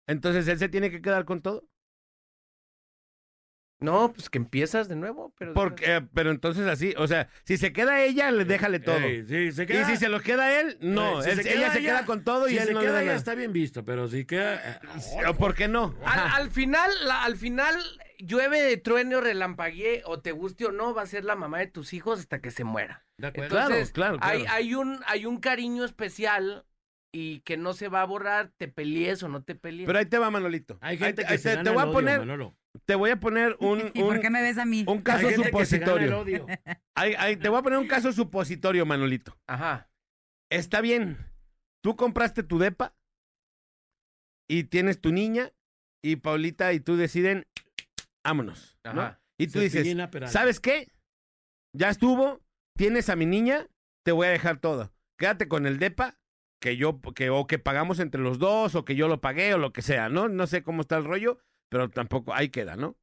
Entonces 0.08 0.48
él 0.48 0.60
se 0.60 0.70
tiene 0.70 0.92
que 0.92 1.02
quedar 1.02 1.26
con 1.26 1.42
todo. 1.42 1.68
No, 3.84 4.14
pues 4.14 4.30
que 4.30 4.38
empiezas 4.38 4.88
de 4.88 4.96
nuevo, 4.96 5.34
pero. 5.38 5.54
Porque, 5.54 5.98
eh, 5.98 6.02
pero 6.14 6.32
entonces 6.32 6.68
así, 6.68 6.94
o 6.98 7.06
sea, 7.06 7.28
si 7.44 7.58
se 7.58 7.74
queda 7.74 8.02
ella, 8.02 8.32
le 8.32 8.46
déjale 8.46 8.80
todo. 8.80 8.98
Ey, 8.98 9.26
sí, 9.28 9.52
se 9.52 9.64
Y 9.64 9.84
si 9.86 9.98
se 9.98 10.08
los 10.08 10.22
queda 10.22 10.60
él, 10.62 10.78
no. 10.80 11.20
Eh, 11.20 11.24
si 11.24 11.30
él- 11.32 11.44
se 11.44 11.54
ella 11.54 11.72
se 11.74 11.80
ella- 11.80 11.90
queda 11.98 12.06
con 12.06 12.24
todo 12.24 12.48
y 12.48 12.52
si 12.52 12.58
él 12.60 12.68
se 12.68 12.74
no 12.74 12.80
le 12.80 12.86
queda 12.86 12.94
da 12.96 13.02
ya 13.02 13.06
nada. 13.08 13.18
está 13.18 13.36
bien 13.36 13.52
visto, 13.52 13.84
pero 13.84 14.08
si 14.08 14.24
queda... 14.26 14.56
eh, 14.56 14.80
¿O 15.28 15.34
¿Por 15.34 15.54
qué 15.54 15.68
no? 15.68 15.94
Al, 16.06 16.50
final, 16.50 16.90
la- 17.06 17.24
al 17.26 17.36
final, 17.36 17.76
llueve, 18.20 18.78
truene 18.78 19.18
o 19.18 19.22
relampaguee, 19.22 20.02
o 20.06 20.22
te 20.22 20.32
guste 20.32 20.66
o 20.66 20.72
no, 20.72 20.94
va 20.94 21.02
a 21.02 21.06
ser 21.08 21.26
la 21.26 21.36
mamá 21.36 21.60
de 21.60 21.68
tus 21.68 21.92
hijos 21.94 22.20
hasta 22.20 22.40
que 22.40 22.52
se 22.52 22.64
muera. 22.64 23.06
de 23.18 23.28
acuerdo. 23.28 23.50
Claro, 23.50 23.66
Entonces, 23.74 23.92
claro, 23.94 24.18
claro. 24.18 24.40
Hay, 24.40 24.46
hay, 24.50 24.76
un, 24.76 25.00
hay 25.08 25.26
un 25.26 25.40
cariño 25.42 25.84
especial 25.84 26.66
y 27.12 27.42
que 27.42 27.58
no 27.58 27.74
se 27.74 27.90
va 27.90 28.02
a 28.02 28.06
borrar, 28.06 28.52
te 28.58 28.68
pelees 28.70 29.22
o 29.24 29.28
no 29.28 29.44
te 29.44 29.56
pelees. 29.56 29.88
Pero 29.88 30.00
ahí 30.00 30.06
te 30.06 30.18
va, 30.18 30.32
Manolito. 30.32 30.78
Hay 30.82 30.94
Ahí 30.94 30.98
gente 30.98 31.22
te, 31.24 31.28
que 31.28 31.34
ahí 31.34 31.38
se 31.38 31.50
te- 31.50 31.56
gana 31.58 31.64
te 31.64 31.70
voy 31.70 31.78
el 31.78 31.84
a 31.84 31.86
odio, 31.90 31.94
poner, 31.94 32.20
Manolo. 32.20 32.58
Te 32.86 32.96
voy 32.96 33.12
a 33.12 33.20
poner 33.20 33.56
un, 33.60 33.92
¿Y 33.94 34.02
por 34.02 34.16
un, 34.16 34.22
qué 34.22 34.30
me 34.30 34.42
ves 34.42 34.58
a 34.58 34.66
mí? 34.66 34.86
un 34.88 35.02
caso 35.02 35.28
Hay 35.28 35.36
supositorio. 35.36 36.26
te 36.26 37.50
voy 37.50 37.60
a 37.60 37.64
poner 37.64 37.80
un 37.80 37.88
caso 37.88 38.12
supositorio, 38.12 38.86
Manolito. 38.86 39.38
Ajá. 39.48 39.90
Está 40.52 40.82
bien. 40.82 41.18
Tú 41.84 41.96
compraste 41.96 42.44
tu 42.44 42.60
depa 42.60 42.96
y 44.50 44.66
tienes 44.66 45.02
tu 45.02 45.12
niña 45.12 45.52
y 46.04 46.18
Paulita 46.18 46.74
y 46.74 46.80
tú 46.80 46.96
deciden, 46.96 47.48
vámonos. 48.24 48.78
¿no? 48.84 49.02
Ajá. 49.02 49.22
Y 49.38 49.48
tú 49.48 49.60
dices. 49.60 49.88
¿sabes 50.32 50.60
qué? 50.60 50.92
Ya 51.76 51.90
estuvo, 51.90 52.42
tienes 52.78 53.10
a 53.10 53.16
mi 53.16 53.26
niña, 53.26 53.68
te 54.06 54.12
voy 54.12 54.28
a 54.28 54.32
dejar 54.32 54.60
todo. 54.60 54.94
Quédate 55.18 55.48
con 55.48 55.66
el 55.66 55.80
depa 55.80 56.20
que 56.62 56.78
yo, 56.78 57.02
que, 57.02 57.30
o 57.30 57.48
que 57.48 57.60
pagamos 57.60 58.00
entre 58.00 58.22
los 58.22 58.40
dos, 58.40 58.76
o 58.76 58.86
que 58.86 58.96
yo 58.96 59.08
lo 59.08 59.22
pagué, 59.22 59.54
o 59.54 59.58
lo 59.58 59.74
que 59.74 59.82
sea, 59.82 60.10
¿no? 60.10 60.30
No 60.30 60.48
sé 60.48 60.64
cómo 60.64 60.82
está 60.82 60.98
el 60.98 61.04
rollo, 61.04 61.40
pero 61.74 61.90
tampoco, 61.90 62.36
ahí 62.36 62.50
queda, 62.50 62.76
¿no? 62.76 62.96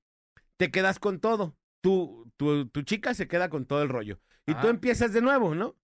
Te 0.57 0.71
quedas 0.71 1.01
con 1.01 1.19
todo. 1.19 1.57
Tu, 1.83 2.31
tu, 2.37 2.69
tu 2.69 2.83
chica 2.83 3.15
se 3.15 3.27
queda 3.27 3.49
con 3.49 3.67
todo 3.67 3.83
el 3.83 3.89
rollo. 3.89 4.21
Y 4.47 4.55
tú 4.55 4.69
empiezas 4.69 5.13
de 5.13 5.21
nuevo, 5.21 5.57
¿no? 5.57 5.75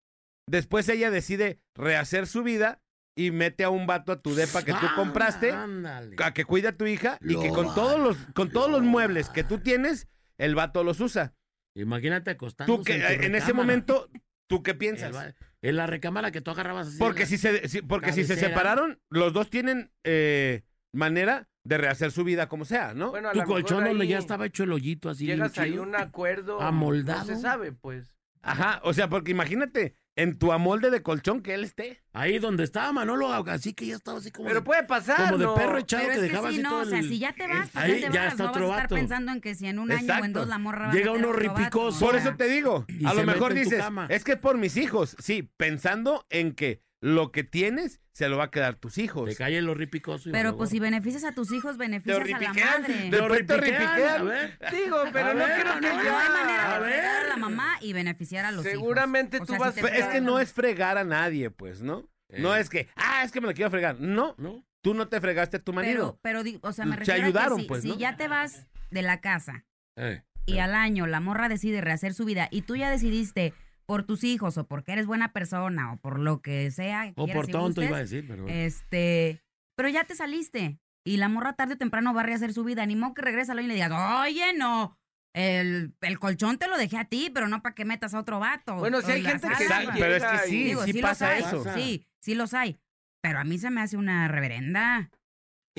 Después 0.48 0.88
ella 0.88 1.10
decide 1.10 1.58
rehacer 1.74 2.28
su 2.28 2.44
vida 2.44 2.80
y 3.16 3.32
mete 3.32 3.64
a 3.64 3.70
un 3.70 3.88
vato 3.88 4.12
a 4.12 4.22
tu 4.22 4.36
depa 4.36 4.62
que 4.62 4.72
tú 4.72 4.86
compraste 4.94 5.50
Ándale. 5.50 6.14
a 6.22 6.32
que 6.32 6.44
cuida 6.44 6.68
a 6.68 6.76
tu 6.76 6.86
hija 6.86 7.18
y 7.22 7.40
que 7.40 7.48
con 7.48 7.74
todos 7.74 7.98
los 7.98 8.16
con 8.34 8.50
todos 8.52 8.70
los 8.70 8.82
lo 8.82 8.86
muebles 8.86 9.30
que 9.30 9.42
tú 9.42 9.58
tienes, 9.58 10.06
el 10.38 10.54
vato 10.54 10.84
los 10.84 11.00
usa. 11.00 11.34
Imagínate 11.74 12.30
acostándose 12.30 12.78
Tú 12.78 12.84
que 12.84 12.94
en, 13.04 13.20
tu 13.20 13.26
en 13.26 13.34
ese 13.34 13.52
momento 13.52 14.08
¿tú 14.48 14.62
qué 14.62 14.74
piensas? 14.74 15.34
En 15.60 15.74
la 15.74 15.88
recámara 15.88 16.30
que 16.30 16.40
tú 16.40 16.52
agarrabas 16.52 16.86
así. 16.86 16.98
Porque 16.98 17.26
si 17.26 17.36
se 17.36 17.68
si- 17.68 17.82
porque 17.82 18.12
si 18.12 18.22
se 18.22 18.36
separaron, 18.36 19.00
los 19.10 19.32
dos 19.32 19.50
tienen 19.50 19.90
eh, 20.04 20.62
manera 20.96 21.48
de 21.64 21.78
rehacer 21.78 22.10
su 22.12 22.24
vida 22.24 22.48
como 22.48 22.64
sea, 22.64 22.94
¿no? 22.94 23.10
Bueno, 23.10 23.28
a 23.28 23.32
Tu 23.32 23.42
colchón 23.44 23.84
donde 23.84 24.06
ya 24.06 24.18
estaba 24.18 24.46
hecho 24.46 24.64
el 24.64 24.72
hoyito 24.72 25.08
así. 25.10 25.26
Llegas 25.26 25.56
ahí 25.58 25.76
a 25.76 25.82
un 25.82 25.94
acuerdo. 25.96 26.60
Amoldado. 26.60 27.20
No 27.20 27.26
se 27.26 27.40
sabe, 27.40 27.72
pues. 27.72 28.14
Ajá, 28.42 28.80
o 28.84 28.92
sea, 28.92 29.08
porque 29.08 29.32
imagínate 29.32 29.96
en 30.14 30.38
tu 30.38 30.52
amolde 30.52 30.88
de 30.90 31.02
colchón 31.02 31.42
que 31.42 31.52
él 31.54 31.64
esté. 31.64 32.00
Ahí 32.12 32.38
donde 32.38 32.62
estaba 32.62 32.92
Manolo, 32.92 33.32
así 33.32 33.74
que 33.74 33.86
ya 33.86 33.96
estaba 33.96 34.18
así 34.18 34.30
como. 34.30 34.46
Pero 34.48 34.60
de- 34.60 34.64
puede 34.64 34.84
pasar, 34.84 35.32
como 35.32 35.38
de 35.38 35.60
perro 35.60 35.78
echado 35.78 36.04
Pero 36.04 36.12
que 36.14 36.18
es 36.18 36.22
que 36.22 36.28
dejaba 36.30 36.48
sí, 36.50 36.54
así 36.54 36.62
no, 36.62 36.70
todo 36.70 36.80
o 36.80 36.84
sea, 36.84 36.98
el- 37.00 37.08
si 37.08 37.18
ya 37.18 37.32
te 37.34 37.46
vas, 37.48 37.68
pues 37.70 37.84
Ahí 37.84 38.00
ya 38.00 38.08
te 38.08 38.14
ya 38.14 38.22
vas, 38.22 38.32
está 38.32 38.44
no 38.44 38.48
vas 38.50 38.56
otro 38.56 38.66
a 38.66 38.70
estar 38.70 38.82
vato. 38.84 38.94
pensando 38.94 39.32
en 39.32 39.40
que 39.40 39.54
si 39.56 39.66
en 39.66 39.78
un 39.80 39.90
año 39.92 40.14
o 40.22 40.24
en 40.24 40.32
dos 40.32 40.46
la 40.48 40.58
morra 40.58 40.86
va 40.86 40.92
a 40.92 40.94
Llega 40.94 41.10
uno 41.12 41.32
ripicoso. 41.32 42.06
Por 42.06 42.14
eso 42.14 42.34
te 42.36 42.48
digo, 42.48 42.86
Y 42.88 43.04
a 43.04 43.14
lo 43.14 43.24
mejor 43.24 43.52
dices, 43.52 43.84
es 44.08 44.24
que 44.24 44.32
es 44.32 44.38
por 44.38 44.56
mis 44.56 44.76
hijos, 44.76 45.16
sí, 45.18 45.50
pensando 45.56 46.24
en 46.30 46.52
que 46.52 46.85
lo 47.02 47.30
que 47.30 47.44
tienes 47.44 48.00
se 48.12 48.28
lo 48.28 48.38
va 48.38 48.44
a 48.44 48.50
quedar 48.50 48.76
tus 48.76 48.96
hijos. 48.98 49.28
Te 49.28 49.36
cae 49.36 49.58
el 49.58 49.68
horripicoso. 49.68 50.28
y 50.30 50.32
Pero 50.32 50.56
pues 50.56 50.70
si 50.70 50.80
beneficias 50.80 51.24
a 51.24 51.32
tus 51.32 51.52
hijos, 51.52 51.76
beneficias 51.76 52.16
a 52.16 52.18
la 52.20 52.24
horripiquean, 52.36 52.82
madre. 52.82 52.94
te- 52.94 53.02
Te 53.02 53.10
te 53.10 53.20
horripiquean. 53.20 54.20
A 54.20 54.22
ver. 54.24 54.58
Digo, 54.72 54.96
pero 55.12 55.26
A 55.28 55.34
no 55.34 55.38
ver, 55.40 55.60
creo 55.60 55.74
que 55.74 55.80
no, 55.80 55.94
No 55.96 56.02
ya. 56.04 56.20
hay 56.20 56.28
manera 56.30 56.74
A 56.74 56.78
de 56.78 56.84
ver. 56.84 56.92
fregar 56.94 57.24
a 57.24 57.28
la 57.28 57.36
mamá 57.36 57.76
y 57.82 57.92
beneficiar 57.92 58.44
a 58.46 58.50
los 58.52 58.64
Seguramente 58.64 59.36
hijos. 59.36 59.46
tú 59.48 59.54
si 59.54 59.58
vas- 59.60 59.74
te 59.74 59.98
es 59.98 60.06
que 60.06 60.20
no 60.20 60.38
es 60.40 60.52
fregar 60.52 60.96
a 60.98 61.04
nadie, 61.04 61.50
pues, 61.50 61.82
¿no? 61.82 62.08
No 62.30 62.56
Eh. 62.56 62.60
es 62.60 62.70
que, 62.70 62.88
ah, 62.96 63.22
es 63.24 63.30
que 63.30 63.40
me 63.40 63.46
lo 63.48 63.54
quiero 63.54 63.70
fregar. 63.70 64.00
No, 64.00 64.34
¿No? 64.38 64.64
tú 64.82 64.94
no 64.94 65.08
te 65.08 65.20
fregaste 65.20 65.58
a 65.58 65.62
tu 65.62 65.72
marido. 65.72 66.18
Pero, 66.22 66.42
pero, 66.44 66.58
o 66.62 66.72
sea, 66.72 66.86
me 66.86 66.96
refiero 66.96 67.22
a 67.22 67.26
ayudaron, 67.26 67.56
que 67.58 67.62
si, 67.62 67.68
pues, 67.68 67.82
si 67.82 67.88
¿no? 67.90 67.98
ya 67.98 68.16
te 68.16 68.26
vas 68.28 68.66
de 68.90 69.02
la 69.02 69.20
casa 69.20 69.64
Eh. 69.96 70.22
y 70.46 70.58
al 70.58 70.74
año 70.74 71.06
la 71.06 71.20
morra 71.20 71.48
decide 71.48 71.80
rehacer 71.80 72.14
su 72.14 72.24
vida 72.24 72.48
y 72.50 72.62
tú 72.62 72.74
ya 72.76 72.90
decidiste 72.90 73.52
por 73.86 74.04
tus 74.04 74.24
hijos 74.24 74.58
o 74.58 74.66
porque 74.66 74.92
eres 74.92 75.06
buena 75.06 75.32
persona 75.32 75.92
o 75.92 75.96
por 75.96 76.18
lo 76.18 76.42
que 76.42 76.70
sea. 76.70 77.12
O 77.16 77.24
quieras 77.24 77.44
por 77.44 77.52
tonto 77.52 77.80
gustes, 77.80 77.88
iba 77.88 77.96
a 77.96 78.00
decir, 78.00 78.24
pero. 78.26 78.46
Este, 78.48 79.42
pero 79.76 79.88
ya 79.88 80.04
te 80.04 80.14
saliste 80.14 80.80
y 81.04 81.18
la 81.18 81.28
morra 81.28 81.54
tarde 81.54 81.74
o 81.74 81.78
temprano 81.78 82.12
va 82.12 82.22
a 82.22 82.24
rehacer 82.24 82.52
su 82.52 82.64
vida. 82.64 82.84
Ni 82.84 82.96
modo 82.96 83.14
que 83.14 83.22
regresa 83.22 83.54
y 83.54 83.66
le 83.66 83.74
digas, 83.74 83.92
oye, 84.22 84.52
no, 84.54 84.98
el, 85.34 85.94
el 86.00 86.18
colchón 86.18 86.58
te 86.58 86.66
lo 86.66 86.76
dejé 86.76 86.98
a 86.98 87.04
ti, 87.04 87.30
pero 87.32 87.46
no 87.46 87.62
para 87.62 87.74
que 87.74 87.84
metas 87.84 88.14
a 88.14 88.18
otro 88.18 88.40
vato. 88.40 88.74
Bueno, 88.76 89.00
si 89.02 89.12
hay 89.12 89.22
gente 89.22 89.48
que 89.48 89.54
sí 89.54 89.64
pero 89.94 90.16
es 90.16 90.24
que 90.24 90.38
sí, 90.48 90.64
Digo, 90.64 90.82
sí 90.84 90.92
los 90.94 91.02
pasa 91.02 91.28
hay, 91.28 91.42
eso. 91.42 91.64
Sí, 91.74 92.06
sí 92.20 92.34
los 92.34 92.54
hay. 92.54 92.80
Pero 93.22 93.38
a 93.38 93.44
mí 93.44 93.58
se 93.58 93.70
me 93.70 93.82
hace 93.82 93.96
una 93.96 94.28
reverenda. 94.28 95.10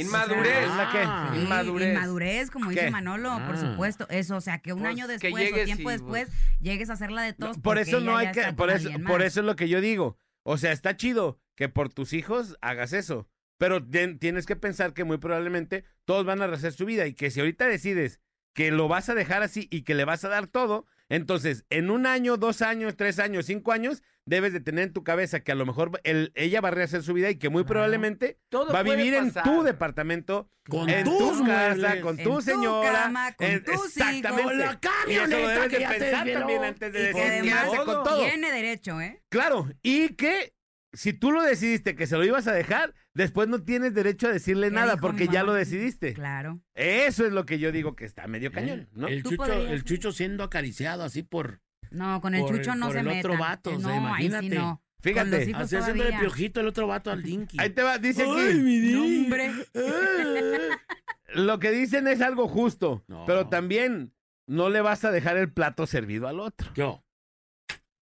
Inmadurez. 0.01 0.67
¿la 0.75 0.89
qué? 0.91 0.99
Ah. 1.03 1.31
Sí, 1.33 1.39
Inmadurez. 1.41 1.93
Inmadurez, 1.93 2.51
como 2.51 2.69
¿Qué? 2.69 2.75
dice 2.75 2.91
Manolo, 2.91 3.29
por 3.45 3.55
Ah. 3.55 3.57
supuesto. 3.71 4.07
Eso, 4.09 4.35
o 4.37 4.41
sea, 4.41 4.59
que 4.59 4.73
un 4.73 4.79
Pues, 4.79 4.91
año 4.91 5.07
que 5.07 5.13
después 5.13 5.51
o 5.51 5.63
tiempo 5.65 5.89
y, 5.89 5.93
después 5.93 6.29
llegues 6.61 6.89
a 6.89 6.93
hacerla 6.93 7.23
de 7.23 7.33
todos. 7.33 7.57
por 7.57 7.63
porque 7.63 7.81
eso 7.81 7.99
no 7.99 8.15
hay 8.15 8.31
que, 8.31 8.53
por 8.53 8.69
eso, 8.69 8.89
por 9.05 9.21
eso 9.21 9.39
es 9.41 9.45
lo 9.45 9.55
que 9.55 9.67
yo 9.69 9.81
digo. 9.81 10.17
O 10.43 10.57
sea, 10.57 10.71
está 10.71 10.95
chido 10.95 11.39
que 11.55 11.67
por 11.67 11.89
tus 11.91 12.13
hijos 12.13 12.57
hagas 12.61 12.93
eso. 12.93 13.27
Pero 13.57 13.83
ten- 13.83 14.19
tienes 14.19 14.45
que 14.45 14.55
pensar 14.55 14.93
que 14.93 15.03
muy 15.03 15.17
probablemente 15.17 15.83
todos 16.05 16.25
van 16.25 16.41
a 16.43 16.47
rehacer 16.47 16.73
su 16.73 16.85
vida 16.85 17.07
y 17.07 17.13
que 17.15 17.31
si 17.31 17.39
ahorita 17.39 17.65
decides 17.67 18.19
que 18.53 18.71
lo 18.71 18.87
vas 18.87 19.09
a 19.09 19.15
dejar 19.15 19.41
así 19.41 19.67
y 19.71 19.81
que 19.81 19.95
le 19.95 20.05
vas 20.05 20.23
a 20.23 20.29
dar 20.29 20.45
todo, 20.47 20.85
entonces 21.09 21.65
en 21.69 21.89
un 21.89 22.05
año, 22.05 22.37
dos 22.37 22.61
años, 22.61 22.95
tres 22.97 23.19
años, 23.19 23.45
cinco 23.45 23.71
años, 23.71 24.03
debes 24.25 24.51
de 24.51 24.59
tener 24.59 24.83
en 24.87 24.93
tu 24.93 25.03
cabeza 25.05 25.39
que 25.39 25.53
a 25.53 25.55
lo 25.55 25.65
mejor 25.65 26.01
el- 26.03 26.33
ella 26.35 26.59
va 26.59 26.67
a 26.67 26.71
rehacer 26.71 27.01
su 27.01 27.13
vida 27.13 27.29
y 27.29 27.35
que 27.37 27.47
muy 27.49 27.61
Claro. 27.61 27.67
probablemente 27.73 28.39
Todo 28.49 28.73
va 28.73 28.79
a 28.79 28.83
vivir 28.83 29.13
en 29.13 29.27
pasar. 29.31 29.43
tu 29.43 29.63
departamento, 29.63 30.49
Con 30.67 30.89
en 30.89 31.05
tus 31.05 31.17
tu 31.17 31.45
casa, 31.45 31.75
muebles. 31.77 32.01
con 32.03 32.19
En 32.19 32.23
tu 32.25 32.33
tu 32.35 32.41
señora, 32.41 32.91
cama, 33.03 33.33
con 33.35 33.47
en- 33.47 33.63
tus 33.63 33.73
hijos. 33.75 33.85
exactamente. 33.97 34.43
Con 34.43 34.57
la 34.57 34.65
Y 34.65 34.67
eso 34.67 34.73
lo 34.73 34.79
camioneta 34.81 35.37
debes 35.47 35.67
que 35.69 35.77
de 35.79 35.87
pensar 35.87 36.25
desveló. 36.25 36.39
también 36.39 36.63
antes 36.65 36.91
de 36.93 36.99
decir 36.99 37.53
con 37.85 38.03
todo. 38.03 38.19
Tiene 38.25 38.51
derecho, 38.51 38.99
¿eh? 38.99 39.21
Claro, 39.29 39.69
y 39.81 40.09
que 40.15 40.53
si 40.93 41.13
tú 41.13 41.31
lo 41.31 41.41
decidiste 41.41 41.95
que 41.95 42.05
se 42.07 42.17
lo 42.17 42.25
ibas 42.25 42.47
a 42.47 42.51
dejar, 42.53 42.93
después 43.17 43.47
no 43.49 43.61
tienes 43.63 43.93
derecho 43.93 44.27
a 44.27 44.31
decirle 44.31 44.69
¿Qué 44.69 44.75
nada 44.75 44.97
porque 44.97 45.27
mi 45.27 45.33
ya 45.33 45.43
lo 45.43 45.53
decidiste. 45.53 46.13
Claro. 46.13 46.61
Eso 46.75 47.25
es 47.25 47.33
lo 47.33 47.45
que 47.45 47.59
yo 47.59 47.71
digo 47.71 47.95
que 47.95 48.05
está 48.05 48.27
medio 48.27 48.51
cañón, 48.51 48.81
Eh, 48.81 48.87
¿no? 48.93 49.07
El 49.07 49.23
chucho, 49.23 49.35
podrías, 49.37 49.71
el 49.71 49.83
chucho 49.83 50.11
siendo 50.11 50.43
acariciado 50.43 51.03
así 51.03 51.23
por. 51.23 51.61
No, 51.91 52.21
con 52.21 52.35
el 52.35 52.41
Por 52.41 52.51
el- 52.53 52.57
chucho 52.61 52.75
no 52.75 52.85
por 52.87 52.93
se 52.93 52.99
el 52.99 53.05
meta. 53.05 53.19
otro 53.27 53.37
vato, 53.39 53.75
o 53.75 53.79
sea, 53.79 53.99
no, 53.99 54.13
ahí 54.13 54.21
sí 54.23 54.27
imagínate. 54.27 54.55
no. 54.55 54.81
Fíjate, 54.99 55.35
Así 55.35 55.53
haciendo 55.53 55.91
el 55.91 55.97
todavía. 55.97 56.19
piojito 56.19 56.59
el 56.59 56.67
otro 56.67 56.87
vato 56.87 57.11
al 57.11 57.21
Dinky. 57.23 57.57
Ahí 57.59 57.69
te 57.69 57.83
va, 57.83 57.97
dice 57.99 58.23
Ay, 58.23 58.49
aquí, 58.49 58.59
mi 58.59 58.77
No, 58.91 59.03
Dinky. 59.03 59.23
hombre. 59.25 59.51
lo 61.35 61.59
que 61.59 61.71
dicen 61.71 62.07
es 62.07 62.21
algo 62.21 62.47
justo, 62.47 63.03
No. 63.07 63.23
pero 63.25 63.47
también 63.47 64.13
no 64.47 64.69
le 64.69 64.81
vas 64.81 65.05
a 65.05 65.11
dejar 65.11 65.37
el 65.37 65.51
plato 65.51 65.85
servido 65.87 66.27
al 66.27 66.39
otro. 66.39 66.71
Yo, 66.73 67.03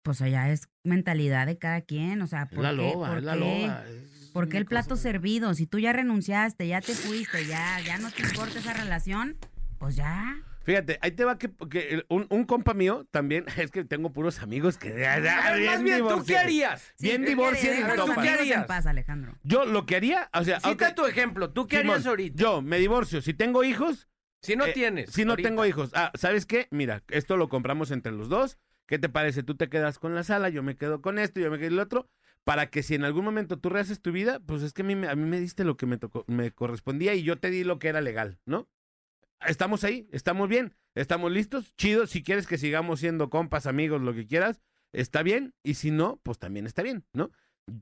Pues 0.03 0.21
allá 0.21 0.49
es 0.51 0.69
mentalidad 0.83 1.47
de 1.47 1.57
cada 1.57 1.81
quien, 1.81 2.21
o 2.21 2.27
sea, 2.27 2.43
es 2.43 2.49
¿por 2.49 2.63
la 2.63 2.69
qué? 2.71 2.75
loba, 2.77 3.07
¿Por 3.09 3.17
es 3.17 3.23
la 3.23 3.33
qué? 3.33 3.39
loba. 3.39 3.83
es 3.87 4.14
¿Por 4.35 4.49
qué 4.49 4.57
una 4.57 4.59
el 4.59 4.65
plato 4.65 4.97
servido? 4.97 5.53
Si 5.53 5.65
tú 5.65 5.79
ya 5.79 5.93
renunciaste, 5.93 6.67
ya 6.67 6.81
te 6.81 6.93
fuiste, 6.93 7.47
ya, 7.47 7.79
ya 7.79 7.97
no 7.99 8.11
te 8.11 8.21
importa 8.21 8.59
esa 8.59 8.73
relación, 8.73 9.37
pues 9.79 9.95
ya. 9.95 10.41
Fíjate, 10.65 10.99
ahí 11.01 11.11
te 11.11 11.23
va 11.23 11.37
que, 11.37 11.49
que 11.69 12.03
un, 12.09 12.27
un 12.29 12.43
compa 12.43 12.73
mío 12.73 13.07
también, 13.11 13.45
es 13.57 13.71
que 13.71 13.85
tengo 13.85 14.11
puros 14.11 14.41
amigos 14.41 14.77
que... 14.77 14.91
Bien, 14.91 16.05
¿tú 16.09 16.25
qué 16.25 16.37
harías? 16.37 16.93
Bien 16.99 17.21
¿qué 17.21 17.29
divorcio 17.29 17.61
quieres? 17.61 17.79
y 17.79 18.21
¿Qué 18.21 18.29
harías? 18.29 18.57
en 18.59 18.65
paz, 18.65 18.85
Alejandro. 18.87 19.37
Yo 19.43 19.63
lo 19.65 19.85
que 19.85 19.95
haría, 19.95 20.29
o 20.33 20.43
sea, 20.43 20.59
Cita 20.59 20.93
tu 20.93 21.05
ejemplo. 21.05 21.51
¿Tú 21.51 21.65
qué 21.65 21.77
Simón, 21.77 21.93
harías 21.93 22.07
ahorita? 22.07 22.35
Yo 22.35 22.61
me 22.61 22.77
divorcio, 22.77 23.21
si 23.21 23.33
tengo 23.33 23.63
hijos, 23.63 24.09
si 24.41 24.57
no 24.57 24.65
eh, 24.65 24.73
tienes. 24.73 25.11
Si 25.11 25.23
no 25.23 25.31
ahorita. 25.31 25.47
tengo 25.47 25.65
hijos. 25.65 25.91
Ah, 25.93 26.11
¿sabes 26.15 26.45
qué? 26.45 26.67
Mira, 26.71 27.03
esto 27.07 27.37
lo 27.37 27.47
compramos 27.47 27.89
entre 27.89 28.11
los 28.11 28.27
dos. 28.27 28.57
¿Qué 28.85 28.99
te 28.99 29.07
parece? 29.07 29.43
Tú 29.43 29.55
te 29.55 29.69
quedas 29.69 29.97
con 29.97 30.13
la 30.13 30.25
sala, 30.25 30.49
yo 30.49 30.61
me 30.61 30.75
quedo 30.75 31.01
con 31.01 31.19
esto, 31.19 31.39
yo 31.39 31.49
me 31.49 31.57
quedo 31.57 31.69
con 31.69 31.73
el 31.73 31.79
otro. 31.79 32.09
Para 32.45 32.69
que 32.69 32.81
si 32.83 32.95
en 32.95 33.03
algún 33.03 33.25
momento 33.25 33.59
tú 33.59 33.69
rehaces 33.69 34.01
tu 34.01 34.11
vida, 34.13 34.39
pues 34.39 34.61
es 34.61 34.71
que 34.71 34.83
a 34.83 34.85
mí, 34.85 34.95
me- 34.95 35.09
a 35.09 35.15
mí 35.15 35.27
me 35.27 35.39
diste 35.39 35.65
lo 35.65 35.75
que 35.75 35.85
me, 35.87 35.97
tocó, 35.97 36.23
me 36.27 36.51
correspondía 36.51 37.13
y 37.15 37.23
yo 37.23 37.37
te 37.39 37.49
di 37.49 37.63
lo 37.65 37.77
que 37.79 37.89
era 37.89 37.99
legal, 38.01 38.39
¿no? 38.45 38.69
Estamos 39.45 39.83
ahí, 39.83 40.07
estamos 40.11 40.47
bien, 40.47 40.73
estamos 40.95 41.31
listos, 41.31 41.75
chido. 41.75 42.07
Si 42.07 42.23
quieres 42.23 42.47
que 42.47 42.57
sigamos 42.57 42.99
siendo 43.01 43.29
compas, 43.29 43.67
amigos, 43.67 44.01
lo 44.01 44.13
que 44.13 44.25
quieras, 44.27 44.61
está 44.93 45.23
bien. 45.23 45.53
Y 45.63 45.73
si 45.75 45.91
no, 45.91 46.19
pues 46.23 46.39
también 46.39 46.65
está 46.65 46.81
bien, 46.83 47.03
¿no? 47.13 47.31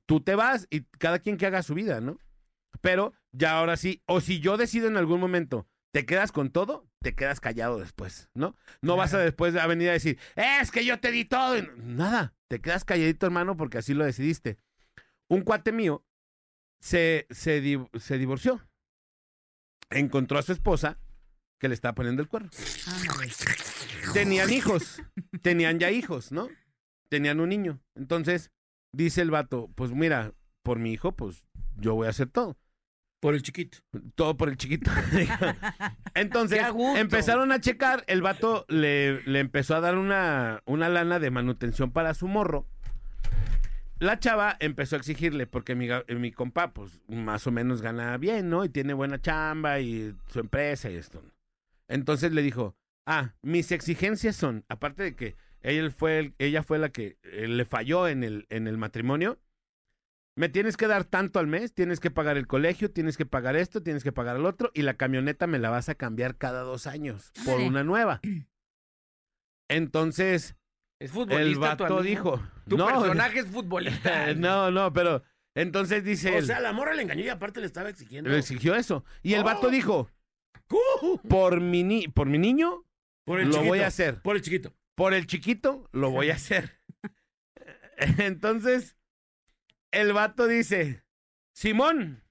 Tú 0.06 0.21
te 0.21 0.36
vas 0.36 0.67
y 0.69 0.82
cada 0.97 1.19
quien 1.19 1.38
que 1.38 1.45
haga 1.45 1.62
su 1.62 1.73
vida, 1.73 2.02
¿no? 2.02 2.17
Pero 2.82 3.13
ya 3.32 3.58
ahora 3.60 3.78
sí, 3.78 4.02
o 4.08 4.19
si 4.19 4.39
yo 4.39 4.58
decido 4.58 4.88
en 4.88 4.97
algún 4.97 5.19
momento, 5.19 5.67
te 5.93 6.06
quedas 6.06 6.32
con 6.32 6.49
todo, 6.49 6.88
te 7.02 7.13
quedas 7.15 7.39
callado 7.39 7.80
después, 7.80 8.30
¿no? 8.34 8.56
No 8.82 8.95
vas 8.97 9.13
a 9.13 9.19
después 9.19 9.56
a 9.56 9.67
venir 9.67 9.89
a 9.89 9.93
decir, 9.93 10.17
es 10.36 10.71
que 10.71 10.84
yo 10.84 10.99
te 10.99 11.12
di 11.12 11.23
todo. 11.23 11.58
y 11.58 11.67
Nada, 11.78 12.34
te 12.53 12.61
quedas 12.61 12.85
calladito, 12.85 13.25
hermano, 13.25 13.57
porque 13.57 13.79
así 13.79 13.95
lo 13.95 14.05
decidiste. 14.05 14.59
Un 15.27 15.41
cuate 15.41 15.71
mío 15.71 16.05
se, 16.79 17.25
se, 17.31 17.61
di- 17.61 17.83
se 17.99 18.19
divorció. 18.19 18.61
Encontró 19.89 20.37
a 20.37 20.43
su 20.43 20.51
esposa 20.51 20.99
que 21.57 21.67
le 21.67 21.73
estaba 21.73 21.95
poniendo 21.95 22.21
el 22.21 22.27
cuerno. 22.27 22.51
Tenían 24.13 24.51
hijos, 24.53 25.01
tenían 25.41 25.79
ya 25.79 25.89
hijos, 25.89 26.31
¿no? 26.31 26.47
Tenían 27.09 27.39
un 27.39 27.49
niño. 27.49 27.79
Entonces, 27.95 28.51
dice 28.91 29.21
el 29.23 29.31
vato, 29.31 29.71
pues 29.73 29.89
mira, 29.91 30.35
por 30.61 30.77
mi 30.77 30.93
hijo, 30.93 31.15
pues 31.15 31.43
yo 31.75 31.95
voy 31.95 32.05
a 32.05 32.11
hacer 32.11 32.29
todo. 32.29 32.55
Por 33.23 33.36
el 33.36 33.41
chiquito. 33.41 33.77
Todo 34.15 34.36
por 34.36 34.49
el 34.49 34.57
chiquito. 34.57 34.91
Entonces, 36.13 36.59
empezaron 36.97 37.53
a 37.53 37.62
checar, 37.62 38.03
el 38.07 38.21
vato 38.21 38.65
le, 38.67 39.21
le 39.23 39.39
empezó 39.39 39.75
a 39.77 39.79
dar 39.79 39.97
una, 39.97 40.62
una 40.65 40.89
lana 40.89 41.19
de 41.19 41.31
manutención 41.31 41.91
para 41.91 42.15
su 42.15 42.27
morro. 42.27 42.67
La 43.99 44.19
chava 44.19 44.57
empezó 44.59 44.97
a 44.97 44.99
exigirle, 44.99 45.47
porque 45.47 45.73
mi, 45.73 45.88
mi 46.17 46.31
compa, 46.33 46.73
pues, 46.73 46.99
más 47.07 47.47
o 47.47 47.51
menos 47.51 47.81
gana 47.81 48.17
bien, 48.17 48.49
¿no? 48.49 48.65
Y 48.65 48.69
tiene 48.69 48.93
buena 48.93 49.21
chamba 49.21 49.79
y 49.79 50.13
su 50.27 50.41
empresa 50.41 50.89
y 50.91 50.95
esto. 50.97 51.23
Entonces 51.88 52.33
le 52.33 52.41
dijo, 52.41 52.75
ah, 53.05 53.36
mis 53.41 53.71
exigencias 53.71 54.36
son, 54.36 54.65
aparte 54.67 55.01
de 55.03 55.15
que 55.15 55.36
ella 55.62 55.89
fue, 55.91 56.19
el- 56.19 56.33
ella 56.39 56.62
fue 56.62 56.77
la 56.77 56.89
que 56.89 57.15
eh, 57.23 57.47
le 57.47 57.63
falló 57.63 58.09
en 58.09 58.25
el, 58.25 58.47
en 58.49 58.67
el 58.67 58.77
matrimonio, 58.77 59.39
me 60.35 60.49
tienes 60.49 60.77
que 60.77 60.87
dar 60.87 61.03
tanto 61.03 61.39
al 61.39 61.47
mes, 61.47 61.73
tienes 61.73 61.99
que 61.99 62.09
pagar 62.11 62.37
el 62.37 62.47
colegio, 62.47 62.89
tienes 62.91 63.17
que 63.17 63.25
pagar 63.25 63.55
esto, 63.55 63.83
tienes 63.83 64.03
que 64.03 64.11
pagar 64.11 64.35
el 64.37 64.45
otro, 64.45 64.71
y 64.73 64.81
la 64.81 64.95
camioneta 64.95 65.45
me 65.47 65.59
la 65.59 65.69
vas 65.69 65.89
a 65.89 65.95
cambiar 65.95 66.37
cada 66.37 66.61
dos 66.61 66.87
años 66.87 67.31
por 67.45 67.59
una 67.59 67.83
nueva. 67.83 68.19
Entonces, 69.69 70.55
Es 70.99 71.11
futbolista. 71.11 71.41
el 71.41 71.53
tu 71.53 71.59
vato 71.59 71.85
amigo? 71.85 72.01
dijo, 72.03 72.43
Tu 72.67 72.77
no, 72.77 72.87
personaje 72.87 73.39
es 73.39 73.47
futbolista. 73.47 74.33
no, 74.35 74.71
no, 74.71 74.91
pero 74.93 75.23
entonces 75.55 76.03
dice 76.03 76.31
O 76.33 76.37
él, 76.39 76.45
sea, 76.45 76.59
la 76.59 76.73
morra 76.73 76.93
le 76.95 77.03
engañó 77.03 77.23
y 77.23 77.29
aparte 77.29 77.59
le 77.59 77.67
estaba 77.67 77.89
exigiendo. 77.89 78.29
le 78.29 78.39
exigió 78.39 78.75
eso. 78.75 79.05
Y 79.21 79.33
el 79.35 79.43
vato 79.43 79.67
Oh. 79.67 79.71
dijo, 79.71 80.09
por 81.29 81.61
mi, 81.61 81.83
ni- 81.83 82.07
por 82.07 82.27
mi 82.27 82.37
niño, 82.39 82.85
Por 83.25 83.39
el 83.39 83.47
lo 83.47 83.53
chiquito. 83.53 83.69
voy 83.69 83.79
a 83.81 83.87
hacer. 83.87 84.21
Por 84.21 84.35
el 84.35 84.41
chiquito. 84.41 84.73
Por 84.95 85.13
el 85.13 85.27
chiquito, 85.27 85.87
lo 85.91 86.09
voy 86.11 86.29
a 86.31 86.33
hacer. 86.35 86.79
Entonces, 87.97 88.95
el 89.93 90.13
vato 90.13 90.47
dice, 90.47 91.03
Simón. 91.56 92.23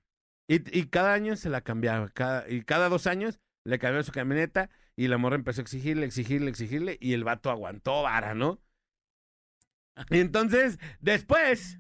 Y, 0.49 0.79
y 0.79 0.87
cada 0.87 1.15
año 1.15 1.37
se 1.37 1.49
la 1.49 1.63
cambiaba. 1.63 2.11
Cada, 2.11 2.49
y 2.49 2.63
cada 2.63 2.89
dos 2.89 3.07
años 3.07 3.41
le 3.65 3.79
cambiaba 3.79 4.03
su 4.03 4.13
camioneta 4.13 4.69
y 4.97 5.09
la 5.09 5.17
morra 5.19 5.37
empezó 5.37 5.61
a 5.61 5.63
exigirle, 5.63 6.05
exigirle, 6.05 6.51
exigirle. 6.51 6.99
Y 7.01 7.15
el 7.15 7.25
vato 7.25 7.51
aguantó 7.51 8.03
vara, 8.03 8.35
¿no? 8.35 8.61
Y 10.11 10.21
entonces, 10.21 10.79
después, 11.01 11.79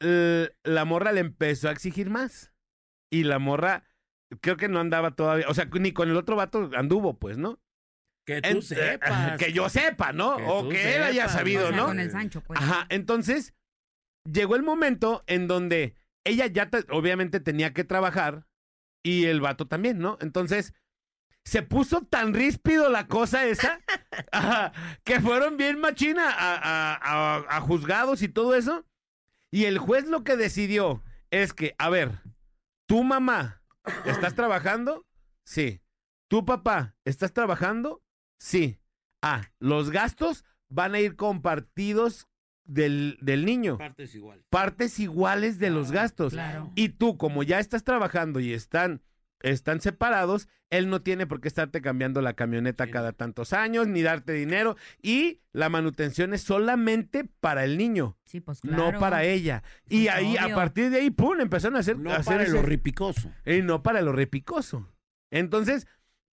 la 0.00 0.84
morra 0.84 1.12
le 1.12 1.20
empezó 1.20 1.68
a 1.68 1.72
exigir 1.72 2.10
más. 2.10 2.52
Y 3.10 3.24
la 3.24 3.38
morra, 3.38 3.84
creo 4.40 4.56
que 4.56 4.68
no 4.68 4.80
andaba 4.80 5.14
todavía, 5.14 5.46
o 5.48 5.54
sea, 5.54 5.66
ni 5.66 5.92
con 5.92 6.08
el 6.10 6.16
otro 6.16 6.36
vato 6.36 6.70
anduvo, 6.76 7.18
pues, 7.18 7.38
¿no? 7.38 7.60
Que 8.26 8.40
tú 8.40 8.48
En- 8.48 8.62
sepas. 8.62 9.38
Que 9.38 9.52
yo 9.52 9.68
sepa, 9.68 10.12
¿no? 10.12 10.36
Que 10.36 10.44
o 10.46 10.68
que 10.68 10.96
él 10.96 11.02
haya 11.02 11.28
sabido, 11.28 11.66
O 11.66 11.68
sea, 11.68 11.76
¿no? 11.76 11.86
con 11.86 12.00
el 12.00 12.10
Sancho, 12.10 12.40
pues. 12.42 12.60
Ajá, 12.60 12.86
entonces 12.88 13.54
llegó 14.24 14.56
el 14.56 14.62
momento 14.62 15.24
en 15.26 15.48
donde 15.48 15.94
ella 16.24 16.46
ya 16.46 16.70
te- 16.70 16.86
obviamente 16.90 17.40
tenía 17.40 17.72
que 17.72 17.84
trabajar 17.84 18.46
y 19.02 19.24
el 19.24 19.40
vato 19.40 19.66
también, 19.66 19.98
¿no? 19.98 20.18
Entonces 20.20 20.74
se 21.44 21.62
puso 21.62 22.02
tan 22.02 22.34
ríspido 22.34 22.88
la 22.88 23.08
cosa 23.08 23.46
esa 23.46 23.80
que 25.04 25.20
fueron 25.20 25.56
bien 25.56 25.80
machina 25.80 26.30
a- 26.30 27.56
a 27.56 27.60
juzgados 27.60 28.22
y 28.22 28.28
todo 28.28 28.54
eso. 28.54 28.86
Y 29.50 29.64
el 29.64 29.78
juez 29.78 30.06
lo 30.06 30.24
que 30.24 30.36
decidió 30.36 31.02
es 31.30 31.52
que, 31.52 31.74
a 31.78 31.90
ver, 31.90 32.20
tu 32.86 33.02
mamá, 33.04 33.62
¿estás 34.06 34.34
trabajando? 34.34 35.04
Sí. 35.44 35.80
¿Tu 36.28 36.44
papá, 36.46 36.96
estás 37.04 37.32
trabajando? 37.34 38.02
Sí. 38.38 38.78
Ah, 39.20 39.42
los 39.58 39.90
gastos 39.90 40.44
van 40.70 40.94
a 40.94 41.00
ir 41.00 41.16
compartidos 41.16 42.28
del, 42.64 43.18
del 43.20 43.44
niño. 43.44 43.78
Partes 43.78 44.14
igual. 44.14 44.42
Partes 44.50 44.98
iguales 45.00 45.58
de 45.58 45.70
los 45.70 45.90
gastos. 45.92 46.32
Claro. 46.32 46.70
Y 46.74 46.90
tú, 46.90 47.16
como 47.18 47.42
ya 47.42 47.58
estás 47.60 47.84
trabajando 47.84 48.40
y 48.40 48.52
están, 48.52 49.02
están 49.40 49.80
separados, 49.80 50.48
él 50.70 50.88
no 50.88 51.02
tiene 51.02 51.26
por 51.26 51.40
qué 51.40 51.48
estarte 51.48 51.82
cambiando 51.82 52.22
la 52.22 52.32
camioneta 52.32 52.86
Sí. 52.86 52.90
cada 52.92 53.12
tantos 53.12 53.52
años, 53.52 53.88
ni 53.88 54.00
darte 54.02 54.32
dinero. 54.32 54.76
Y 55.02 55.40
la 55.52 55.68
manutención 55.68 56.32
es 56.32 56.42
solamente 56.42 57.24
para 57.40 57.64
el 57.64 57.76
niño, 57.76 58.16
Sí, 58.24 58.40
pues 58.40 58.60
claro. 58.60 58.92
no 58.92 58.98
para 58.98 59.24
ella. 59.24 59.62
Y 59.88 60.08
ahí, 60.08 60.36
a 60.38 60.54
partir 60.54 60.88
de 60.90 60.98
ahí, 61.00 61.10
pum, 61.10 61.40
empezaron 61.40 61.76
a 61.76 61.80
hacer... 61.80 61.98
No 61.98 62.10
a 62.10 62.16
hacer 62.16 62.32
para 62.34 62.44
ese- 62.44 62.52
lo 62.54 62.62
ripicoso. 62.62 63.30
y 63.44 63.60
no 63.60 63.82
para 63.82 64.00
lo 64.00 64.12
repicoso. 64.12 64.88
Entonces, 65.30 65.86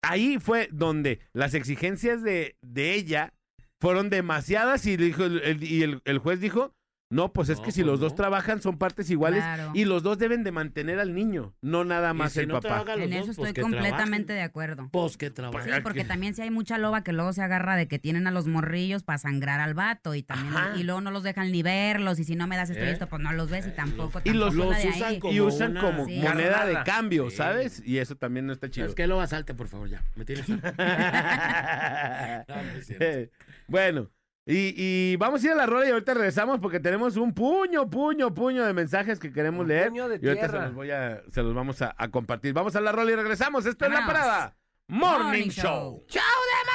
ahí 0.02 0.38
fue 0.40 0.68
donde 0.72 1.20
las 1.32 1.52
exigencias 1.54 2.22
de, 2.22 2.56
de 2.62 2.94
ella 2.94 3.34
fueron 3.82 4.10
demasiadas 4.10 4.86
y, 4.86 4.96
dijo, 4.96 5.24
el, 5.24 5.40
el- 5.42 5.64
y 5.64 5.82
el, 5.82 6.00
el 6.04 6.18
juez 6.18 6.40
dijo, 6.40 6.72
no, 7.10 7.30
pues 7.34 7.50
es 7.50 7.58
No, 7.58 7.64
que 7.64 7.72
si 7.72 7.82
pues 7.82 7.90
los 7.90 8.00
dos 8.00 8.12
no. 8.12 8.16
trabajan 8.16 8.62
son 8.62 8.78
partes 8.78 9.10
iguales 9.10 9.42
Claro. 9.42 9.72
y 9.74 9.84
los 9.84 10.02
dos 10.02 10.16
deben 10.16 10.44
de 10.44 10.50
mantener 10.50 10.98
al 10.98 11.14
niño, 11.14 11.54
no 11.60 11.84
nada 11.84 12.12
Y 12.12 12.14
más 12.14 12.32
si 12.32 12.40
el 12.40 12.48
no 12.48 12.58
papá. 12.62 12.90
En 12.94 13.12
eso 13.12 13.34
pues 13.36 13.48
estoy 13.50 13.62
completamente 13.62 13.98
trabajen. 13.98 14.26
de 14.26 14.40
acuerdo. 14.40 14.88
Pues 14.90 15.18
que 15.18 15.28
trabajen. 15.30 15.74
Sí, 15.74 15.80
porque 15.82 16.04
también 16.04 16.34
si 16.34 16.40
hay 16.40 16.50
mucha 16.50 16.78
loba 16.78 17.04
que 17.04 17.12
luego 17.12 17.34
se 17.34 17.42
agarra 17.42 17.76
de 17.76 17.86
que 17.86 17.98
tienen 17.98 18.26
a 18.28 18.30
los 18.30 18.46
morrillos 18.46 19.02
para 19.02 19.18
sangrar 19.18 19.60
al 19.60 19.74
vato 19.74 20.14
y 20.14 20.22
también 20.22 20.56
Ajá. 20.56 20.72
y 20.74 20.84
luego 20.84 21.02
no 21.02 21.10
los 21.10 21.22
dejan 21.22 21.52
ni 21.52 21.62
verlos 21.62 22.18
y 22.18 22.24
si 22.24 22.34
no 22.34 22.46
me 22.46 22.56
das 22.56 22.70
esto 22.70 22.82
y 22.82 22.86
¿Eh? 22.88 22.92
esto 22.92 23.06
pues 23.08 23.20
no 23.20 23.30
los 23.32 23.50
ves 23.50 23.66
y 23.66 23.72
tampoco 23.72 24.22
Y 24.24 24.30
los- 24.32 24.48
tampoco 24.54 24.70
la 24.70 24.76
los 24.76 24.82
de 24.82 24.88
usan 24.88 25.08
ahí. 25.10 25.18
como 25.18 25.34
y 25.34 25.40
usan 25.42 25.70
una- 25.72 25.80
como 25.82 26.06
Sí. 26.06 26.16
moneda 26.18 26.64
de 26.64 26.72
Carnada. 26.72 26.84
cambio, 26.84 27.28
Sí. 27.28 27.36
¿sabes? 27.36 27.82
Y 27.84 27.98
eso 27.98 28.16
también 28.16 28.46
no 28.46 28.54
está 28.54 28.70
chido. 28.70 28.86
Es 28.86 28.94
que 28.94 29.06
lo 29.06 29.24
salte, 29.26 29.52
por 29.52 29.68
favor, 29.68 29.86
ya. 29.90 30.02
Me 30.16 30.24
tienes. 30.24 30.46
No, 30.48 32.56
no 32.56 32.70
es 32.78 32.86
cierto. 32.86 33.32
bueno, 33.68 34.10
y, 34.44 34.74
y 34.76 35.16
vamos 35.16 35.42
a 35.42 35.46
ir 35.46 35.52
a 35.52 35.56
la 35.56 35.66
rola 35.66 35.86
y 35.86 35.90
ahorita 35.90 36.14
regresamos 36.14 36.58
porque 36.60 36.80
tenemos 36.80 37.16
un 37.16 37.32
puño, 37.32 37.88
puño, 37.88 38.34
puño 38.34 38.64
de 38.64 38.72
mensajes 38.72 39.18
que 39.20 39.32
queremos 39.32 39.62
Un 39.62 39.68
leer. 39.68 39.88
puño 39.88 40.08
de 40.08 40.18
y 40.20 40.28
ahorita 40.28 40.46
se 40.46 40.48
tierra. 40.50 40.66
los, 40.66 40.74
voy 40.74 40.90
a, 40.90 41.22
se 41.30 41.42
los 41.42 41.54
vamos 41.54 41.80
a, 41.82 41.94
a 41.96 42.08
compartir. 42.08 42.52
Vamos 42.52 42.74
a 42.74 42.80
la 42.80 42.90
rola 42.92 43.12
y 43.12 43.14
regresamos. 43.14 43.64
Esto 43.66 43.84
es 43.86 43.90
la 43.92 44.04
parada. 44.06 44.56
Morning, 44.88 45.24
Morning 45.24 45.48
Show. 45.48 45.62
Show. 45.62 46.04
¡Chao 46.08 46.22
de 46.22 46.71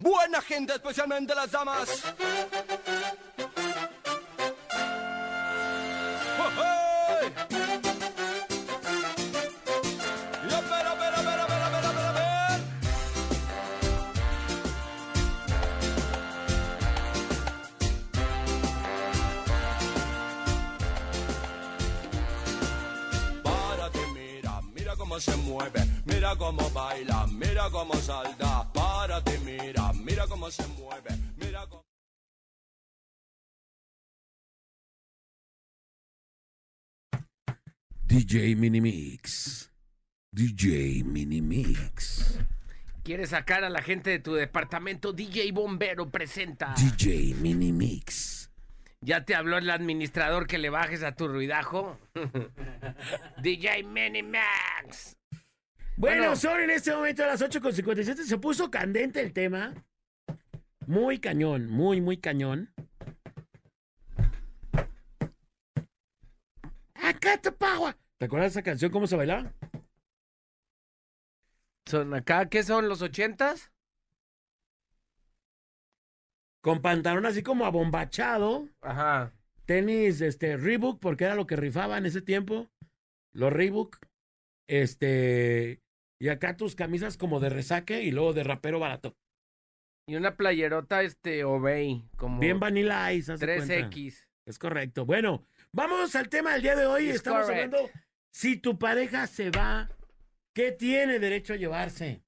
Buena 0.00 0.40
gente, 0.40 0.74
especialmente 0.74 1.34
las 1.34 1.50
damas. 1.50 2.04
Cómo 25.18 25.20
se 25.20 25.36
mueve, 25.36 25.80
mira 26.04 26.36
cómo 26.36 26.70
baila, 26.70 27.26
mira 27.26 27.68
cómo 27.70 27.94
salta. 27.94 28.70
Párate, 28.72 29.38
mira, 29.38 29.92
mira 29.92 30.26
cómo 30.28 30.50
se 30.50 30.66
mueve, 30.68 31.10
mira 31.36 31.66
cómo... 31.66 31.82
DJ 38.02 38.54
Minimix. 38.54 39.70
DJ 40.30 41.02
Minimix. 41.04 42.38
¿Quieres 43.02 43.30
sacar 43.30 43.64
a 43.64 43.70
la 43.70 43.82
gente 43.82 44.10
de 44.10 44.18
tu 44.20 44.34
departamento? 44.34 45.12
DJ 45.12 45.50
Bombero 45.52 46.08
presenta. 46.10 46.74
DJ 46.76 47.34
Minimix. 47.34 48.37
¿Ya 49.00 49.24
te 49.24 49.34
habló 49.34 49.58
el 49.58 49.70
administrador 49.70 50.46
que 50.46 50.58
le 50.58 50.70
bajes 50.70 51.02
a 51.02 51.12
tu 51.14 51.28
ruidajo? 51.28 51.98
DJ 53.42 53.84
Minimax. 53.84 55.16
Bueno, 55.96 56.16
Bueno. 56.22 56.36
son 56.36 56.60
en 56.60 56.70
este 56.70 56.92
momento 56.92 57.22
a 57.24 57.26
las 57.28 57.40
8.57. 57.42 58.24
Se 58.24 58.38
puso 58.38 58.70
candente 58.70 59.20
el 59.20 59.32
tema. 59.32 59.74
Muy 60.86 61.18
cañón, 61.18 61.68
muy, 61.68 62.00
muy 62.00 62.16
cañón. 62.18 62.72
Acá 66.94 67.36
te 67.38 67.52
pago. 67.52 67.92
¿Te 68.18 68.26
acuerdas 68.26 68.54
de 68.54 68.60
esa 68.60 68.64
canción? 68.64 68.90
¿Cómo 68.90 69.06
se 69.06 69.16
bailaba? 69.16 69.52
¿Son 71.86 72.12
acá 72.14 72.48
qué 72.48 72.62
son 72.62 72.88
los 72.88 73.00
ochentas? 73.02 73.72
Con 76.68 76.82
pantalón 76.82 77.24
así 77.24 77.42
como 77.42 77.64
abombachado. 77.64 78.68
Ajá. 78.82 79.32
Tenis, 79.64 80.20
este, 80.20 80.58
Reebok, 80.58 81.00
porque 81.00 81.24
era 81.24 81.34
lo 81.34 81.46
que 81.46 81.56
rifaba 81.56 81.96
en 81.96 82.04
ese 82.04 82.20
tiempo. 82.20 82.68
Los 83.32 83.50
Reebok. 83.50 83.96
Este. 84.68 85.80
Y 86.20 86.28
acá 86.28 86.58
tus 86.58 86.74
camisas 86.74 87.16
como 87.16 87.40
de 87.40 87.48
resaque 87.48 88.02
y 88.02 88.10
luego 88.10 88.34
de 88.34 88.44
rapero 88.44 88.78
barato. 88.78 89.16
Y 90.06 90.16
una 90.16 90.36
playerota, 90.36 91.02
este, 91.02 91.42
Obey, 91.44 92.04
como 92.18 92.38
Bien 92.38 92.60
Vanilla 92.60 93.14
Ice, 93.14 93.32
haz 93.32 93.40
de 93.40 93.46
cuenta. 93.46 93.74
3X. 93.88 94.26
Es 94.46 94.58
correcto. 94.58 95.06
Bueno, 95.06 95.46
vamos 95.72 96.14
al 96.16 96.28
tema 96.28 96.52
del 96.52 96.60
día 96.60 96.76
de 96.76 96.84
hoy. 96.84 97.06
It's 97.06 97.14
Estamos 97.16 97.46
correct. 97.46 97.72
hablando 97.72 97.90
si 98.30 98.58
tu 98.58 98.78
pareja 98.78 99.26
se 99.26 99.50
va, 99.50 99.88
¿qué 100.54 100.72
tiene 100.72 101.18
derecho 101.18 101.54
a 101.54 101.56
llevarse? 101.56 102.22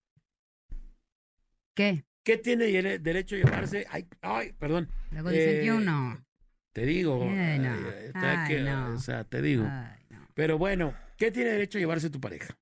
¿Qué? 1.77 2.07
¿Qué 2.31 2.39
tiene 2.39 2.99
derecho 3.01 3.35
a 3.35 3.39
llevarse? 3.39 3.87
Ay, 3.91 4.07
ay, 4.23 4.53
perdón. 4.53 4.89
Luego 5.11 5.31
dicen 5.31 5.57
Eh, 5.57 5.61
que 5.65 5.73
uno. 5.73 6.25
Te 6.73 6.87
digo. 6.87 7.25
Eh, 7.25 7.59
no. 7.59 7.73
ay, 7.73 8.05
está 8.07 8.45
Ay, 8.45 8.49
que- 8.57 8.63
no. 8.63 8.95
O 8.95 8.99
sea, 8.99 9.25
te 9.25 9.43
digo. 9.43 9.65
Ay, 9.69 10.05
no. 10.11 10.29
Pero 10.35 10.57
bueno, 10.57 10.95
¿qué 11.17 11.33
tiene 11.33 11.51
derecho 11.51 11.79
a 11.79 11.81
llevarse 11.81 12.09
tu 12.09 12.21
pareja? 12.21 12.57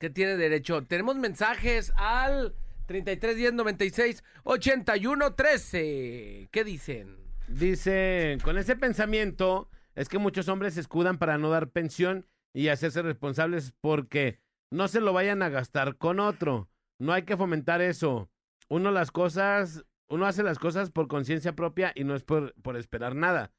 ¿Qué 0.00 0.08
tiene 0.08 0.38
derecho? 0.38 0.82
Tenemos 0.84 1.16
mensajes 1.16 1.92
al 1.96 2.54
33 2.86 3.36
10 3.36 3.52
96 3.52 4.24
81 4.44 5.34
13. 5.34 6.48
¿Qué 6.50 6.64
dicen? 6.64 7.18
Dice, 7.48 8.38
con 8.42 8.56
ese 8.56 8.76
pensamiento 8.76 9.68
es 9.94 10.08
que 10.08 10.16
muchos 10.16 10.48
hombres 10.48 10.72
se 10.72 10.80
escudan 10.80 11.18
para 11.18 11.36
no 11.36 11.50
dar 11.50 11.68
pensión 11.68 12.26
y 12.54 12.68
hacerse 12.68 13.02
responsables 13.02 13.74
porque 13.82 14.40
no 14.70 14.88
se 14.88 15.02
lo 15.02 15.12
vayan 15.12 15.42
a 15.42 15.50
gastar 15.50 15.98
con 15.98 16.18
otro. 16.18 16.70
No 16.98 17.12
hay 17.12 17.24
que 17.24 17.36
fomentar 17.36 17.82
eso. 17.82 18.30
Uno 18.72 18.90
las 18.90 19.10
cosas, 19.10 19.84
uno 20.08 20.24
hace 20.24 20.42
las 20.42 20.58
cosas 20.58 20.90
por 20.90 21.06
conciencia 21.06 21.54
propia 21.54 21.92
y 21.94 22.04
no 22.04 22.14
es 22.14 22.22
por, 22.22 22.54
por 22.62 22.78
esperar 22.78 23.14
nada. 23.14 23.52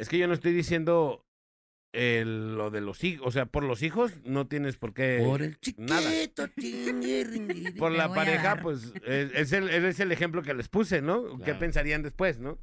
Es 0.00 0.08
que 0.08 0.18
yo 0.18 0.26
no 0.26 0.34
estoy 0.34 0.52
diciendo 0.52 1.24
eh, 1.92 2.24
lo 2.26 2.72
de 2.72 2.80
los 2.80 3.04
hijos, 3.04 3.24
o 3.28 3.30
sea, 3.30 3.46
por 3.46 3.62
los 3.62 3.82
hijos 3.84 4.12
no 4.24 4.48
tienes 4.48 4.76
por 4.76 4.92
qué. 4.92 5.22
Por 5.24 5.42
el 5.42 5.56
chiquito. 5.60 5.92
nada. 5.94 6.10
Por 7.78 7.92
la 7.92 8.12
pareja, 8.12 8.56
pues 8.60 8.92
es, 9.06 9.30
es 9.34 9.52
el, 9.52 9.68
es 9.68 10.00
el 10.00 10.10
ejemplo 10.10 10.42
que 10.42 10.54
les 10.54 10.68
puse, 10.68 11.00
¿no? 11.00 11.38
¿Qué 11.44 11.54
pensarían 11.54 12.02
después, 12.02 12.40
no? 12.40 12.58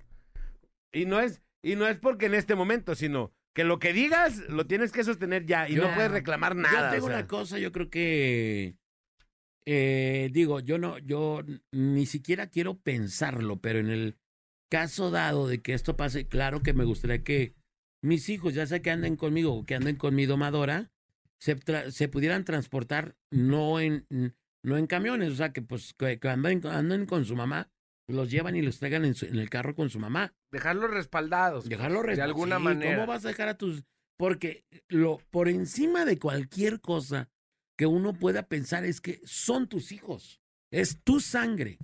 Y 0.92 1.06
no 1.06 1.22
es 1.22 1.42
y 1.64 1.76
no 1.78 1.88
es 1.88 1.98
porque 2.00 2.26
en 2.26 2.34
este 2.34 2.56
momento, 2.56 2.96
sino 2.96 3.32
que 3.56 3.64
lo 3.64 3.80
que 3.80 3.94
digas 3.94 4.40
lo 4.50 4.68
tienes 4.68 4.92
que 4.92 5.06
sostener 5.06 5.46
ya 5.46 5.70
y 5.70 5.76
Yo- 5.76 5.88
no 5.88 5.96
puedes 5.96 6.12
reclamar 6.12 6.54
nada. 6.56 6.90
Yo 6.90 6.96
tengo 6.96 7.06
o 7.06 7.10
sea. 7.10 7.18
una 7.20 7.28
cosa, 7.28 7.60
yo 7.60 7.72
creo 7.72 7.90
que 7.90 8.76
eh, 9.70 10.30
digo, 10.32 10.62
yo 10.62 10.78
no, 10.78 10.98
yo 11.00 11.44
ni 11.74 12.06
siquiera 12.06 12.48
quiero 12.48 12.80
pensarlo, 12.80 13.60
pero 13.60 13.80
en 13.80 13.90
el 13.90 14.18
caso 14.72 15.12
dado 15.12 15.48
de 15.48 15.62
que 15.62 15.74
esto 15.74 15.98
pase, 15.98 16.28
claro 16.28 16.64
que 16.64 16.72
me 16.74 16.86
gustaría 16.86 17.22
que 17.24 17.54
mis 18.02 18.30
hijos, 18.30 18.54
ya 18.54 18.66
sea 18.66 18.82
que 18.82 18.92
anden 18.92 19.18
conmigo 19.18 19.54
o 19.54 19.66
que 19.66 19.76
anden 19.76 19.98
con 19.98 20.16
mi 20.16 20.26
domadora, 20.26 20.90
se, 21.40 21.58
tra- 21.58 21.92
se 21.92 22.08
pudieran 22.08 22.46
transportar 22.46 23.18
no 23.30 23.82
en, 23.82 24.06
no 24.64 24.78
en 24.78 24.88
camiones, 24.88 25.34
o 25.34 25.36
sea, 25.36 25.52
que 25.52 25.62
pues 25.62 25.94
que, 25.94 26.18
que 26.18 26.30
anden, 26.30 26.66
anden 26.66 27.06
con 27.06 27.26
su 27.26 27.36
mamá, 27.36 27.70
los 28.10 28.32
llevan 28.32 28.56
y 28.56 28.62
los 28.62 28.80
traigan 28.80 29.04
en, 29.04 29.16
su- 29.16 29.26
en 29.26 29.36
el 29.38 29.50
carro 29.50 29.76
con 29.76 29.90
su 29.90 30.00
mamá. 30.00 30.34
Dejarlos 30.50 30.92
respaldados. 30.92 31.68
Dejarlo 31.68 32.04
de 32.04 32.14
resp- 32.16 32.22
alguna 32.24 32.58
sí, 32.58 32.64
manera. 32.64 32.96
¿Cómo 32.96 33.08
vas 33.08 33.26
a 33.26 33.28
dejar 33.28 33.50
a 33.50 33.58
tus.? 33.58 33.84
Porque 34.18 34.64
lo, 34.88 35.18
por 35.30 35.50
encima 35.50 36.06
de 36.06 36.18
cualquier 36.18 36.80
cosa 36.80 37.30
que 37.78 37.86
uno 37.86 38.14
pueda 38.14 38.48
pensar 38.48 38.84
es 38.86 39.00
que 39.02 39.22
son 39.24 39.68
tus 39.68 39.92
hijos. 39.92 40.42
Es 40.72 41.02
tu 41.04 41.20
sangre. 41.20 41.78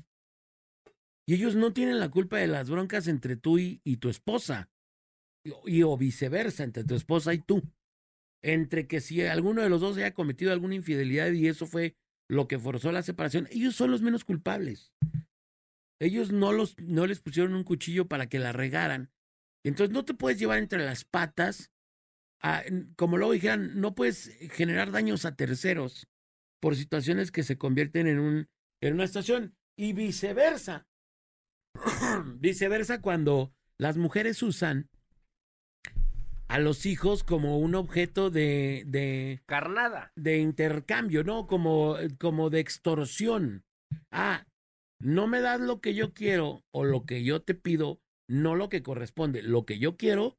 Y 1.26 1.36
ellos 1.36 1.56
no 1.56 1.72
tienen 1.72 2.00
la 2.00 2.10
culpa 2.10 2.38
de 2.38 2.48
las 2.48 2.70
broncas 2.70 3.08
entre 3.08 3.38
tú 3.38 3.58
y, 3.60 3.80
tu 3.98 4.10
esposa. 4.10 4.70
Y, 5.46 5.78
y- 5.78 5.84
o 5.84 5.96
viceversa, 5.98 6.64
entre 6.64 6.84
tu 6.84 6.96
esposa 6.96 7.34
y 7.34 7.40
tú. 7.40 7.62
Entre 8.42 8.88
que 8.88 9.00
si 9.00 9.22
alguno 9.22 9.62
de 9.62 9.70
los 9.70 9.80
dos 9.80 9.96
haya 9.98 10.14
cometido 10.14 10.52
alguna 10.52 10.76
infidelidad 10.76 11.32
y 11.32 11.48
eso 11.48 11.66
fue 11.66 11.96
lo 12.30 12.48
que 12.48 12.60
forzó 12.60 12.92
la 12.92 13.04
separación, 13.04 13.48
ellos 13.52 13.76
son 13.76 13.92
los 13.92 14.02
menos 14.02 14.26
culpables. 14.26 14.92
Ellos 16.02 16.32
no, 16.32 16.52
los, 16.52 16.78
no 16.80 17.08
les 17.08 17.22
pusieron 17.22 17.54
un 17.54 17.64
cuchillo 17.64 18.08
para 18.08 18.28
que 18.28 18.40
la 18.40 18.52
regaran. 18.52 19.12
Entonces 19.64 19.94
no 19.94 20.04
te 20.04 20.14
puedes 20.14 20.40
llevar 20.40 20.58
entre 20.60 20.84
las 20.84 21.06
patas, 21.06 21.72
a- 22.44 22.64
como 22.96 23.18
luego 23.18 23.34
dijeran, 23.34 23.80
no 23.80 23.96
puedes 23.96 24.38
generar 24.52 24.92
daños 24.92 25.26
a 25.26 25.36
terceros 25.36 26.08
por 26.62 26.76
situaciones 26.76 27.32
que 27.32 27.44
se 27.44 27.58
convierten 27.58 28.08
en, 28.08 28.20
un, 28.20 28.48
en 28.82 28.94
una 28.94 29.08
situación 29.08 29.56
y 29.78 29.94
viceversa. 29.94 30.88
viceversa 32.40 33.02
cuando 33.02 33.54
las 33.80 33.98
mujeres 33.98 34.44
usan 34.44 34.90
a 36.48 36.60
los 36.60 36.86
hijos 36.86 37.24
como 37.24 37.58
un 37.58 37.74
objeto 37.74 38.30
de, 38.30 38.84
de, 38.86 39.42
Carnada. 39.48 40.12
de 40.16 40.38
intercambio, 40.38 41.24
¿no? 41.24 41.48
Como, 41.48 41.96
como 42.20 42.50
de 42.50 42.60
extorsión. 42.60 43.66
Ah, 44.12 44.46
no 45.00 45.28
me 45.28 45.42
das 45.42 45.60
lo 45.60 45.82
que 45.82 45.96
yo 45.96 46.14
quiero 46.14 46.64
o 46.72 46.84
lo 46.84 47.06
que 47.06 47.24
yo 47.24 47.42
te 47.42 47.56
pido, 47.56 48.02
no 48.30 48.56
lo 48.56 48.70
que 48.70 48.84
corresponde, 48.84 49.42
lo 49.42 49.66
que 49.66 49.80
yo 49.80 49.98
quiero 49.98 50.38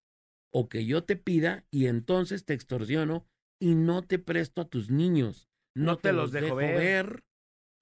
o 0.55 0.69
que 0.69 0.87
yo 0.87 1.03
te 1.03 1.17
pida 1.17 1.65
y 1.71 1.87
entonces 1.87 2.45
te 2.45 2.55
extorsiono 2.55 3.27
y 3.61 3.75
no 3.75 4.03
te 4.03 4.21
presto 4.21 4.63
a 4.63 4.69
tus 4.69 4.89
niños. 4.89 5.49
No, 5.77 5.99
te, 5.99 6.13
los 6.13 6.31
dejo 6.31 6.55
ver. 6.55 7.25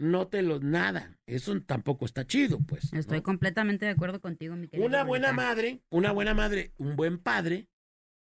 no 0.00 0.28
te 0.28 0.40
los 0.42 0.62
nada. 0.62 1.18
Eso 1.26 1.60
tampoco 1.60 2.06
está 2.06 2.26
chido, 2.26 2.60
pues. 2.60 2.90
Estoy 2.94 3.18
¿no? 3.18 3.22
completamente 3.22 3.84
de 3.84 3.92
acuerdo 3.92 4.20
contigo, 4.20 4.56
mi 4.56 4.68
querido 4.68 4.86
Una 4.86 5.04
buena 5.04 5.34
madre, 5.34 5.82
una 5.90 6.12
buena 6.12 6.32
madre, 6.32 6.72
un 6.78 6.96
buen 6.96 7.18
padre, 7.18 7.68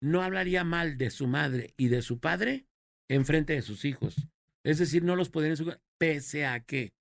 no 0.01 0.21
hablaría 0.21 0.65
mal 0.65 0.97
de 0.97 1.09
su 1.09 1.27
madre 1.27 1.73
y 1.77 1.87
de 1.87 2.01
su 2.01 2.19
padre 2.19 2.67
en 3.09 3.25
frente 3.25 3.53
de 3.53 3.61
sus 3.61 3.85
hijos. 3.85 4.27
Es 4.65 4.77
decir, 4.77 5.03
no 5.03 5.15
los 5.15 5.29
podrían 5.29 5.53
insultar, 5.53 5.81
pese 5.97 6.45
a 6.45 6.59
que 6.65 6.93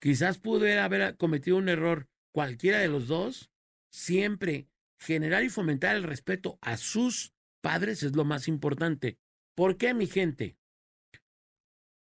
quizás 0.00 0.38
pudiera 0.38 0.84
haber 0.84 1.18
cometido 1.18 1.58
un 1.58 1.68
error 1.68 2.08
cualquiera 2.34 2.78
de 2.78 2.88
los 2.88 3.08
dos, 3.08 3.50
siempre 3.92 4.68
generar 4.98 5.44
y 5.44 5.48
fomentar 5.48 5.96
el 5.96 6.02
respeto 6.02 6.58
a 6.60 6.76
sus 6.76 7.32
padres 7.62 8.02
es 8.02 8.14
lo 8.14 8.24
más 8.24 8.48
importante. 8.48 9.18
¿Por 9.54 9.76
qué, 9.76 9.94
mi 9.94 10.06
gente? 10.06 10.56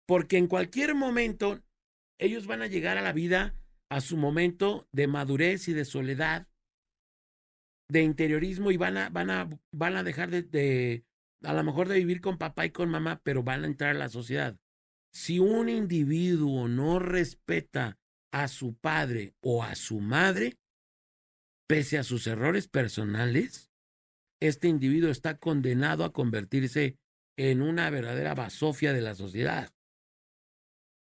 Porque 0.07 0.39
en 0.39 0.47
cualquier 0.47 0.95
momento 0.95 1.63
ellos 2.19 2.47
van 2.47 2.63
a 2.63 2.67
llegar 2.67 2.99
a 2.99 3.03
la 3.03 3.13
vida 3.13 3.55
a 3.91 4.01
su 4.01 4.17
momento 4.17 4.89
de 4.93 5.07
madurez 5.07 5.69
y 5.69 5.73
de 5.73 5.85
soledad, 5.85 6.49
de 7.89 8.03
interiorismo 8.03 8.71
y 8.71 8.77
van 8.77 8.97
a, 8.97 9.09
van 9.09 9.31
a, 9.31 9.49
van 9.73 9.97
a 9.97 10.05
dejar 10.05 10.31
de, 10.31 10.43
de, 10.43 11.05
a 11.43 11.55
lo 11.55 11.65
mejor 11.65 11.89
de 11.89 11.99
vivir 11.99 12.21
con 12.21 12.39
papá 12.39 12.67
y 12.67 12.71
con 12.71 12.89
mamá, 12.89 13.21
pero 13.25 13.43
van 13.43 13.65
a 13.65 13.67
entrar 13.67 13.97
a 13.97 13.99
la 13.99 14.09
sociedad. 14.09 14.57
Si 15.13 15.41
un 15.41 15.69
individuo 15.69 16.69
no 16.69 17.01
respeta 17.01 17.99
a 18.33 18.47
su 18.47 18.77
padre 18.77 19.35
o 19.41 19.65
a 19.65 19.75
su 19.75 20.01
madre, 20.01 20.60
pese 21.71 21.99
a 21.99 22.03
sus 22.03 22.27
errores 22.27 22.67
personales, 22.67 23.71
este 24.41 24.67
individuo 24.67 25.09
está 25.09 25.39
condenado 25.39 26.03
a 26.03 26.13
convertirse 26.13 26.99
en 27.39 27.63
una 27.63 27.89
verdadera 27.91 28.35
basofia 28.35 28.93
de 28.93 29.01
la 29.01 29.15
sociedad. 29.15 29.73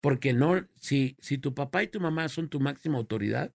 Porque 0.01 0.33
no, 0.33 0.65
si, 0.77 1.17
si 1.19 1.37
tu 1.37 1.53
papá 1.53 1.83
y 1.83 1.89
tu 1.89 1.99
mamá 1.99 2.29
son 2.29 2.49
tu 2.49 2.61
máxima 2.61 2.99
autoridad, 2.99 3.53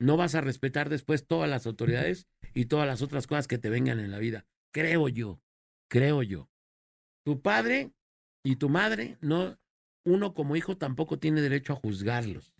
no 0.00 0.16
vas 0.16 0.34
a 0.34 0.40
respetar 0.40 0.88
después 0.88 1.28
todas 1.28 1.48
las 1.48 1.64
autoridades 1.64 2.26
y 2.54 2.64
todas 2.64 2.88
las 2.88 3.02
otras 3.02 3.28
cosas 3.28 3.46
que 3.46 3.58
te 3.58 3.70
vengan 3.70 4.00
en 4.00 4.10
la 4.10 4.18
vida. 4.18 4.46
Creo 4.72 5.08
yo, 5.08 5.40
creo 5.88 6.24
yo. 6.24 6.50
Tu 7.24 7.40
padre 7.40 7.92
y 8.44 8.56
tu 8.56 8.68
madre, 8.68 9.16
no, 9.20 9.56
uno 10.04 10.34
como 10.34 10.56
hijo 10.56 10.76
tampoco 10.76 11.20
tiene 11.20 11.40
derecho 11.40 11.72
a 11.72 11.76
juzgarlos, 11.76 12.52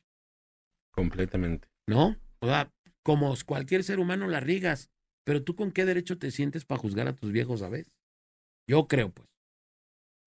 Completamente. 0.93 1.69
¿no? 1.89 2.17
O 2.39 2.47
sea, 2.47 2.73
como 3.07 3.33
cualquier 3.47 3.85
ser 3.85 4.01
humano 4.01 4.27
la 4.27 4.41
rigas, 4.41 4.91
pero 5.25 5.45
tú 5.45 5.55
con 5.55 5.71
qué 5.71 5.85
derecho 5.85 6.19
te 6.19 6.33
sientes 6.33 6.65
para 6.65 6.81
juzgar 6.81 7.07
a 7.07 7.15
tus 7.15 7.31
viejos 7.31 7.63
veces? 7.71 7.93
Yo 8.69 8.89
creo, 8.89 9.13
pues. 9.13 9.29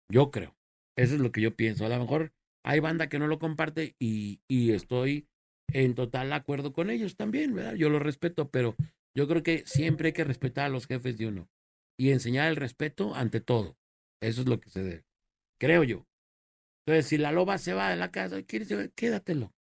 Yo 0.10 0.32
creo. 0.32 0.56
Eso 0.98 1.16
es 1.16 1.20
lo 1.20 1.34
que 1.34 1.42
yo 1.42 1.58
pienso. 1.58 1.86
A 1.86 1.90
lo 1.90 2.00
mejor 2.00 2.32
hay 2.64 2.80
banda 2.80 3.10
que 3.10 3.20
no 3.20 3.28
lo 3.28 3.38
comparte 3.38 3.98
y, 4.00 4.40
y 4.48 4.72
estoy 4.72 5.28
en 5.74 5.94
total 5.94 6.32
acuerdo 6.32 6.72
con 6.72 6.90
ellos 6.90 7.18
también, 7.18 7.54
¿verdad? 7.54 7.74
Yo 7.74 7.90
lo 7.90 8.00
respeto, 8.00 8.50
pero 8.50 8.78
yo 9.14 9.28
creo 9.28 9.44
que 9.44 9.64
siempre 9.66 10.08
hay 10.08 10.14
que 10.14 10.24
respetar 10.24 10.68
a 10.68 10.70
los 10.70 10.88
jefes 10.88 11.18
de 11.18 11.28
uno 11.28 11.50
y 12.00 12.12
enseñar 12.12 12.48
el 12.48 12.56
respeto 12.56 13.14
ante 13.14 13.42
todo. 13.42 13.76
Eso 14.22 14.40
es 14.40 14.48
lo 14.48 14.62
que 14.62 14.70
se 14.70 14.84
debe. 14.84 15.06
Creo 15.60 15.84
yo. 15.84 16.08
Entonces, 16.86 17.08
si 17.08 17.18
la 17.18 17.34
loba 17.34 17.58
se 17.58 17.74
va 17.74 17.90
de 17.90 17.98
la 17.98 18.10
casa. 18.10 18.42
Quédatelo. 18.42 19.54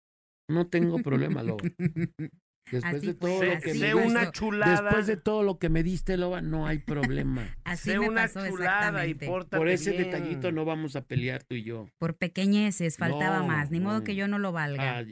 No 0.49 0.69
tengo 0.69 1.03
problema, 1.03 1.43
loba. 1.43 1.65
Después 2.71 2.95
Así 2.95 3.07
de 3.07 3.15
todo 3.15 3.37
fue, 3.39 3.55
lo 3.55 3.61
que 3.61 3.75
me 3.75 3.95
una 3.95 4.21
diste, 4.21 4.33
chulada. 4.33 4.83
después 4.83 5.07
de 5.07 5.17
todo 5.17 5.43
lo 5.43 5.59
que 5.59 5.69
me 5.69 5.83
diste, 5.83 6.17
loba, 6.17 6.41
no 6.41 6.67
hay 6.67 6.79
problema. 6.79 7.57
Así 7.65 7.91
sé 7.91 7.99
me 7.99 8.09
una 8.09 8.23
pasó 8.23 8.47
chulada 8.47 9.07
y 9.07 9.13
exactamente. 9.13 9.27
Por 9.57 9.69
ese 9.69 9.91
bien. 9.93 10.05
detallito 10.05 10.53
no 10.53 10.65
vamos 10.65 10.97
a 10.97 11.03
pelear 11.07 11.43
tú 11.45 11.55
y 11.55 11.63
yo. 11.65 11.89
Por 11.99 12.17
pequeñeces, 12.17 12.97
faltaba 12.97 13.39
No, 13.41 13.47
más. 13.47 13.71
Ni 13.71 13.81
modo 13.81 14.05
que 14.05 14.15
yo 14.15 14.29
no 14.29 14.39
lo 14.39 14.53
valga. 14.53 14.99
Ah, 14.99 15.05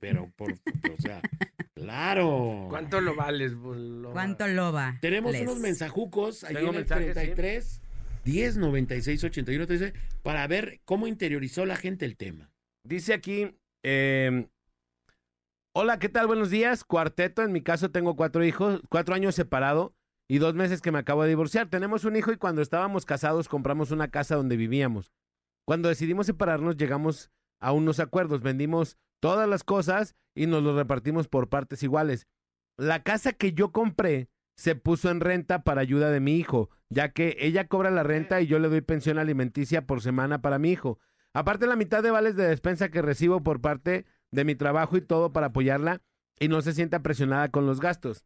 pero 0.00 0.30
por, 0.36 0.52
o 0.52 0.56
sea, 0.98 1.20
claro. 1.74 2.66
¿Cuánto 2.68 3.00
lo 3.00 3.14
vales, 3.14 3.52
Loba? 3.52 4.12
¿Cuánto 4.12 4.46
loba? 4.48 4.98
Tenemos 5.00 5.32
les? 5.32 5.42
unos 5.42 5.58
mensajucos 5.58 6.44
ahí 6.44 6.54
Tengo 6.54 6.68
en 6.70 6.74
el 6.76 6.80
mensajes, 6.80 7.06
sí. 7.08 7.12
33 7.12 7.82
10 8.24 8.56
96 8.58 9.24
81 9.24 9.66
13 9.66 9.92
para 10.22 10.46
ver 10.46 10.80
cómo 10.84 11.06
interiorizó 11.06 11.66
la 11.66 11.76
gente 11.76 12.04
el 12.04 12.16
tema. 12.16 12.50
Dice 12.84 13.14
aquí, 13.14 13.48
eh, 13.84 14.46
hola, 15.74 15.98
¿qué 15.98 16.08
tal? 16.08 16.26
Buenos 16.26 16.50
días. 16.50 16.84
Cuarteto, 16.84 17.42
en 17.42 17.52
mi 17.52 17.62
caso 17.62 17.90
tengo 17.90 18.14
cuatro 18.16 18.44
hijos, 18.44 18.82
cuatro 18.88 19.14
años 19.14 19.34
separado 19.34 19.94
y 20.28 20.38
dos 20.38 20.54
meses 20.54 20.80
que 20.80 20.92
me 20.92 20.98
acabo 20.98 21.22
de 21.22 21.30
divorciar. 21.30 21.68
Tenemos 21.68 22.04
un 22.04 22.16
hijo 22.16 22.32
y 22.32 22.36
cuando 22.36 22.62
estábamos 22.62 23.06
casados 23.06 23.48
compramos 23.48 23.90
una 23.90 24.08
casa 24.08 24.36
donde 24.36 24.56
vivíamos. 24.56 25.12
Cuando 25.64 25.88
decidimos 25.88 26.26
separarnos 26.26 26.76
llegamos 26.76 27.30
a 27.60 27.72
unos 27.72 28.00
acuerdos, 28.00 28.42
vendimos 28.42 28.98
todas 29.20 29.48
las 29.48 29.64
cosas 29.64 30.14
y 30.34 30.46
nos 30.46 30.62
lo 30.62 30.76
repartimos 30.76 31.28
por 31.28 31.48
partes 31.48 31.82
iguales. 31.82 32.26
La 32.76 33.02
casa 33.02 33.32
que 33.32 33.52
yo 33.52 33.72
compré 33.72 34.28
se 34.56 34.74
puso 34.74 35.10
en 35.10 35.20
renta 35.20 35.64
para 35.64 35.80
ayuda 35.80 36.10
de 36.10 36.20
mi 36.20 36.36
hijo, 36.36 36.70
ya 36.90 37.12
que 37.12 37.36
ella 37.40 37.68
cobra 37.68 37.90
la 37.90 38.02
renta 38.02 38.40
y 38.40 38.46
yo 38.46 38.58
le 38.58 38.68
doy 38.68 38.82
pensión 38.82 39.18
alimenticia 39.18 39.86
por 39.86 40.02
semana 40.02 40.42
para 40.42 40.58
mi 40.58 40.70
hijo. 40.70 40.98
Aparte 41.32 41.66
la 41.66 41.76
mitad 41.76 42.02
de 42.02 42.10
vales 42.10 42.36
de 42.36 42.46
despensa 42.46 42.90
que 42.90 43.00
recibo 43.00 43.42
por 43.42 43.60
parte 43.60 44.04
de 44.32 44.44
mi 44.44 44.56
trabajo 44.56 44.96
y 44.96 45.02
todo 45.02 45.32
para 45.32 45.48
apoyarla 45.48 46.02
y 46.40 46.48
no 46.48 46.60
se 46.62 46.72
sienta 46.72 47.02
presionada 47.02 47.50
con 47.50 47.66
los 47.66 47.80
gastos. 47.80 48.24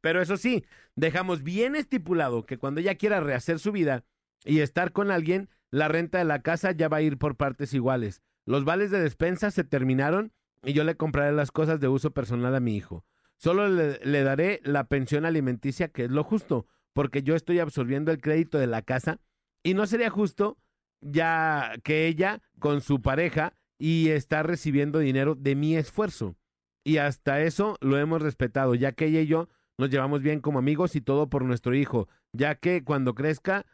Pero 0.00 0.22
eso 0.22 0.36
sí, 0.38 0.64
dejamos 0.96 1.42
bien 1.42 1.76
estipulado 1.76 2.46
que 2.46 2.56
cuando 2.56 2.80
ella 2.80 2.94
quiera 2.94 3.20
rehacer 3.20 3.58
su 3.58 3.72
vida 3.72 4.04
y 4.44 4.60
estar 4.60 4.92
con 4.92 5.10
alguien, 5.10 5.50
la 5.70 5.88
renta 5.88 6.18
de 6.18 6.24
la 6.24 6.40
casa 6.40 6.72
ya 6.72 6.88
va 6.88 6.98
a 6.98 7.02
ir 7.02 7.18
por 7.18 7.36
partes 7.36 7.74
iguales. 7.74 8.22
Los 8.46 8.64
vales 8.64 8.90
de 8.90 9.00
despensa 9.00 9.50
se 9.50 9.64
terminaron 9.64 10.32
y 10.62 10.72
yo 10.72 10.84
le 10.84 10.96
compraré 10.96 11.32
las 11.32 11.50
cosas 11.50 11.80
de 11.80 11.88
uso 11.88 12.12
personal 12.12 12.54
a 12.54 12.60
mi 12.60 12.76
hijo. 12.76 13.04
Solo 13.36 13.68
le, 13.68 13.98
le 14.04 14.22
daré 14.22 14.60
la 14.64 14.84
pensión 14.84 15.24
alimenticia, 15.24 15.88
que 15.88 16.04
es 16.04 16.10
lo 16.10 16.24
justo, 16.24 16.66
porque 16.92 17.22
yo 17.22 17.34
estoy 17.34 17.58
absorbiendo 17.58 18.12
el 18.12 18.20
crédito 18.20 18.58
de 18.58 18.66
la 18.66 18.82
casa 18.82 19.20
y 19.62 19.74
no 19.74 19.86
sería 19.86 20.10
justo 20.10 20.58
ya 21.00 21.72
que 21.82 22.06
ella 22.06 22.42
con 22.58 22.80
su 22.80 23.00
pareja 23.00 23.54
y 23.80 24.10
está 24.10 24.42
recibiendo 24.44 24.98
dinero 25.00 25.34
de 25.34 25.56
mi 25.56 25.74
esfuerzo. 25.74 26.36
Y 26.84 26.98
hasta 26.98 27.40
eso 27.42 27.76
lo 27.80 27.98
hemos 27.98 28.22
respetado, 28.22 28.74
ya 28.74 28.92
que 28.92 29.06
ella 29.06 29.20
y 29.22 29.26
yo 29.26 29.48
nos 29.78 29.90
llevamos 29.90 30.22
bien 30.22 30.40
como 30.40 30.58
amigos 30.58 30.94
y 30.94 31.00
todo 31.00 31.28
por 31.28 31.44
nuestro 31.44 31.74
hijo, 31.74 32.06
ya 32.32 32.54
que 32.54 32.84
cuando 32.84 33.14
crezca 33.14 33.64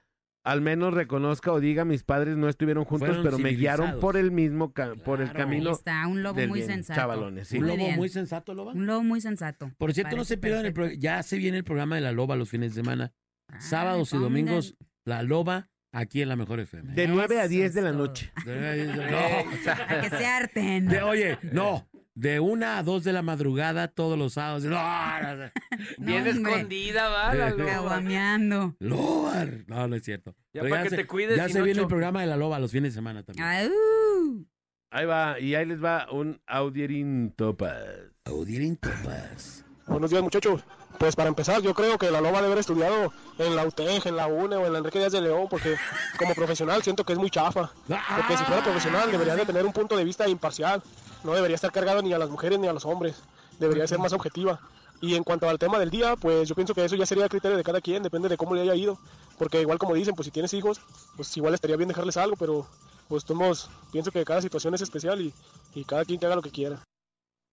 al 0.44 0.60
menos 0.60 0.94
reconozca 0.94 1.50
o 1.52 1.58
diga 1.58 1.84
mis 1.84 2.04
padres 2.04 2.36
no 2.36 2.48
estuvieron 2.48 2.84
juntos, 2.84 3.08
Fueron 3.08 3.24
pero 3.24 3.38
me 3.38 3.50
guiaron 3.50 3.98
por 3.98 4.16
el 4.16 4.30
mismo 4.30 4.72
ca- 4.72 4.94
por 4.94 5.20
el 5.20 5.28
Claro. 5.30 5.38
Ahí 5.40 5.44
camino 5.56 5.70
está, 5.72 6.06
un 6.06 6.22
lobo 6.22 6.40
muy 6.46 6.60
bien, 6.60 6.66
sensato. 6.68 7.00
chavalones, 7.00 7.48
sí. 7.48 7.58
Un 7.58 7.66
lobo 7.66 7.76
bien. 7.78 7.96
muy 7.96 8.08
sensato, 8.08 8.54
loba. 8.54 8.72
Un 8.72 8.86
lobo 8.86 9.02
muy 9.02 9.20
sensato. 9.20 9.72
Por 9.76 9.92
cierto, 9.92 10.14
no 10.14 10.24
se 10.24 10.36
pierdan 10.36 10.64
el 10.66 10.72
perfecto. 10.72 10.94
pro- 10.94 11.00
ya 11.02 11.20
se 11.24 11.38
viene 11.38 11.58
el 11.58 11.64
programa 11.64 11.96
de 11.96 12.02
la 12.02 12.12
loba 12.12 12.36
los 12.36 12.48
fines 12.48 12.76
de 12.76 12.80
semana. 12.82 13.12
Ay, 13.48 13.60
Sábados 13.60 14.12
y 14.12 14.18
domingos, 14.18 14.76
la 15.04 15.24
loba 15.24 15.68
aquí 15.92 16.22
en 16.22 16.28
la 16.28 16.36
mejor 16.36 16.60
FM. 16.60 16.92
de 16.94 17.08
9 17.08 17.38
a 17.40 17.44
Eso 17.44 17.50
10 17.50 17.74
de 17.74 17.82
la 17.82 17.92
noche. 17.92 18.32
No, 18.44 18.44
Para 19.64 20.00
que 20.02 20.10
se 20.10 20.26
harten. 20.26 20.88
de- 20.88 21.02
oye, 21.02 21.38
no. 21.52 21.86
De 22.16 22.40
una 22.40 22.78
a 22.78 22.82
dos 22.82 23.04
de 23.04 23.12
la 23.12 23.20
madrugada 23.20 23.88
todos 23.88 24.18
los 24.18 24.32
sábados. 24.32 24.64
No, 24.64 24.70
no, 24.70 25.36
no. 25.36 25.50
Bien 25.98 26.26
escondida, 26.26 27.10
va, 27.10 27.34
la 27.34 27.50
loba. 27.50 27.66
Caguameando. 27.70 28.74
Loba. 28.80 29.44
No, 29.66 29.86
no 29.86 29.96
es 29.96 30.02
cierto. 30.02 30.34
Ya 30.54 30.62
Pero 30.62 30.70
para 30.70 30.82
que 30.84 30.88
se, 30.88 30.96
te 30.96 31.06
cuides 31.06 31.36
Ya 31.36 31.46
se 31.50 31.60
viene 31.60 31.82
el 31.82 31.86
programa 31.86 32.22
de 32.22 32.26
la 32.28 32.38
loba 32.38 32.58
los 32.58 32.72
fines 32.72 32.92
de 32.92 32.94
semana 32.94 33.22
también. 33.22 33.46
Ay, 33.46 33.68
uh. 33.68 34.46
Ahí 34.92 35.04
va, 35.04 35.38
y 35.38 35.54
ahí 35.56 35.66
les 35.66 35.84
va 35.84 36.10
un 36.10 36.40
audierín 36.46 37.34
topas. 37.36 37.76
Audierín 38.24 38.76
Topas. 38.76 39.66
Buenos 39.86 40.10
días, 40.10 40.22
muchachos. 40.22 40.64
Pues 40.98 41.14
para 41.14 41.28
empezar, 41.28 41.60
yo 41.60 41.74
creo 41.74 41.98
que 41.98 42.10
la 42.10 42.20
loba 42.20 42.38
debe 42.38 42.46
haber 42.46 42.58
estudiado 42.58 43.12
en 43.38 43.54
la 43.54 43.66
UTEG, 43.66 44.06
en 44.06 44.16
la 44.16 44.26
UNE 44.28 44.56
o 44.56 44.66
en 44.66 44.72
la 44.72 44.78
Enrique 44.78 44.98
Díaz 44.98 45.12
de 45.12 45.20
León, 45.20 45.46
porque 45.50 45.76
como 46.18 46.34
profesional 46.34 46.82
siento 46.82 47.04
que 47.04 47.12
es 47.12 47.18
muy 47.18 47.30
chafa. 47.30 47.70
Porque 48.16 48.36
si 48.36 48.44
fuera 48.44 48.62
profesional 48.62 49.10
debería 49.10 49.36
de 49.36 49.44
tener 49.44 49.66
un 49.66 49.72
punto 49.72 49.96
de 49.96 50.04
vista 50.04 50.26
imparcial. 50.26 50.82
No 51.22 51.34
debería 51.34 51.56
estar 51.56 51.70
cargado 51.70 52.00
ni 52.02 52.12
a 52.12 52.18
las 52.18 52.30
mujeres 52.30 52.58
ni 52.58 52.66
a 52.66 52.72
los 52.72 52.86
hombres. 52.86 53.16
Debería 53.58 53.86
ser 53.86 53.98
más 53.98 54.12
objetiva. 54.12 54.60
Y 55.02 55.14
en 55.14 55.24
cuanto 55.24 55.48
al 55.48 55.58
tema 55.58 55.78
del 55.78 55.90
día, 55.90 56.16
pues 56.16 56.48
yo 56.48 56.54
pienso 56.54 56.74
que 56.74 56.84
eso 56.84 56.96
ya 56.96 57.04
sería 57.04 57.28
criterio 57.28 57.58
de 57.58 57.64
cada 57.64 57.82
quien, 57.82 58.02
depende 58.02 58.30
de 58.30 58.38
cómo 58.38 58.54
le 58.54 58.62
haya 58.62 58.74
ido. 58.74 58.98
Porque 59.38 59.60
igual 59.60 59.78
como 59.78 59.94
dicen, 59.94 60.14
pues 60.14 60.24
si 60.24 60.30
tienes 60.30 60.54
hijos, 60.54 60.80
pues 61.16 61.36
igual 61.36 61.52
estaría 61.52 61.76
bien 61.76 61.88
dejarles 61.88 62.16
algo, 62.16 62.36
pero 62.36 62.66
pues 63.08 63.24
todos, 63.24 63.68
pienso 63.92 64.10
que 64.10 64.24
cada 64.24 64.40
situación 64.40 64.74
es 64.74 64.80
especial 64.80 65.20
y, 65.20 65.34
y 65.74 65.84
cada 65.84 66.04
quien 66.04 66.18
que 66.18 66.26
haga 66.26 66.36
lo 66.36 66.42
que 66.42 66.50
quiera. 66.50 66.82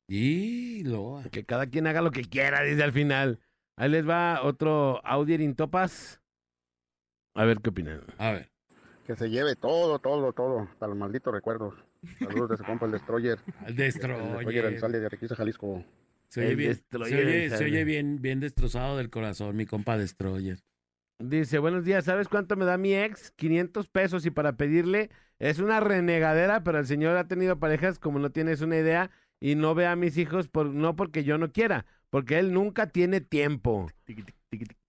Y 0.07 0.83
loba. 0.83 1.23
Que 1.31 1.45
cada 1.45 1.67
quien 1.67 1.87
haga 1.87 2.01
lo 2.01 2.11
que 2.11 2.23
quiera, 2.23 2.61
dice 2.63 2.83
al 2.83 2.91
final. 2.93 3.39
Ahí 3.77 3.89
les 3.89 4.07
va 4.07 4.41
otro 4.43 5.01
audierín 5.05 5.55
topas. 5.55 6.21
A 7.35 7.45
ver 7.45 7.57
qué 7.59 7.69
opinan. 7.69 8.01
A 8.17 8.31
ver. 8.31 8.51
Que 9.07 9.15
se 9.15 9.29
lleve 9.29 9.55
todo, 9.55 9.99
todo, 9.99 10.31
todo, 10.33 10.61
hasta 10.71 10.87
los 10.87 10.95
malditos 10.97 11.33
recuerdos. 11.33 11.73
Saludos 12.19 12.51
de 12.51 12.57
su 12.57 12.63
compa 12.63 12.85
el 12.85 12.91
Destroyer. 12.91 13.39
Al 13.61 13.67
El 13.69 13.75
Destroyer 13.75 14.21
el 14.21 14.45
destroyer. 14.45 14.79
sale 14.79 14.99
de 14.99 15.09
Requisa, 15.09 15.35
Jalisco. 15.35 15.83
Se 16.27 16.41
oye, 16.41 16.49
El 16.51 16.55
bien, 16.55 16.73
se 16.73 16.79
Destroyer 16.81 17.25
oye- 17.27 17.49
se 17.57 17.63
oye 17.65 17.83
bien, 17.83 18.21
bien 18.21 18.39
destrozado 18.39 18.97
del 18.97 19.09
corazón, 19.09 19.55
mi 19.55 19.65
compa 19.65 19.97
Destroyer. 19.97 20.59
Dice, 21.19 21.59
buenos 21.59 21.85
días, 21.85 22.05
¿sabes 22.05 22.27
cuánto 22.27 22.55
me 22.55 22.65
da 22.65 22.77
mi 22.77 22.93
ex? 22.95 23.31
500 23.31 23.87
pesos 23.87 24.25
y 24.25 24.31
para 24.31 24.57
pedirle 24.57 25.09
es 25.39 25.59
una 25.59 25.79
renegadera, 25.79 26.63
pero 26.63 26.79
el 26.79 26.85
señor 26.85 27.15
ha 27.17 27.27
tenido 27.27 27.59
parejas 27.59 27.99
como 27.99 28.19
no 28.19 28.31
tienes 28.31 28.61
una 28.61 28.77
idea 28.77 29.11
y 29.43 29.55
no 29.55 29.75
ve 29.75 29.85
a 29.87 29.97
mis 29.97 30.17
hijos 30.17 30.47
por, 30.47 30.67
no 30.67 30.95
porque 30.95 31.25
yo 31.25 31.37
no 31.37 31.51
quiera, 31.51 31.85
porque 32.09 32.39
él 32.39 32.53
nunca 32.53 32.87
tiene 32.87 33.19
tiempo. 33.19 33.89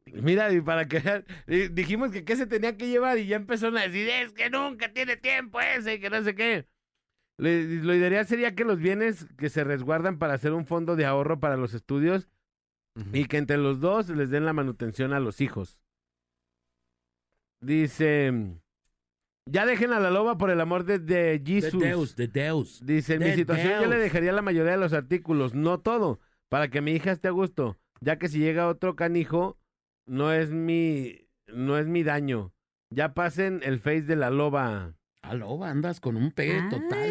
Mira, 0.06 0.52
y 0.52 0.60
para 0.60 0.86
que 0.86 1.24
dijimos 1.72 2.12
que 2.12 2.24
qué 2.24 2.36
se 2.36 2.46
tenía 2.46 2.76
que 2.76 2.86
llevar 2.86 3.18
y 3.18 3.26
ya 3.26 3.34
empezaron 3.34 3.76
a 3.78 3.82
decir, 3.82 4.08
es 4.08 4.32
que 4.32 4.50
nunca 4.50 4.92
tiene 4.92 5.16
tiempo 5.16 5.60
ese, 5.60 5.98
que 5.98 6.08
no 6.08 6.22
sé 6.22 6.36
qué. 6.36 6.68
Le- 7.36 7.82
lo 7.82 7.92
ideal 7.96 8.24
sería 8.28 8.54
que 8.54 8.64
los 8.64 8.78
bienes 8.78 9.26
que 9.36 9.50
se 9.50 9.64
resguardan 9.64 10.20
para 10.20 10.34
hacer 10.34 10.52
un 10.52 10.66
fondo 10.66 10.94
de 10.94 11.04
ahorro 11.04 11.40
para 11.40 11.56
los 11.56 11.74
estudios 11.74 12.28
y 13.12 13.24
que 13.24 13.38
entre 13.38 13.56
los 13.58 13.80
dos 13.80 14.08
les 14.08 14.30
den 14.30 14.44
la 14.44 14.52
manutención 14.52 15.12
a 15.12 15.18
los 15.18 15.40
hijos. 15.40 15.80
Dice, 17.60 18.30
ya 19.46 19.66
dejen 19.66 19.92
a 19.92 20.00
la 20.00 20.10
loba 20.10 20.38
por 20.38 20.50
el 20.50 20.60
amor 20.60 20.84
de, 20.84 20.98
de 20.98 21.38
De 21.38 21.42
Jesus. 21.44 21.80
Deus, 21.80 22.16
de 22.16 22.28
Deus. 22.28 22.80
Dice, 22.84 23.14
en 23.14 23.20
mi 23.20 23.26
de 23.26 23.34
situación 23.36 23.68
yo 23.80 23.86
le 23.86 23.96
Deus. 23.96 24.02
dejaría 24.02 24.32
la 24.32 24.42
mayoría 24.42 24.72
de 24.72 24.78
los 24.78 24.92
artículos, 24.92 25.54
no 25.54 25.78
todo, 25.80 26.20
para 26.48 26.68
que 26.68 26.80
mi 26.80 26.92
hija 26.92 27.12
esté 27.12 27.28
a 27.28 27.32
gusto, 27.32 27.76
ya 28.00 28.18
que 28.18 28.28
si 28.28 28.38
llega 28.38 28.68
otro 28.68 28.96
canijo, 28.96 29.58
no 30.06 30.32
es 30.32 30.50
mi, 30.50 31.28
no 31.46 31.78
es 31.78 31.86
mi 31.86 32.02
daño. 32.02 32.52
Ya 32.90 33.14
pasen 33.14 33.60
el 33.64 33.80
face 33.80 34.02
de 34.02 34.16
la 34.16 34.30
loba. 34.30 34.94
A 35.22 35.34
loba, 35.34 35.70
andas 35.70 36.00
con 36.00 36.16
un 36.16 36.30
pegue 36.32 36.62
total. 36.70 37.08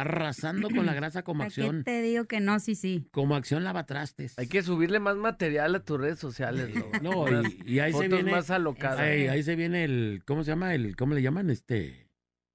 Arrasando 0.00 0.68
con 0.70 0.86
la 0.86 0.94
grasa 0.94 1.22
como 1.22 1.42
¿A 1.42 1.46
qué 1.46 1.60
acción. 1.62 1.84
te 1.84 2.02
digo 2.02 2.24
que 2.26 2.40
no? 2.40 2.58
Sí, 2.60 2.74
sí. 2.74 3.08
Como 3.12 3.36
acción 3.36 3.64
lavatrastes. 3.64 4.38
Hay 4.38 4.46
que 4.48 4.62
subirle 4.62 5.00
más 5.00 5.16
material 5.16 5.74
a 5.74 5.80
tus 5.80 6.00
redes 6.00 6.18
sociales, 6.18 6.70
¿no? 6.74 6.84
No, 7.26 7.42
y, 7.42 7.62
y 7.74 7.78
ahí 7.80 7.92
se 7.92 7.98
fotos 7.98 8.10
viene. 8.12 8.30
más 8.30 8.50
alocadas. 8.50 9.00
Ahí, 9.00 9.28
ahí 9.28 9.42
se 9.42 9.56
viene 9.56 9.84
el. 9.84 10.22
¿Cómo 10.26 10.44
se 10.44 10.50
llama? 10.50 10.74
El, 10.74 10.96
¿Cómo 10.96 11.14
le 11.14 11.22
llaman? 11.22 11.50
Este. 11.50 12.06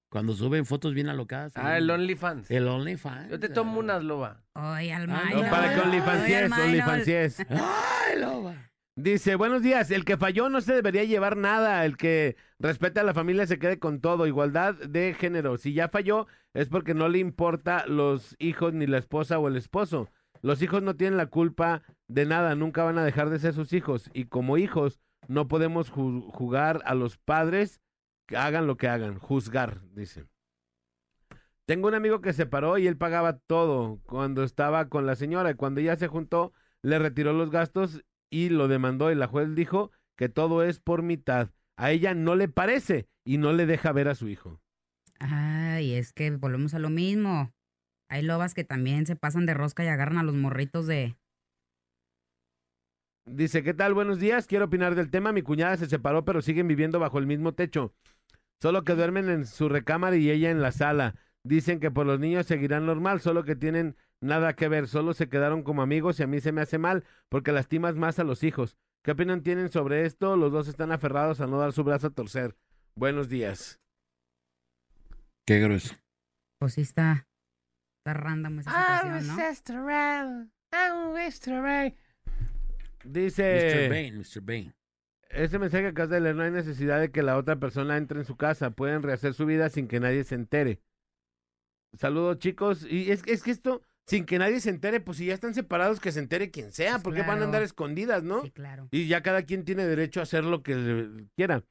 Cuando 0.09 0.33
suben 0.33 0.65
fotos 0.65 0.93
bien 0.93 1.07
alocadas. 1.07 1.53
Ah, 1.55 1.77
el 1.77 1.89
OnlyFans. 1.89 2.51
El 2.51 2.67
OnlyFans. 2.67 3.29
Yo 3.31 3.39
te 3.39 3.47
tomo 3.47 3.79
unas, 3.79 4.03
loba. 4.03 4.43
Ay, 4.53 4.89
al 4.91 5.09
Ah, 5.09 5.23
no, 5.33 5.41
para 5.49 5.69
que 5.69 5.75
Minor. 5.75 5.87
OnlyFansies. 5.87 7.39
¡Ay, 7.49 8.19
loba! 8.19 8.70
Dice, 8.95 9.35
buenos 9.35 9.63
días, 9.63 9.89
el 9.89 10.03
que 10.03 10.17
falló 10.17 10.49
no 10.49 10.59
se 10.59 10.73
debería 10.73 11.05
llevar 11.05 11.37
nada, 11.37 11.85
el 11.85 11.95
que 11.95 12.35
respete 12.59 12.99
a 12.99 13.03
la 13.03 13.13
familia 13.13 13.47
se 13.47 13.57
quede 13.57 13.79
con 13.79 14.01
todo, 14.01 14.27
igualdad 14.27 14.75
de 14.75 15.13
género. 15.13 15.57
Si 15.57 15.73
ya 15.73 15.87
falló 15.87 16.27
es 16.53 16.67
porque 16.67 16.93
no 16.93 17.07
le 17.07 17.19
importa 17.19 17.85
los 17.87 18.35
hijos 18.37 18.73
ni 18.73 18.87
la 18.87 18.97
esposa 18.97 19.39
o 19.39 19.47
el 19.47 19.55
esposo. 19.55 20.09
Los 20.41 20.61
hijos 20.61 20.83
no 20.83 20.95
tienen 20.97 21.17
la 21.17 21.27
culpa 21.27 21.83
de 22.07 22.25
nada, 22.25 22.53
nunca 22.55 22.83
van 22.83 22.97
a 22.97 23.05
dejar 23.05 23.29
de 23.29 23.39
ser 23.39 23.53
sus 23.53 23.71
hijos 23.73 24.09
y 24.13 24.25
como 24.25 24.57
hijos 24.57 24.99
no 25.27 25.47
podemos 25.47 25.91
ju- 25.91 26.29
jugar 26.31 26.81
a 26.85 26.93
los 26.93 27.17
padres 27.17 27.79
que 28.27 28.35
hagan 28.35 28.67
lo 28.67 28.75
que 28.75 28.89
hagan, 28.89 29.19
juzgar, 29.19 29.81
dice. 29.93 30.25
Tengo 31.65 31.87
un 31.87 31.93
amigo 31.93 32.21
que 32.21 32.33
se 32.33 32.45
paró 32.45 32.77
y 32.77 32.87
él 32.87 32.97
pagaba 32.97 33.37
todo 33.39 33.99
cuando 34.05 34.43
estaba 34.43 34.89
con 34.89 35.05
la 35.05 35.15
señora 35.15 35.51
y 35.51 35.55
cuando 35.55 35.79
ella 35.79 35.95
se 35.95 36.07
juntó 36.07 36.51
le 36.81 36.99
retiró 36.99 37.31
los 37.33 37.51
gastos 37.51 38.03
y 38.31 38.49
lo 38.49 38.67
demandó 38.67 39.11
y 39.11 39.15
la 39.15 39.27
juez 39.27 39.53
dijo 39.53 39.91
que 40.17 40.29
todo 40.29 40.63
es 40.63 40.79
por 40.79 41.03
mitad. 41.03 41.49
A 41.77 41.91
ella 41.91 42.15
no 42.15 42.35
le 42.35 42.47
parece 42.47 43.07
y 43.23 43.37
no 43.37 43.53
le 43.53 43.65
deja 43.67 43.91
ver 43.91 44.07
a 44.07 44.15
su 44.15 44.29
hijo. 44.29 44.59
Ay, 45.19 45.93
es 45.93 46.13
que 46.13 46.31
volvemos 46.31 46.73
a 46.73 46.79
lo 46.79 46.89
mismo. 46.89 47.53
Hay 48.09 48.23
lobas 48.23 48.53
que 48.53 48.63
también 48.63 49.05
se 49.05 49.15
pasan 49.15 49.45
de 49.45 49.53
rosca 49.53 49.83
y 49.83 49.87
agarran 49.87 50.17
a 50.17 50.23
los 50.23 50.35
morritos 50.35 50.87
de... 50.87 51.15
Dice, 53.25 53.63
¿qué 53.63 53.73
tal? 53.73 53.93
Buenos 53.93 54.19
días. 54.19 54.47
Quiero 54.47 54.65
opinar 54.65 54.95
del 54.95 55.11
tema. 55.11 55.31
Mi 55.31 55.43
cuñada 55.43 55.77
se 55.77 55.85
separó, 55.85 56.25
pero 56.25 56.41
siguen 56.41 56.67
viviendo 56.67 56.99
bajo 56.99 57.19
el 57.19 57.27
mismo 57.27 57.53
techo. 57.53 57.93
Solo 58.61 58.83
que 58.83 58.95
duermen 58.95 59.29
en 59.29 59.45
su 59.45 59.69
recámara 59.69 60.15
y 60.15 60.29
ella 60.29 60.49
en 60.49 60.61
la 60.61 60.71
sala. 60.71 61.15
Dicen 61.43 61.79
que 61.79 61.91
por 61.91 62.05
los 62.05 62.19
niños 62.19 62.45
seguirán 62.45 62.85
normal, 62.85 63.19
solo 63.19 63.43
que 63.43 63.55
tienen 63.55 63.95
nada 64.21 64.55
que 64.55 64.67
ver. 64.67 64.87
Solo 64.87 65.13
se 65.13 65.29
quedaron 65.29 65.63
como 65.63 65.81
amigos 65.81 66.19
y 66.19 66.23
a 66.23 66.27
mí 66.27 66.39
se 66.39 66.51
me 66.51 66.61
hace 66.61 66.77
mal 66.77 67.03
porque 67.29 67.51
lastimas 67.51 67.95
más 67.95 68.19
a 68.19 68.23
los 68.23 68.43
hijos. 68.43 68.77
¿Qué 69.03 69.11
opinión 69.11 69.41
tienen 69.41 69.71
sobre 69.71 70.05
esto? 70.05 70.35
Los 70.35 70.51
dos 70.51 70.67
están 70.67 70.91
aferrados 70.91 71.41
a 71.41 71.47
no 71.47 71.57
dar 71.57 71.73
su 71.73 71.83
brazo 71.83 72.07
a 72.07 72.11
torcer. 72.11 72.55
Buenos 72.95 73.29
días. 73.29 73.79
Qué 75.47 75.59
grueso. 75.59 75.95
Pues 76.59 76.73
sí 76.73 76.81
está... 76.81 77.27
Está 77.99 78.13
random 78.13 78.59
esa 78.59 78.71
situación, 78.71 79.27
¿no? 79.27 79.35
Dice... 83.03 83.89
Mr. 83.89 83.89
Bane, 83.89 84.11
Mr. 84.13 84.41
Bane. 84.41 84.73
Este 85.29 85.59
mensaje 85.59 85.83
que 85.83 85.89
acabas 85.89 86.09
de 86.09 86.19
leer, 86.19 86.35
no 86.35 86.43
hay 86.43 86.51
necesidad 86.51 86.99
de 86.99 87.11
que 87.11 87.23
la 87.23 87.37
otra 87.37 87.55
persona 87.55 87.97
entre 87.97 88.19
en 88.19 88.25
su 88.25 88.35
casa. 88.37 88.71
Pueden 88.71 89.01
rehacer 89.01 89.33
su 89.33 89.45
vida 89.45 89.69
sin 89.69 89.87
que 89.87 89.99
nadie 89.99 90.23
se 90.23 90.35
entere. 90.35 90.79
Saludos, 91.93 92.39
chicos. 92.39 92.85
Y 92.89 93.11
es, 93.11 93.21
es 93.25 93.43
que 93.43 93.51
esto, 93.51 93.81
sin 94.05 94.25
que 94.25 94.39
nadie 94.39 94.59
se 94.59 94.69
entere, 94.69 94.99
pues 94.99 95.17
si 95.17 95.25
ya 95.25 95.33
están 95.33 95.53
separados, 95.53 95.99
que 95.99 96.11
se 96.11 96.19
entere 96.19 96.51
quien 96.51 96.71
sea, 96.71 96.93
Pues 96.93 97.03
porque 97.03 97.21
van 97.23 97.41
a 97.41 97.45
andar 97.45 97.61
escondidas, 97.63 98.23
¿no? 98.23 98.41
Sí, 98.43 98.51
claro. 98.51 98.87
Y 98.91 99.07
ya 99.07 99.21
cada 99.21 99.43
quien 99.43 99.65
tiene 99.65 99.85
derecho 99.85 100.19
a 100.19 100.23
hacer 100.23 100.43
lo 100.43 100.63
que 100.63 100.75
le- 100.75 101.27
quiera. 101.35 101.63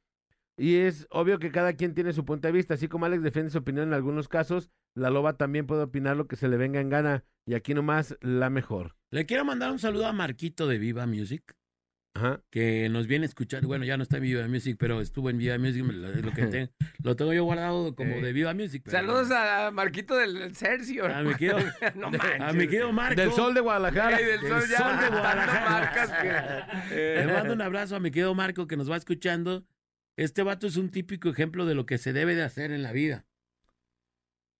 Y 0.57 0.75
es 0.75 1.07
obvio 1.09 1.39
que 1.39 1.51
cada 1.51 1.73
quien 1.73 1.93
tiene 1.95 2.13
su 2.13 2.23
punto 2.23 2.47
de 2.47 2.51
vista. 2.51 2.75
Así 2.75 2.87
como 2.87 3.05
Alex 3.05 3.23
defiende 3.23 3.49
su 3.51 3.57
opinión 3.57 3.87
en 3.87 3.93
algunos 3.93 4.27
casos, 4.27 4.69
la 4.93 5.09
loba 5.09 5.33
también 5.37 5.65
puede 5.65 5.83
opinar 5.83 6.17
lo 6.17 6.27
que 6.27 6.35
se 6.35 6.47
le 6.47 6.57
venga 6.57 6.79
en 6.79 6.89
gana. 6.89 7.23
Y 7.47 7.55
aquí 7.55 7.73
nomás 7.73 8.15
la 8.21 8.49
mejor. 8.51 8.95
Le 9.09 9.25
quiero 9.25 9.43
mandar 9.43 9.71
un 9.71 9.79
saludo 9.79 10.05
a 10.05 10.13
Marquito 10.13 10.67
de 10.67 10.77
Viva 10.77 11.07
Music, 11.07 11.55
Ajá. 12.13 12.41
que 12.49 12.89
nos 12.89 13.07
viene 13.07 13.23
a 13.25 13.27
escuchar. 13.29 13.65
Bueno, 13.65 13.85
ya 13.85 13.95
no 13.97 14.03
está 14.03 14.17
en 14.17 14.23
Viva 14.23 14.47
Music, 14.47 14.75
pero 14.79 14.99
estuvo 15.01 15.29
en 15.29 15.37
Viva 15.37 15.57
Music. 15.57 15.83
lo, 15.85 16.31
que 16.33 16.45
te- 16.47 16.69
lo 17.03 17.15
tengo 17.15 17.33
yo 17.33 17.43
guardado 17.45 17.95
como 17.95 18.15
Eh. 18.15 18.21
de 18.21 18.33
Viva 18.33 18.53
Music. 18.53 18.81
pero- 18.85 18.97
Saludos 18.97 19.31
a 19.31 19.71
Marquito 19.71 20.15
del 20.17 20.53
Cercio. 20.55 21.05
A 21.05 21.23
mi 21.23 21.33
querido, 21.35 21.57
no 21.95 22.11
a 22.39 22.53
mi 22.53 22.67
querido 22.67 22.91
Marco. 22.91 23.19
Del 23.19 23.31
sol 23.31 23.53
de 23.53 23.61
Guadalajara. 23.61 24.17
Ay, 24.17 24.25
del 24.25 24.41
del 24.41 24.49
sol, 24.49 24.63
ya. 24.69 24.77
sol 24.77 24.99
de 24.99 25.07
Guadalajara. 25.17 25.69
Marcas 25.69 26.11
que- 26.89 27.15
Le 27.25 27.27
mando 27.33 27.53
un 27.53 27.61
abrazo 27.61 27.95
a 27.95 27.99
mi 27.99 28.11
querido 28.11 28.35
Marco 28.35 28.67
que 28.67 28.75
nos 28.77 28.91
va 28.91 28.97
escuchando. 28.97 29.65
Este 30.17 30.43
vato 30.43 30.67
es 30.67 30.75
un 30.75 30.89
típico 30.91 31.29
ejemplo 31.29 31.65
de 31.65 31.73
lo 31.75 31.85
que 31.85 31.97
se 31.97 32.11
debe 32.13 32.35
de 32.35 32.43
hacer 32.43 32.71
en 32.71 32.83
la 32.83 32.91
vida. 32.91 33.25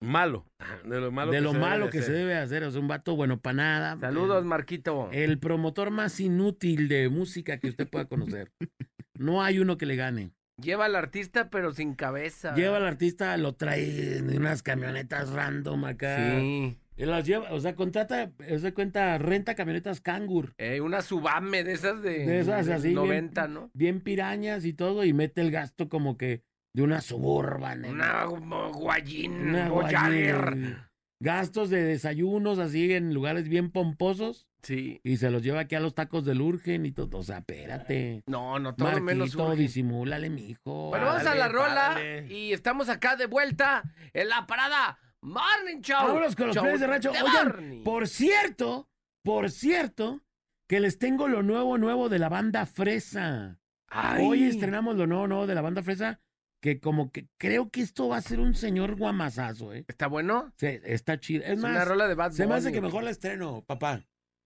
Malo. 0.01 0.45
De 0.83 0.99
lo 0.99 1.11
malo 1.11 1.31
de 1.31 1.37
que 1.37 1.41
lo 1.43 1.51
se 1.51 1.57
debe 1.57 1.69
malo 1.69 1.89
que 1.89 1.99
hacer. 1.99 2.11
se 2.11 2.19
debe 2.19 2.35
hacer. 2.35 2.63
Es 2.63 2.75
un 2.75 2.87
vato 2.87 3.15
bueno 3.15 3.39
para 3.39 3.53
nada. 3.53 3.97
Saludos, 3.99 4.43
Marquito. 4.45 5.09
El 5.11 5.37
promotor 5.37 5.91
más 5.91 6.19
inútil 6.19 6.87
de 6.87 7.07
música 7.09 7.59
que 7.59 7.69
usted 7.69 7.87
pueda 7.87 8.05
conocer. 8.05 8.51
No 9.13 9.43
hay 9.43 9.59
uno 9.59 9.77
que 9.77 9.85
le 9.85 9.95
gane. 9.95 10.31
Lleva 10.59 10.85
al 10.85 10.95
artista, 10.95 11.51
pero 11.51 11.73
sin 11.73 11.93
cabeza. 11.93 12.55
Lleva 12.55 12.77
al 12.77 12.85
artista, 12.87 13.37
lo 13.37 13.53
trae 13.53 14.17
en 14.17 14.35
unas 14.35 14.63
camionetas 14.63 15.29
random 15.29 15.85
acá. 15.85 16.39
Sí. 16.39 16.75
Y 16.97 17.05
las 17.05 17.27
lleva, 17.27 17.51
o 17.51 17.59
sea, 17.59 17.75
contrata, 17.75 18.31
se 18.59 18.73
cuenta, 18.73 19.19
renta 19.19 19.53
camionetas 19.53 20.01
Kangur, 20.01 20.55
Eh, 20.57 20.81
una 20.81 21.03
subame 21.03 21.63
de 21.63 21.73
esas 21.73 22.01
de, 22.01 22.25
De 22.25 22.39
esas 22.39 22.67
así, 22.67 22.87
bien- 22.89 22.95
90, 22.95 23.47
¿no? 23.47 23.69
bien 23.75 24.01
pirañas 24.01 24.65
y 24.65 24.73
todo, 24.73 25.03
y 25.05 25.13
mete 25.13 25.41
el 25.41 25.51
gasto 25.51 25.87
como 25.87 26.17
que 26.17 26.41
de 26.73 26.83
una 26.83 27.01
suburban. 27.01 27.85
¿eh? 27.85 27.89
Una 27.89 28.25
gu- 28.25 28.73
guayín, 28.73 29.33
Una 29.49 29.69
guayna. 29.69 30.87
Gastos 31.19 31.69
de 31.69 31.83
desayunos 31.83 32.57
así 32.57 32.91
en 32.93 33.13
lugares 33.13 33.47
bien 33.47 33.69
pomposos 33.69 34.47
Sí. 34.63 34.99
y 35.03 35.17
se 35.17 35.29
los 35.29 35.43
lleva 35.43 35.61
aquí 35.61 35.75
a 35.75 35.79
los 35.79 35.93
tacos 35.93 36.25
del 36.25 36.41
Urgen 36.41 36.85
y 36.85 36.91
todo. 36.91 37.19
O 37.19 37.23
sea, 37.23 37.39
espérate. 37.39 38.23
No, 38.27 38.57
no, 38.59 38.73
todo 38.75 38.89
menos 39.01 39.27
Marquito, 39.29 39.47
urge. 39.49 39.61
disimúlale, 39.61 40.29
mijo. 40.29 40.89
Bueno, 40.89 41.05
vamos 41.05 41.25
a 41.27 41.35
la 41.35 41.47
rola 41.47 41.89
párale. 41.93 42.27
y 42.33 42.53
estamos 42.53 42.89
acá 42.89 43.15
de 43.15 43.25
vuelta 43.27 43.83
en 44.13 44.29
la 44.29 44.47
parada 44.47 44.97
Morning 45.21 45.81
Show. 45.81 46.07
Vámonos 46.07 46.35
con 46.35 46.47
los 46.47 46.55
Show 46.55 46.65
de 46.77 46.87
rancho. 46.87 47.11
de 47.11 47.21
Oigan, 47.21 47.49
Barney. 47.49 47.83
por 47.83 48.07
cierto, 48.07 48.89
por 49.23 49.51
cierto, 49.51 50.21
que 50.67 50.79
les 50.79 50.97
tengo 50.97 51.27
lo 51.27 51.43
nuevo, 51.43 51.77
nuevo 51.77 52.09
de 52.09 52.17
la 52.17 52.29
banda 52.29 52.65
Fresa. 52.65 53.59
Ay. 53.89 54.25
Hoy 54.25 54.43
estrenamos 54.45 54.95
lo 54.95 55.05
nuevo, 55.05 55.27
nuevo 55.27 55.45
de 55.47 55.53
la 55.55 55.61
banda 55.61 55.83
Fresa, 55.83 56.19
que 56.61 56.79
como 56.79 57.11
que 57.11 57.27
creo 57.37 57.69
que 57.69 57.81
esto 57.81 58.07
va 58.07 58.17
a 58.17 58.21
ser 58.21 58.39
un 58.39 58.53
señor 58.53 58.95
guamazazo, 58.95 59.73
¿eh? 59.73 59.83
¿Está 59.87 60.07
bueno? 60.07 60.53
Sí, 60.57 60.67
está 60.83 61.19
chido. 61.19 61.43
Es, 61.43 61.51
Es 61.51 61.59
más, 61.59 61.71
una 61.71 61.85
rola 61.85 62.07
de 62.07 62.15
Bad 62.15 62.31
se 62.31 62.47
me 62.47 62.55
hace 62.55 62.71
que 62.71 62.81
mejor 62.81 63.03
la 63.03 63.09
estreno, 63.09 63.63
papá. 63.65 64.05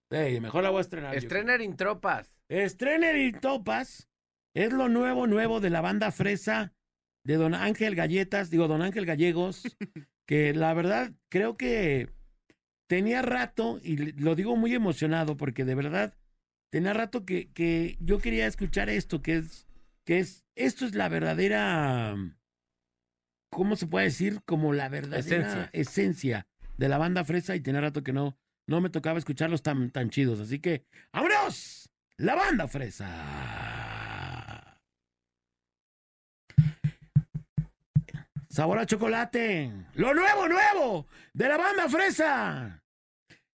Sí, 0.09 0.39
mejor 0.39 0.63
la 0.63 0.70
voy 0.70 0.80
a 0.80 0.82
estrenar. 0.82 1.16
Estrener 1.16 1.61
en 1.61 1.76
tropas. 1.76 2.36
Estrener 2.47 3.18
y 3.18 3.34
Topas 3.34 4.07
es 4.53 4.72
lo 4.72 4.88
nuevo, 4.88 5.28
nuevo 5.28 5.59
de 5.59 5.70
la 5.70 5.82
banda 5.82 6.11
Fresa 6.11 6.74
de 7.26 7.36
Don 7.36 7.53
Ángel 7.55 7.95
Galletas, 7.95 8.49
digo 8.49 8.68
Don 8.68 8.82
Ángel 8.82 9.05
Gallegos, 9.05 9.63
que 10.28 10.53
la 10.53 10.74
verdad 10.74 11.11
creo 11.30 11.57
que 11.57 12.09
tenía 12.88 13.24
rato, 13.24 13.80
y 13.82 13.97
lo 13.97 14.36
digo 14.36 14.55
muy 14.55 14.74
emocionado 14.74 15.36
porque 15.36 15.66
de 15.66 15.76
verdad 15.76 16.13
tenía 16.72 16.93
rato 16.93 17.26
que, 17.26 17.51
que 17.51 17.97
yo 17.99 18.20
quería 18.20 18.45
escuchar 18.45 18.89
esto, 18.89 19.22
que 19.22 19.38
es, 19.38 19.64
que 20.06 20.20
es, 20.20 20.45
esto 20.56 20.86
es 20.86 20.95
la 20.95 21.10
verdadera, 21.10 22.16
¿cómo 23.49 23.76
se 23.76 23.88
puede 23.88 24.06
decir? 24.06 24.41
Como 24.45 24.72
la 24.72 24.88
verdadera 24.88 25.20
Esencia. 25.20 25.70
esencia, 25.74 26.47
de 26.78 26.89
la 26.89 26.97
banda 26.97 27.26
Fresa 27.26 27.56
y 27.56 27.62
tenía 27.62 27.82
rato 27.82 28.03
que 28.03 28.14
no, 28.14 28.38
no 28.68 28.82
me 28.82 28.89
tocaba 28.89 29.20
escucharlos 29.20 29.62
tan, 29.64 29.91
tan 29.91 30.10
chidos. 30.10 30.39
Así 30.39 30.60
que, 30.60 30.86
¡vámonos! 31.12 31.89
La 32.18 32.36
banda 32.36 32.68
Fresa. 32.68 33.12
Sabor 38.47 38.80
a 38.80 38.86
chocolate. 38.86 39.70
Lo 39.95 40.14
nuevo, 40.14 40.47
nuevo 40.47 41.08
de 41.34 41.49
la 41.49 41.58
banda 41.58 41.89
Fresa. 41.89 42.84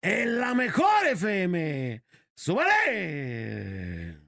En 0.01 0.41
la 0.41 0.55
mejor 0.55 1.07
FM. 1.07 2.03
¡Súbale! 2.35 4.26